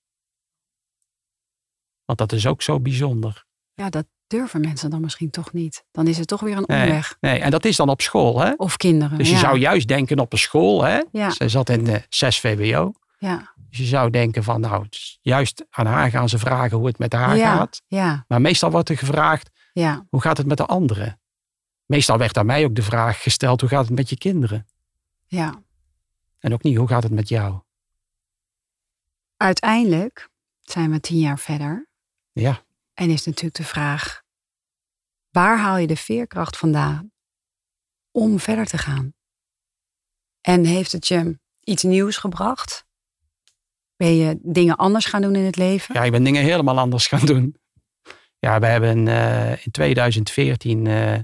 Want 2.04 2.18
dat 2.18 2.32
is 2.32 2.46
ook 2.46 2.62
zo 2.62 2.80
bijzonder. 2.80 3.46
ja, 3.74 3.90
dat 3.90 4.06
durven 4.26 4.60
mensen 4.60 4.90
dan 4.90 5.00
misschien 5.00 5.30
toch 5.30 5.52
niet. 5.52 5.84
Dan 5.90 6.06
is 6.06 6.18
het 6.18 6.28
toch 6.28 6.40
weer 6.40 6.56
een 6.56 6.68
omweg. 6.68 7.16
nee, 7.20 7.38
en 7.38 7.50
dat 7.50 7.64
is 7.64 7.76
dan 7.76 7.88
op 7.88 8.00
school. 8.00 8.40
Hè? 8.40 8.52
Of 8.56 8.76
kinderen. 8.76 9.18
Dus 9.18 9.28
je 9.28 9.34
ja. 9.34 9.40
zou 9.40 9.58
juist 9.58 9.88
denken 9.88 10.18
op 10.18 10.32
een 10.32 10.38
school. 10.38 10.82
Hè? 10.82 11.02
Ja. 11.12 11.30
Zij 11.30 11.48
zat 11.48 11.68
in 11.68 11.84
de 11.84 12.02
6 12.08 12.40
VWO. 12.40 12.92
Ja, 13.18 13.51
Dus 13.72 13.80
je 13.80 13.86
zou 13.86 14.10
denken 14.10 14.44
van 14.44 14.60
nou, 14.60 14.86
juist 15.20 15.64
aan 15.70 15.86
haar 15.86 16.10
gaan 16.10 16.28
ze 16.28 16.38
vragen 16.38 16.76
hoe 16.76 16.86
het 16.86 16.98
met 16.98 17.12
haar 17.12 17.36
ja, 17.36 17.56
gaat. 17.56 17.82
ja, 17.86 18.24
Maar 18.28 18.40
meestal 18.40 18.70
wordt 18.70 18.88
er 18.88 18.98
gevraagd, 18.98 19.50
ja, 19.72 20.06
hoe 20.08 20.20
gaat 20.20 20.36
het 20.36 20.46
met 20.46 20.56
de 20.56 20.66
anderen? 20.66 21.20
Meestal 21.86 22.18
werd 22.18 22.36
aan 22.38 22.46
mij 22.46 22.64
ook 22.64 22.74
de 22.74 22.82
vraag 22.82 23.22
gesteld, 23.22 23.60
hoe 23.60 23.70
gaat 23.70 23.84
het 23.86 23.94
met 23.94 24.08
je 24.08 24.18
kinderen? 24.18 24.66
ja. 25.26 25.62
En 26.38 26.52
ook 26.52 26.62
niet, 26.62 26.76
hoe 26.76 26.88
gaat 26.88 27.02
het 27.02 27.12
met 27.12 27.28
jou? 27.28 27.60
Uiteindelijk 29.36 30.28
zijn 30.60 30.90
we 30.90 31.00
tien 31.00 31.18
jaar 31.18 31.38
verder. 31.38 31.88
Ja, 32.32 32.64
En 32.94 33.10
is 33.10 33.24
natuurlijk 33.24 33.56
de 33.56 33.64
vraag: 33.64 34.22
waar 35.30 35.58
haal 35.58 35.76
je 35.76 35.86
de 35.86 35.96
veerkracht 35.96 36.56
vandaan 36.56 37.12
om 38.10 38.38
verder 38.38 38.66
te 38.66 38.78
gaan? 38.78 39.14
En 40.40 40.64
heeft 40.64 40.92
het 40.92 41.06
je 41.08 41.38
iets 41.60 41.82
nieuws 41.82 42.16
gebracht? 42.16 42.86
Ben 44.02 44.16
je 44.16 44.38
dingen 44.42 44.76
anders 44.76 45.04
gaan 45.04 45.22
doen 45.22 45.34
in 45.34 45.44
het 45.44 45.56
leven? 45.56 45.94
ja 45.94 46.04
ik 46.04 46.10
ben 46.10 46.24
dingen 46.24 46.42
helemaal 46.42 46.78
anders 46.78 47.06
gaan 47.06 47.26
doen. 47.26 47.56
Ja, 48.38 48.58
we 48.58 48.66
hebben 48.66 49.08
eh, 49.08 49.50
in 49.66 49.70
2014 49.70 50.86
eh, 50.86 51.18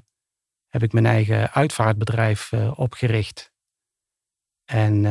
heb 0.69 0.83
ik 0.83 0.93
mijn 0.93 1.07
eigen 1.07 1.53
uitvaartbedrijf 1.53 2.53
eh, 2.53 2.79
opgericht. 2.79 3.53
En 4.65 5.03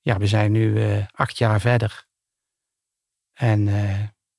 ja, 0.00 0.18
we 0.18 0.26
zijn 0.26 0.52
nu 0.52 0.82
acht 1.10 1.38
jaar 1.38 1.60
verder. 1.60 2.06
En 3.32 3.64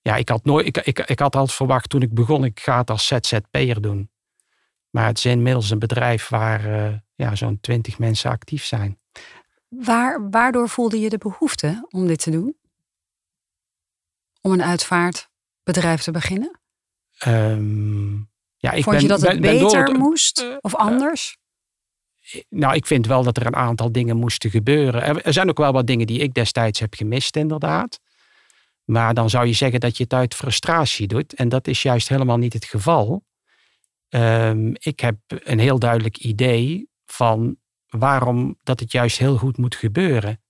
ja, 0.01 0.15
ik 0.15 0.29
had, 0.29 0.45
nooit, 0.45 0.67
ik, 0.67 0.77
ik, 0.77 0.99
ik 0.99 1.19
had 1.19 1.35
altijd 1.35 1.57
verwacht 1.57 1.89
toen 1.89 2.01
ik 2.01 2.13
begon, 2.13 2.43
ik 2.43 2.59
ga 2.59 2.77
het 2.77 2.89
als 2.89 3.07
ZZP'er 3.07 3.81
doen. 3.81 4.11
Maar 4.89 5.05
het 5.05 5.17
is 5.17 5.25
inmiddels 5.25 5.69
een 5.69 5.79
bedrijf 5.79 6.29
waar 6.29 6.61
ja, 7.15 7.35
zo'n 7.35 7.59
twintig 7.59 7.99
mensen 7.99 8.31
actief 8.31 8.65
zijn. 8.65 8.99
Waar, 9.67 10.29
waardoor 10.29 10.69
voelde 10.69 10.99
je 10.99 11.09
de 11.09 11.17
behoefte 11.17 11.87
om 11.89 12.07
dit 12.07 12.23
te 12.23 12.31
doen? 12.31 12.61
Om 14.45 14.51
een 14.51 14.63
uitvaartbedrijf 14.63 16.01
te 16.01 16.11
beginnen? 16.11 16.59
Ehm, 17.17 18.13
ja, 18.57 18.71
ik 18.71 18.83
Vond 18.83 18.95
ben, 18.95 19.01
je 19.01 19.07
dat 19.07 19.21
het 19.21 19.29
ben- 19.31 19.41
ben 19.41 19.59
door 19.59 19.69
beter 19.69 19.87
het- 19.87 19.97
moest 19.97 20.39
eh, 20.41 20.55
of 20.61 20.75
anders? 20.75 21.37
Nou, 22.49 22.75
ik 22.75 22.85
vind 22.85 23.07
wel 23.07 23.23
dat 23.23 23.37
er 23.37 23.45
een 23.45 23.55
aantal 23.55 23.91
dingen 23.91 24.17
moesten 24.17 24.49
gebeuren. 24.49 25.03
Er, 25.03 25.21
er 25.25 25.33
zijn 25.33 25.49
ook 25.49 25.57
wel 25.57 25.71
wat 25.71 25.87
dingen 25.87 26.07
die 26.07 26.19
ik 26.19 26.33
destijds 26.33 26.79
heb 26.79 26.93
gemist, 26.93 27.35
inderdaad. 27.35 27.99
Maar 28.83 29.13
dan 29.13 29.29
zou 29.29 29.45
je 29.45 29.53
zeggen 29.53 29.79
dat 29.79 29.97
je 29.97 30.03
het 30.03 30.13
uit 30.13 30.35
frustratie 30.35 31.07
doet. 31.07 31.33
En 31.33 31.49
dat 31.49 31.67
is 31.67 31.81
juist 31.81 32.09
helemaal 32.09 32.37
niet 32.37 32.53
het 32.53 32.65
geval. 32.65 33.23
Ehm, 34.09 34.67
ik 34.73 34.99
heb 34.99 35.17
een 35.27 35.59
heel 35.59 35.79
duidelijk 35.79 36.17
idee 36.17 36.89
van 37.05 37.57
waarom 37.87 38.57
dat 38.63 38.79
het 38.79 38.91
juist 38.91 39.17
heel 39.17 39.37
goed 39.37 39.57
moet 39.57 39.75
gebeuren. 39.75 40.42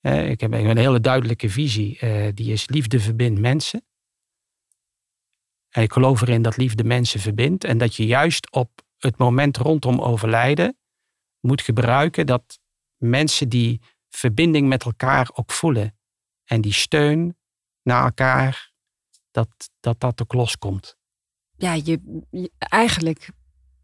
Ik 0.00 0.40
heb 0.40 0.52
een 0.52 0.76
hele 0.76 1.00
duidelijke 1.00 1.48
visie. 1.50 1.98
eh, 1.98 2.28
die 2.34 2.52
is 2.52 2.68
liefde 2.68 3.00
verbindt 3.00 3.40
mensen. 3.40 3.84
En 5.68 5.82
ik 5.82 5.92
geloof 5.92 6.20
erin 6.20 6.42
dat 6.42 6.56
liefde 6.56 6.84
mensen 6.84 7.20
verbindt. 7.20 7.64
En 7.64 7.78
dat 7.78 7.94
je 7.94 8.06
juist 8.06 8.50
op 8.52 8.70
het 8.98 9.16
moment 9.18 9.56
rondom 9.56 10.00
overlijden 10.00 10.78
moet 11.40 11.62
gebruiken 11.62 12.26
dat 12.26 12.58
mensen 12.96 13.48
die 13.48 13.80
verbinding 14.08 14.68
met 14.68 14.84
elkaar 14.84 15.30
ook 15.34 15.52
voelen. 15.52 15.98
En 16.44 16.60
die 16.60 16.72
steun 16.72 17.36
naar 17.82 18.04
elkaar, 18.04 18.72
dat 19.30 19.48
dat, 19.80 20.00
dat 20.00 20.22
ook 20.22 20.32
loskomt. 20.32 20.96
Ja, 21.56 21.72
je, 21.72 22.22
je- 22.30 22.50
eigenlijk 22.58 23.28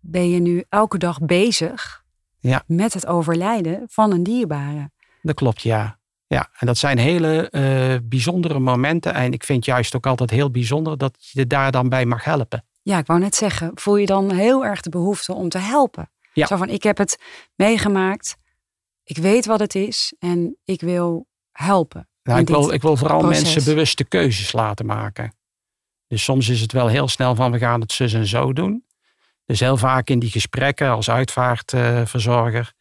ben 0.01 0.31
je 0.31 0.39
nu 0.41 0.65
elke 0.69 0.99
dag 0.99 1.19
bezig 1.21 2.05
Ja. 2.39 2.65
met 2.67 2.95
het 2.95 3.07
overlijden 3.07 3.85
van 3.89 4.13
een 4.13 4.23
dierbare. 4.23 4.91
Dat 5.23 5.35
klopt, 5.35 5.63
ja. 5.63 6.01
Ja, 6.33 6.49
en 6.59 6.67
dat 6.67 6.79
zijn 6.79 6.99
hele 6.99 7.51
eh, 7.51 7.97
bijzondere 8.03 8.59
momenten. 8.59 9.15
En 9.15 9.33
ik 9.33 9.45
vind 9.45 9.65
juist 9.65 9.97
ook 9.97 10.07
altijd 10.07 10.31
heel 10.31 10.51
bijzonder 10.51 10.99
dat 10.99 11.17
je 11.19 11.47
daar 11.47 11.71
dan 11.71 11.89
bij 11.89 12.07
mag 12.07 12.25
helpen. 12.25 12.65
Ja, 12.83 12.99
ik 12.99 13.07
wou 13.07 13.21
net 13.21 13.35
zeggen, 13.35 13.71
voel 13.75 13.97
je 13.97 14.07
dan 14.07 14.31
heel 14.31 14.65
erg 14.65 14.81
de 14.81 14.91
behoefte 14.91 15.33
om 15.35 15.49
te 15.49 15.59
helpen? 15.59 16.11
Ja. 16.33 16.47
Zo 16.47 16.57
van, 16.57 16.69
ik 16.69 16.83
heb 16.83 16.99
het 16.99 17.19
meegemaakt, 17.55 18.37
ik 19.05 19.17
weet 19.17 19.47
wat 19.47 19.61
het 19.61 19.75
is 19.75 20.15
en 20.19 20.57
ik 20.65 20.81
wil 20.81 21.27
helpen. 21.51 22.09
Nou, 22.23 22.41
ik, 22.41 22.49
wil, 22.49 22.73
ik 22.73 22.83
wil 22.83 22.97
vooral 22.97 23.21
proces. 23.21 23.43
mensen 23.43 23.65
bewuste 23.65 24.05
keuzes 24.05 24.53
laten 24.53 24.87
maken. 24.87 25.35
Dus 26.07 26.25
soms 26.25 26.49
is 26.49 26.61
het 26.61 26.73
wel 26.73 26.87
heel 26.87 27.09
snel 27.09 27.35
van 27.35 27.53
we 27.53 27.59
gaan 27.59 27.81
het 27.81 27.93
zus 27.93 28.13
en 28.13 28.27
zo 28.27 28.53
doen. 28.53 28.85
Dus 29.45 29.61
heel 29.61 29.77
vaak 29.77 30.09
in 30.09 30.19
die 30.19 30.31
gesprekken 30.31 30.91
als 30.91 31.11
uitvaartverzorger, 31.11 32.73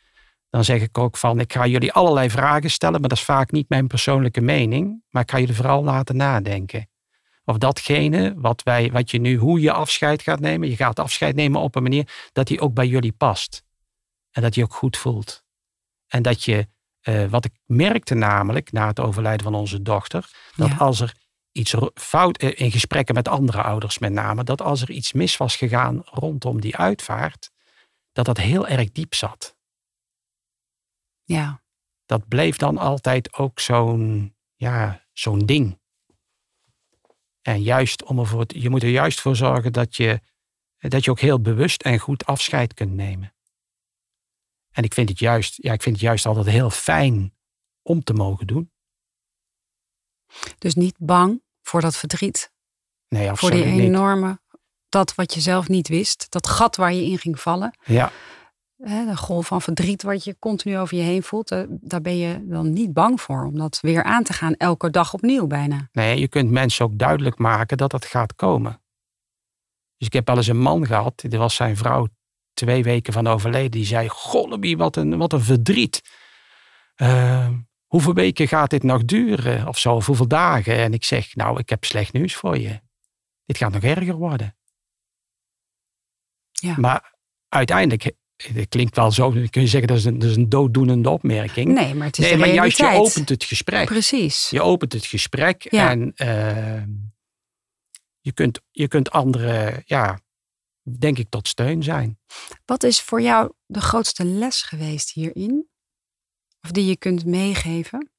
dan 0.51 0.63
zeg 0.63 0.81
ik 0.81 0.97
ook 0.97 1.17
van 1.17 1.39
ik 1.39 1.53
ga 1.53 1.65
jullie 1.65 1.93
allerlei 1.93 2.29
vragen 2.29 2.71
stellen, 2.71 2.99
maar 2.99 3.09
dat 3.09 3.17
is 3.17 3.23
vaak 3.23 3.51
niet 3.51 3.69
mijn 3.69 3.87
persoonlijke 3.87 4.41
mening. 4.41 5.03
Maar 5.09 5.21
ik 5.21 5.31
ga 5.31 5.39
jullie 5.39 5.55
vooral 5.55 5.83
laten 5.83 6.15
nadenken. 6.15 6.89
Of 7.45 7.57
datgene 7.57 8.33
wat, 8.37 8.63
wij, 8.63 8.91
wat 8.91 9.11
je 9.11 9.19
nu, 9.19 9.35
hoe 9.37 9.59
je 9.61 9.71
afscheid 9.71 10.21
gaat 10.21 10.39
nemen. 10.39 10.69
Je 10.69 10.75
gaat 10.75 10.99
afscheid 10.99 11.35
nemen 11.35 11.61
op 11.61 11.75
een 11.75 11.83
manier 11.83 12.29
dat 12.31 12.47
die 12.47 12.59
ook 12.61 12.73
bij 12.73 12.87
jullie 12.87 13.11
past. 13.11 13.63
En 14.31 14.41
dat 14.41 14.53
die 14.53 14.63
ook 14.63 14.73
goed 14.73 14.97
voelt. 14.97 15.43
En 16.07 16.21
dat 16.21 16.43
je, 16.43 16.67
eh, 17.01 17.25
wat 17.25 17.45
ik 17.45 17.51
merkte 17.65 18.13
namelijk 18.15 18.71
na 18.71 18.87
het 18.87 18.99
overlijden 18.99 19.43
van 19.43 19.55
onze 19.55 19.81
dochter, 19.81 20.29
dat 20.55 20.69
Ja. 20.69 20.75
als 20.75 20.99
er 20.99 21.13
iets 21.51 21.75
fout, 21.93 22.37
eh, 22.37 22.51
in 22.55 22.71
gesprekken 22.71 23.15
met 23.15 23.27
andere 23.27 23.61
ouders 23.61 23.99
met 23.99 24.11
name, 24.11 24.43
dat 24.43 24.61
als 24.61 24.81
er 24.81 24.89
iets 24.91 25.13
mis 25.13 25.37
was 25.37 25.55
gegaan 25.55 26.01
rondom 26.05 26.61
die 26.61 26.75
uitvaart, 26.77 27.51
dat 28.11 28.25
dat 28.25 28.37
heel 28.37 28.67
erg 28.67 28.91
diep 28.91 29.13
zat. 29.13 29.55
Ja, 31.31 31.61
Dat 32.05 32.27
bleef 32.27 32.57
dan 32.57 32.77
altijd 32.77 33.33
ook 33.33 33.59
zo'n 33.59 34.35
ja, 34.55 35.05
zo'n 35.13 35.39
ding. 35.45 35.79
En 37.41 37.61
juist 37.61 38.03
om 38.03 38.19
ervoor, 38.19 38.45
te- 38.45 38.61
je 38.61 38.69
moet 38.69 38.83
er 38.83 38.89
juist 38.89 39.21
voor 39.21 39.35
zorgen 39.35 39.73
dat 39.73 39.95
je, 39.95 40.19
dat 40.77 41.03
je 41.05 41.11
ook 41.11 41.19
heel 41.19 41.41
bewust 41.41 41.81
en 41.81 41.99
goed 41.99 42.25
afscheid 42.25 42.73
kunt 42.73 42.91
nemen. 42.93 43.35
En 44.71 44.83
ik 44.83 44.93
vind 44.93 45.09
het 45.09 45.19
juist, 45.19 45.55
ja, 45.63 45.73
ik 45.73 45.81
vind 45.81 45.95
het 45.95 46.05
juist 46.05 46.25
altijd 46.25 46.45
heel 46.45 46.69
fijn 46.69 47.35
om 47.81 48.03
te 48.03 48.13
mogen 48.13 48.47
doen. 48.47 48.71
dus 50.57 50.73
niet 50.75 50.95
bang 50.97 51.43
voor 51.61 51.81
dat 51.81 51.97
verdriet, 51.97 52.51
Nee, 53.07 53.33
voor 53.35 53.51
die 53.51 53.65
niet. 53.65 53.79
enorme, 53.79 54.39
dat 54.89 55.15
wat 55.15 55.33
je 55.33 55.39
zelf 55.41 55.67
niet 55.67 55.87
wist, 55.87 56.25
dat 56.31 56.47
gat 56.47 56.75
waar 56.75 56.93
je 56.93 57.03
in 57.05 57.17
ging 57.17 57.39
vallen. 57.39 57.77
Ja, 57.83 58.11
Hè, 58.81 59.05
de 59.05 59.17
golf 59.17 59.47
van 59.47 59.61
verdriet 59.61 60.03
wat 60.03 60.23
je 60.23 60.39
continu 60.39 60.77
over 60.77 60.97
je 60.97 61.03
heen 61.03 61.23
voelt, 61.23 61.49
daar 61.69 62.01
ben 62.01 62.17
je 62.17 62.47
dan 62.47 62.73
niet 62.73 62.93
bang 62.93 63.21
voor 63.21 63.45
om 63.45 63.57
dat 63.57 63.79
weer 63.81 64.03
aan 64.03 64.23
te 64.23 64.33
gaan, 64.33 64.55
elke 64.55 64.89
dag 64.89 65.13
opnieuw 65.13 65.47
bijna. 65.47 65.89
nee, 65.91 66.19
je 66.19 66.27
kunt 66.27 66.51
mensen 66.51 66.85
ook 66.85 66.97
duidelijk 66.97 67.37
maken 67.37 67.77
dat 67.77 67.91
dat 67.91 68.05
gaat 68.05 68.35
komen. 68.35 68.81
Dus 69.97 70.07
ik 70.07 70.13
heb 70.13 70.27
wel 70.27 70.37
eens 70.37 70.47
een 70.47 70.59
man 70.59 70.85
gehad, 70.85 71.19
dit 71.19 71.35
was 71.35 71.55
zijn 71.55 71.77
vrouw 71.77 72.07
twee 72.53 72.83
weken 72.83 73.13
van 73.13 73.27
overleden, 73.27 73.71
die 73.71 73.85
zei, 73.85 74.07
Golleby, 74.09 74.75
wat 74.75 74.95
een, 74.95 75.17
wat 75.17 75.33
een 75.33 75.41
verdriet. 75.41 76.01
Uh, 76.95 77.49
hoeveel 77.85 78.13
weken 78.13 78.47
gaat 78.47 78.69
dit 78.69 78.83
nog 78.83 79.05
duren? 79.05 79.67
Of 79.67 79.77
zo, 79.77 79.95
of 79.95 80.05
hoeveel 80.05 80.27
dagen? 80.27 80.75
En 80.75 80.93
ik 80.93 81.03
zeg, 81.03 81.35
nou, 81.35 81.59
ik 81.59 81.69
heb 81.69 81.83
slecht 81.83 82.13
nieuws 82.13 82.35
voor 82.35 82.57
je. 82.57 82.81
Dit 83.45 83.57
gaat 83.57 83.71
nog 83.71 83.83
erger 83.83 84.15
worden. 84.15 84.55
Ja. 86.51 86.75
Maar 86.77 87.15
uiteindelijk, 87.49 88.11
het 88.53 88.69
klinkt 88.69 88.95
wel 88.95 89.11
zo, 89.11 89.33
dan 89.33 89.49
kun 89.49 89.61
je 89.61 89.67
zeggen 89.67 89.87
dat 89.87 89.97
is 89.97 90.05
een, 90.05 90.19
dat 90.19 90.29
is 90.29 90.35
een 90.35 90.49
dooddoenende 90.49 91.09
opmerking. 91.09 91.73
Nee, 91.73 91.93
maar 91.93 92.07
het 92.07 92.17
is 92.17 92.25
nee, 92.25 92.37
maar 92.37 92.53
juist 92.53 92.77
je 92.77 92.89
opent 92.93 93.29
het 93.29 93.43
gesprek. 93.43 93.85
Precies. 93.85 94.49
Je 94.49 94.61
opent 94.61 94.93
het 94.93 95.05
gesprek 95.05 95.71
Ja. 95.71 95.89
en 95.89 96.13
eh, 96.15 96.83
je, 98.19 98.31
kunt, 98.33 98.59
je 98.71 98.87
kunt 98.87 99.11
anderen, 99.11 99.81
ja, 99.85 100.19
denk 100.99 101.17
ik, 101.17 101.29
tot 101.29 101.47
steun 101.47 101.83
zijn. 101.83 102.19
Wat 102.65 102.83
is 102.83 103.01
voor 103.01 103.21
jou 103.21 103.51
de 103.65 103.81
grootste 103.81 104.25
les 104.25 104.61
geweest 104.61 105.11
hierin? 105.13 105.69
Of 106.61 106.71
die 106.71 106.85
je 106.85 106.97
kunt 106.97 107.25
meegeven? 107.25 108.09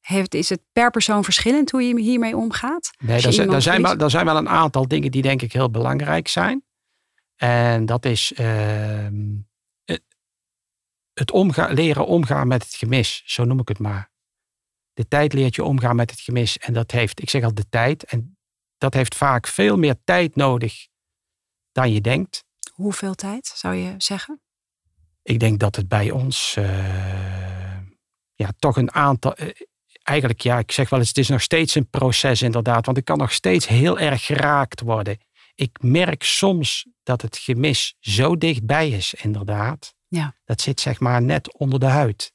Heeft, 0.00 0.34
is 0.34 0.48
het 0.48 0.60
per 0.72 0.90
persoon 0.90 1.24
verschillend 1.24 1.70
hoe 1.70 1.82
je 1.82 2.00
hiermee 2.00 2.36
omgaat? 2.36 2.90
Nee, 2.98 3.22
er 3.22 3.32
zijn, 3.32 3.50
wel, 3.98 4.10
zijn 4.10 4.24
wel 4.24 4.36
een 4.36 4.48
aantal 4.48 4.88
dingen 4.88 5.10
die 5.10 5.22
denk 5.22 5.42
ik 5.42 5.52
heel 5.52 5.70
belangrijk 5.70 6.28
zijn. 6.28 6.64
En 7.40 7.86
dat 7.86 8.04
is 8.04 8.32
ehm, 8.32 9.36
het, 9.84 10.02
het 11.12 11.32
leren 11.72 12.06
omgaan 12.06 12.48
met 12.48 12.62
het 12.62 12.74
gemis, 12.74 13.22
zo 13.26 13.44
noem 13.44 13.60
ik 13.60 13.68
het 13.68 13.78
maar. 13.78 14.10
De 14.92 15.08
tijd 15.08 15.32
leert 15.32 15.54
je 15.54 15.64
omgaan 15.64 15.96
met 15.96 16.10
het 16.10 16.20
gemis. 16.20 16.58
En 16.58 16.72
dat 16.72 16.90
heeft, 16.90 17.22
ik 17.22 17.30
zeg 17.30 17.42
al 17.42 17.54
de 17.54 17.68
tijd, 17.68 18.04
en 18.04 18.38
dat 18.78 18.94
heeft 18.94 19.14
vaak 19.14 19.46
veel 19.46 19.76
meer 19.76 19.94
tijd 20.04 20.36
nodig 20.36 20.88
dan 21.72 21.92
je 21.92 22.00
denkt. 22.00 22.44
Hoeveel 22.72 23.14
tijd 23.14 23.46
zou 23.46 23.74
je 23.74 23.94
zeggen? 23.98 24.40
Ik 25.22 25.40
denk 25.40 25.58
dat 25.58 25.76
het 25.76 25.88
bij 25.88 26.10
ons 26.10 26.56
eh, 26.56 27.78
ja, 28.34 28.52
toch 28.58 28.76
een 28.76 28.92
aantal. 28.92 29.34
eh, 29.34 29.48
eigenlijk, 30.02 30.40
ja, 30.40 30.58
ik 30.58 30.72
zeg 30.72 30.88
wel 30.88 30.98
eens, 30.98 31.08
het 31.08 31.18
is 31.18 31.28
nog 31.28 31.42
steeds 31.42 31.74
een 31.74 31.90
proces 31.90 32.42
inderdaad. 32.42 32.86
Want 32.86 32.98
ik 32.98 33.04
kan 33.04 33.18
nog 33.18 33.32
steeds 33.32 33.66
heel 33.66 33.98
erg 33.98 34.26
geraakt 34.26 34.80
worden. 34.80 35.18
Ik 35.60 35.78
merk 35.82 36.22
soms 36.22 36.86
dat 37.02 37.22
het 37.22 37.36
gemis 37.36 37.94
zo 37.98 38.36
dichtbij 38.36 38.90
is, 38.90 39.14
inderdaad. 39.14 39.94
Ja. 40.08 40.34
Dat 40.44 40.60
zit 40.60 40.80
zeg 40.80 41.00
maar 41.00 41.22
net 41.22 41.58
onder 41.58 41.80
de 41.80 41.86
huid. 41.86 42.32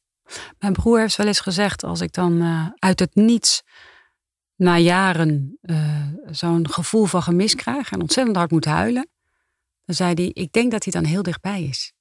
Mijn 0.60 0.74
broer 0.74 1.00
heeft 1.00 1.16
wel 1.16 1.28
eens 1.28 1.40
gezegd, 1.40 1.84
als 1.84 2.02
ik 2.02 2.14
dan 2.14 2.42
eh, 2.42 2.68
uit 2.80 3.00
het 3.00 3.16
niets 3.16 3.64
na 4.56 4.78
jaren 4.78 5.58
eh, 5.62 6.08
zo'n 6.26 6.70
gevoel 6.70 7.06
van 7.06 7.24
gemis 7.24 7.56
krijg 7.56 7.92
en 7.92 8.02
ontzettend 8.02 8.38
hard 8.38 8.52
moet 8.52 8.66
huilen, 8.66 9.10
dan 9.86 9.96
zei 9.96 10.14
hij, 10.14 10.30
ik 10.34 10.52
denk 10.52 10.72
dat 10.72 10.84
hij 10.84 10.94
dan 10.94 11.04
heel 11.04 11.24
dichtbij 11.24 11.64
is. 11.64 11.94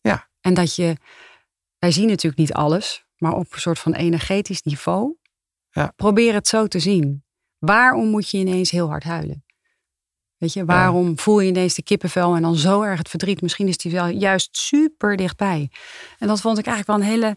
Ja. 0.00 0.28
En 0.40 0.54
dat 0.54 0.74
je, 0.74 0.96
wij 1.78 1.92
zien 1.92 2.06
natuurlijk 2.06 2.40
niet 2.40 2.52
alles, 2.52 3.04
maar 3.16 3.32
op 3.32 3.52
een 3.52 3.60
soort 3.60 3.78
van 3.78 3.94
energetisch 3.94 4.62
niveau, 4.62 5.16
Ja. 5.70 5.92
probeer 5.96 6.34
het 6.34 6.48
zo 6.48 6.66
te 6.66 6.78
zien. 6.78 7.24
Waarom 7.58 8.08
moet 8.08 8.30
je 8.30 8.38
ineens 8.38 8.70
heel 8.70 8.88
hard 8.88 9.04
huilen? 9.04 9.44
Weet 10.42 10.52
je, 10.52 10.64
waarom 10.64 11.18
voel 11.18 11.40
je 11.40 11.48
ineens 11.48 11.74
de 11.74 11.82
kippenvel 11.82 12.34
en 12.34 12.42
dan 12.42 12.56
zo 12.56 12.82
erg 12.82 12.98
het 12.98 13.08
verdriet? 13.08 13.42
Misschien 13.42 13.68
is 13.68 13.76
die 13.76 13.92
wel 13.92 14.06
juist 14.06 14.56
super 14.56 15.16
dichtbij. 15.16 15.70
En 16.18 16.28
dat 16.28 16.40
vond 16.40 16.58
ik 16.58 16.66
eigenlijk 16.66 16.98
wel 16.98 17.08
een 17.08 17.18
hele 17.18 17.36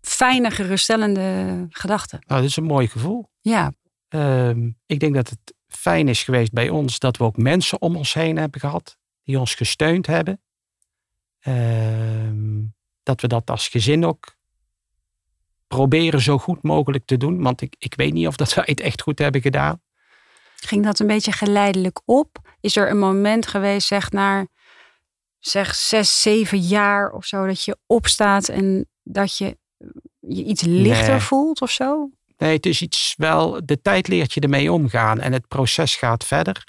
fijne, 0.00 0.50
geruststellende 0.50 1.66
gedachte. 1.70 2.22
Nou, 2.26 2.40
dat 2.40 2.50
is 2.50 2.56
een 2.56 2.64
mooi 2.64 2.88
gevoel. 2.88 3.30
Ja, 3.40 3.72
Ehm, 4.08 4.70
ik 4.86 5.00
denk 5.00 5.14
dat 5.14 5.28
het 5.28 5.54
fijn 5.66 6.08
is 6.08 6.22
geweest 6.22 6.52
bij 6.52 6.68
ons 6.68 6.98
dat 6.98 7.16
we 7.16 7.24
ook 7.24 7.36
mensen 7.36 7.80
om 7.80 7.96
ons 7.96 8.14
heen 8.14 8.36
hebben 8.36 8.60
gehad. 8.60 8.98
Die 9.24 9.38
ons 9.38 9.54
gesteund 9.54 10.06
hebben. 10.06 10.40
Ehm, 11.38 12.64
dat 13.02 13.20
we 13.20 13.26
dat 13.26 13.50
als 13.50 13.68
gezin 13.68 14.04
ook 14.04 14.36
proberen 15.66 16.20
zo 16.20 16.38
goed 16.38 16.62
mogelijk 16.62 17.06
te 17.06 17.16
doen. 17.16 17.42
Want 17.42 17.60
ik, 17.60 17.74
ik 17.78 17.94
weet 17.94 18.12
niet 18.12 18.26
of 18.26 18.36
dat 18.36 18.54
wij 18.54 18.64
het 18.66 18.80
echt 18.80 19.02
goed 19.02 19.18
hebben 19.18 19.40
gedaan. 19.40 19.80
Ging 20.66 20.84
dat 20.84 20.98
een 20.98 21.06
beetje 21.06 21.32
geleidelijk 21.32 22.00
op? 22.04 22.38
Is 22.60 22.76
er 22.76 22.90
een 22.90 22.98
moment 22.98 23.46
geweest, 23.46 23.86
zeg 23.86 24.10
naar 24.10 24.46
zeg 25.38 25.74
zes, 25.74 26.20
zeven 26.20 26.58
jaar 26.58 27.10
of 27.10 27.24
zo, 27.24 27.46
dat 27.46 27.64
je 27.64 27.76
opstaat 27.86 28.48
en 28.48 28.88
dat 29.02 29.36
je 29.38 29.58
je 30.20 30.44
iets 30.44 30.62
lichter 30.62 31.10
Nee. 31.10 31.20
voelt 31.20 31.60
of 31.60 31.70
zo? 31.70 32.10
Nee, 32.36 32.54
het 32.56 32.66
is 32.66 32.82
iets 32.82 33.14
wel, 33.16 33.60
de 33.66 33.80
tijd 33.80 34.08
leert 34.08 34.32
je 34.32 34.40
ermee 34.40 34.72
omgaan 34.72 35.20
en 35.20 35.32
het 35.32 35.48
proces 35.48 35.96
gaat 35.96 36.24
verder. 36.24 36.64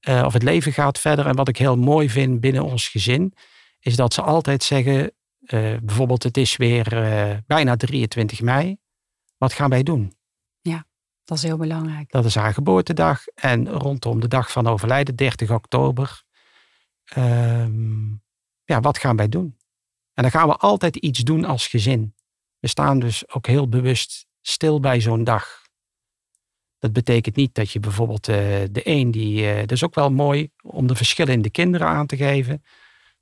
eh, 0.00 0.22
of 0.26 0.32
het 0.32 0.42
leven 0.42 0.72
gaat 0.72 0.98
verder. 0.98 1.26
En 1.26 1.36
wat 1.36 1.48
ik 1.48 1.56
heel 1.56 1.76
mooi 1.76 2.10
vind 2.10 2.40
binnen 2.40 2.62
ons 2.64 2.88
gezin, 2.88 3.34
is 3.80 3.96
dat 3.96 4.14
ze 4.14 4.22
altijd 4.22 4.62
zeggen, 4.62 5.12
eh, 5.40 5.74
bijvoorbeeld 5.82 6.22
het 6.22 6.36
is 6.36 6.56
weer 6.56 7.02
eh, 7.04 7.36
bijna 7.46 7.76
23 7.76 8.40
mei. 8.40 8.76
Wat 9.38 9.52
gaan 9.52 9.70
wij 9.70 9.82
doen? 9.82 10.12
Dat 11.30 11.38
is 11.38 11.44
heel 11.44 11.56
belangrijk. 11.56 12.10
Dat 12.10 12.24
is 12.24 12.34
haar 12.34 12.54
geboortedag. 12.54 13.26
En 13.26 13.68
rondom 13.68 14.20
de 14.20 14.28
dag 14.28 14.52
van 14.52 14.66
overlijden, 14.66 15.16
30 15.16 15.50
oktober. 15.50 16.22
ehm, 17.04 18.08
ja, 18.64 18.80
wat 18.80 18.98
gaan 18.98 19.16
wij 19.16 19.28
doen? 19.28 19.56
En 20.14 20.22
dan 20.22 20.30
gaan 20.30 20.48
we 20.48 20.56
altijd 20.56 20.96
iets 20.96 21.20
doen 21.20 21.44
als 21.44 21.66
gezin. 21.66 22.14
We 22.58 22.68
staan 22.68 22.98
dus 22.98 23.32
ook 23.32 23.46
heel 23.46 23.68
bewust 23.68 24.26
stil 24.40 24.80
bij 24.80 25.00
zo'n 25.00 25.24
dag. 25.24 25.62
Dat 26.78 26.92
betekent 26.92 27.36
niet 27.36 27.54
dat 27.54 27.70
je 27.70 27.80
bijvoorbeeld 27.80 28.28
eh, 28.28 28.36
de 28.70 28.80
een 28.84 29.10
die. 29.10 29.50
eh, 29.50 29.58
dat 29.60 29.72
is 29.72 29.84
ook 29.84 29.94
wel 29.94 30.10
mooi 30.10 30.50
om 30.62 30.86
de 30.86 30.94
verschillen 30.94 31.32
in 31.32 31.42
de 31.42 31.50
kinderen 31.50 31.86
aan 31.86 32.06
te 32.06 32.16
geven. 32.16 32.64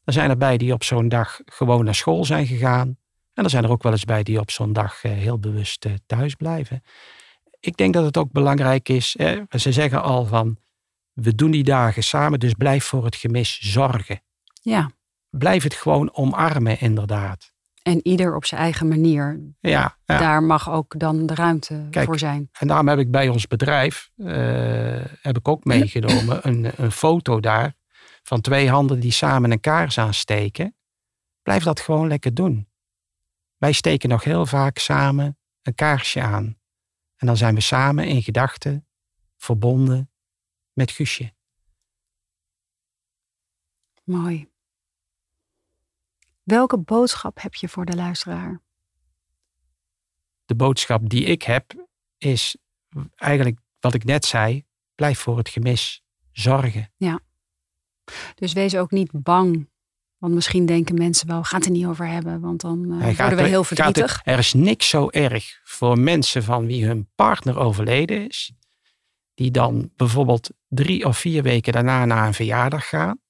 Er 0.05 0.13
zijn 0.13 0.31
er 0.31 0.39
bij 0.39 0.57
die 0.57 0.73
op 0.73 0.85
zo'n 0.85 1.09
dag 1.09 1.41
gewoon 1.45 1.85
naar 1.85 1.95
school 1.95 2.25
zijn 2.25 2.47
gegaan. 2.47 2.99
En 3.35 3.45
er 3.45 3.51
zijn 3.51 3.65
er 3.65 3.71
ook 3.71 3.83
wel 3.83 3.93
eens 3.93 4.05
bij 4.05 4.23
die 4.23 4.41
op 4.41 4.51
zo'n 4.51 4.73
dag 4.73 5.05
eh, 5.05 5.13
heel 5.13 5.39
bewust 5.39 5.87
thuis 6.07 6.35
blijven. 6.35 6.83
Ik 7.61 7.77
denk 7.77 7.95
dat 7.95 8.05
het 8.05 8.17
ook 8.17 8.33
belangrijk 8.33 8.89
is. 8.89 9.15
Hè, 9.19 9.43
ze 9.59 9.73
zeggen 9.73 10.03
al 10.03 10.25
van. 10.27 10.59
We 11.13 11.35
doen 11.35 11.51
die 11.51 11.65
dagen 11.65 12.03
samen, 12.03 12.41
dus 12.41 12.53
blijf 12.53 12.85
voor 12.85 13.05
het 13.05 13.17
gemis 13.17 13.59
zorgen. 13.61 14.23
Ja, 14.63 14.91
Blijf 15.31 15.63
het 15.63 15.75
gewoon 15.75 16.15
omarmen, 16.15 16.81
inderdaad. 16.81 17.53
en 17.83 18.01
ieder 18.07 18.35
op 18.37 18.45
zijn 18.45 18.61
eigen 18.61 18.89
manier. 18.89 19.41
Ja, 19.61 19.99
ja. 20.05 20.19
Daar 20.19 20.43
mag 20.43 20.71
ook 20.71 20.99
dan 20.99 21.27
de 21.27 21.35
ruimte 21.35 21.87
Kijk. 21.91 22.07
voor 22.07 22.19
zijn. 22.19 22.49
En 22.53 22.67
daarom 22.67 22.89
heb 22.89 22.99
ik 22.99 23.11
bij 23.11 23.29
ons 23.29 23.47
bedrijf, 23.47 24.11
eh, 24.17 25.05
heb 25.23 25.37
ik 25.37 25.49
ook 25.49 25.65
meegenomen, 25.75 26.49
een, 26.49 26.71
een 26.77 26.93
foto 26.93 27.41
daar 27.41 27.75
van 28.23 28.41
twee 28.41 28.71
handen 28.71 29.01
die 29.01 29.13
samen 29.13 29.51
een 29.51 29.61
kaars 29.61 29.99
aansteken. 29.99 30.77
Blijf 31.43 31.63
dat 31.63 31.81
gewoon 31.81 32.09
lekker 32.09 32.35
doen. 32.35 32.69
Wij 33.57 33.73
steken 33.73 34.09
nog 34.09 34.25
heel 34.25 34.47
vaak 34.47 34.79
samen 34.79 35.39
een 35.63 35.75
kaarsje 35.75 36.21
aan. 36.23 36.57
En 37.19 37.27
dan 37.27 37.37
zijn 37.37 37.55
we 37.55 37.61
samen 37.61 38.07
in 38.07 38.23
gedachten 38.23 38.87
verbonden 39.37 40.11
met 40.73 40.91
Guusje. 40.91 41.33
Mooi. 44.05 44.49
Welke 46.43 46.79
boodschap 46.79 47.43
heb 47.43 47.55
je 47.55 47.69
voor 47.69 47.85
de 47.85 47.97
luisteraar? 47.97 48.63
De 50.45 50.55
boodschap 50.55 51.09
die 51.09 51.25
ik 51.25 51.43
heb 51.43 51.89
is 52.19 52.57
eigenlijk 53.17 53.59
wat 53.81 53.95
ik 53.95 54.05
net 54.05 54.25
zei. 54.25 54.65
Blijf 54.95 55.19
voor 55.19 55.39
het 55.39 55.49
gemis 55.49 56.03
zorgen. 56.33 56.93
Dus 58.35 58.53
wees 58.53 58.77
ook 58.77 58.91
niet 58.91 59.23
bang. 59.23 59.71
Want 60.19 60.35
misschien 60.35 60.67
denken 60.67 60.95
mensen 60.95 61.27
wel, 61.27 61.41
we 61.41 61.47
gaan 61.47 61.59
het 61.59 61.69
er 61.69 61.75
niet 61.75 61.87
over 61.87 62.09
hebben. 62.09 62.41
Want 62.41 62.61
dan 62.61 63.01
gaat 63.01 63.19
worden 63.19 63.37
we 63.37 63.43
heel 63.43 63.65
gaat 63.65 63.77
verdrietig. 63.77 64.21
er, 64.25 64.33
er 64.33 64.39
is 64.39 64.53
niks 64.53 64.89
zo 64.89 65.09
erg 65.09 65.61
voor 65.65 65.99
mensen 65.99 66.43
van 66.43 66.67
wie 66.67 66.87
hun 66.87 67.09
partner 67.15 67.59
overleden 67.59 68.27
is. 68.29 68.53
Die 69.35 69.51
dan 69.51 69.91
bijvoorbeeld 69.97 70.51
drie 70.69 71.05
of 71.05 71.19
vier 71.19 71.43
weken 71.43 71.73
daarna 71.73 72.05
naar 72.05 72.27
een 72.27 72.35
verjaardag 72.35 72.89
gaan. 72.89 73.21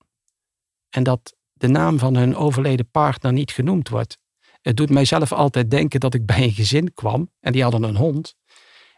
En 0.91 1.03
dat 1.03 1.37
de 1.53 1.69
naam 1.69 1.99
van 1.99 2.17
hun 2.17 2.37
overleden 2.37 2.91
partner 2.91 3.33
niet 3.33 3.51
genoemd 3.51 3.89
wordt. 3.89 4.19
Het 4.61 4.77
doet 4.77 4.91
mijzelf 4.91 5.33
altijd 5.33 5.71
denken 5.71 6.01
dat 6.01 6.15
ik 6.15 6.27
bij 6.27 6.43
een 6.43 6.53
gezin 6.53 6.95
kwam. 6.95 7.31
En 7.41 7.53
die 7.53 7.63
hadden 7.63 7.83
een 7.83 7.97
hond. 7.97 8.35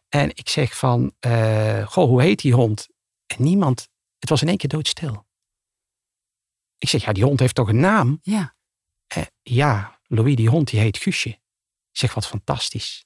En 0.09 0.29
ik 0.29 0.49
zeg 0.49 0.77
van, 0.77 1.13
eh, 1.21 1.87
goh, 1.87 2.09
hoe 2.09 2.23
heet 2.23 2.41
die 2.41 2.55
hond? 2.55 2.89
En 3.27 3.43
niemand, 3.45 3.89
het 4.19 4.29
was 4.29 4.43
in 4.43 4.49
één 4.49 4.57
keer 4.57 4.69
doodstil. 4.69 5.29
Ik 6.81 6.89
zeg, 6.89 7.05
ja, 7.05 7.13
die 7.13 7.25
hond 7.25 7.41
heeft 7.41 7.55
toch 7.55 7.69
een 7.69 7.81
naam? 7.81 8.19
Ja, 8.23 8.55
Eh, 9.07 9.23
ja, 9.43 9.99
Louis, 10.07 10.37
die 10.37 10.49
hond, 10.49 10.71
die 10.71 10.81
heet 10.81 10.99
Guusje. 10.99 11.39
Zeg, 11.91 12.15
wat 12.15 12.27
fantastisch. 12.27 13.05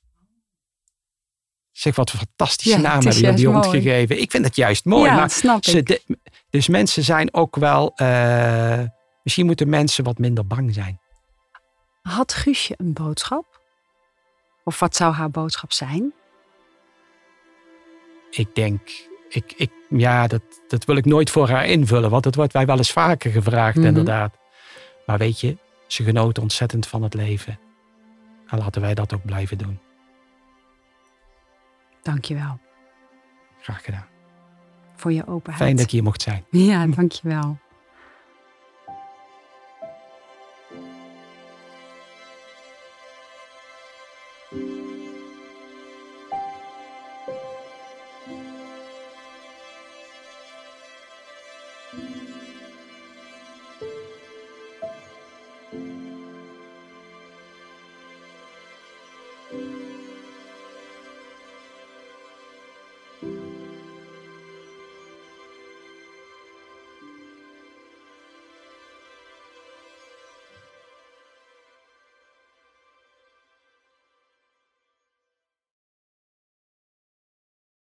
Zeg, 1.73 1.97
wat 1.97 2.13
een 2.13 2.19
fantastische 2.19 2.77
Ja, 2.77 2.83
naam 2.83 2.93
hebben 2.95 3.13
jullie 3.21 3.37
die 3.37 3.47
hond 3.49 3.65
mooi. 3.65 3.81
gegeven. 3.81 4.21
Ik 4.21 4.31
vind 4.31 4.45
het 4.45 4.57
juist 4.57 4.85
mooi. 4.85 5.05
ja 5.05 5.13
maar 5.13 5.21
dat 5.23 5.33
snap 5.33 5.65
ze 5.65 5.79
ik. 5.79 5.87
de- 5.87 6.19
dus 6.51 6.69
mensen 6.69 7.03
zijn 7.03 7.35
ook 7.35 7.57
wel... 7.57 7.93
eh, 7.97 8.83
misschien 9.23 9.47
moeten 9.47 9.69
mensen 9.69 10.05
wat 10.05 10.19
minder 10.19 10.47
bang 10.47 10.75
zijn. 10.75 11.01
Had 12.03 12.33
Guusje 12.35 12.75
een 12.77 12.93
boodschap? 12.93 13.61
Of 14.65 14.79
wat 14.79 14.97
zou 14.97 15.13
haar 15.15 15.31
boodschap 15.31 15.73
zijn? 15.73 16.13
Ik 18.31 18.55
denk, 18.55 18.91
ik, 19.35 19.53
ik, 19.57 19.71
ja, 19.89 20.27
dat, 20.27 20.43
dat 20.69 20.85
wil 20.85 20.97
ik 20.97 21.05
nooit 21.05 21.31
voor 21.31 21.49
haar 21.49 21.67
invullen, 21.67 22.11
want 22.11 22.23
dat 22.23 22.35
wordt 22.35 22.53
wij 22.53 22.67
wel 22.67 22.77
eens 22.77 22.93
vaker 22.93 23.31
gevraagd, 23.31 23.77
Mhm. 23.77 23.87
inderdaad. 23.87 24.39
Maar 25.07 25.19
weet 25.19 25.41
je, 25.41 25.57
ze 25.87 26.03
genoot 26.05 26.39
ontzettend 26.39 26.87
van 26.87 27.03
het 27.03 27.15
leven. 27.15 27.59
En 28.47 28.59
laten 28.59 28.81
wij 28.83 28.95
dat 28.95 29.15
ook 29.15 29.25
blijven 29.25 29.59
doen. 29.59 29.79
Dankjewel 32.03 32.59
Graag 33.61 33.85
gedaan. 33.85 34.07
voor 34.97 35.13
je 35.13 35.27
openheid. 35.27 35.63
Fijn 35.63 35.77
dat 35.77 35.85
ik 35.85 35.91
hier 35.91 36.03
mocht 36.03 36.23
zijn. 36.23 36.45
Ja, 36.51 36.87
dankjewel. 36.87 37.59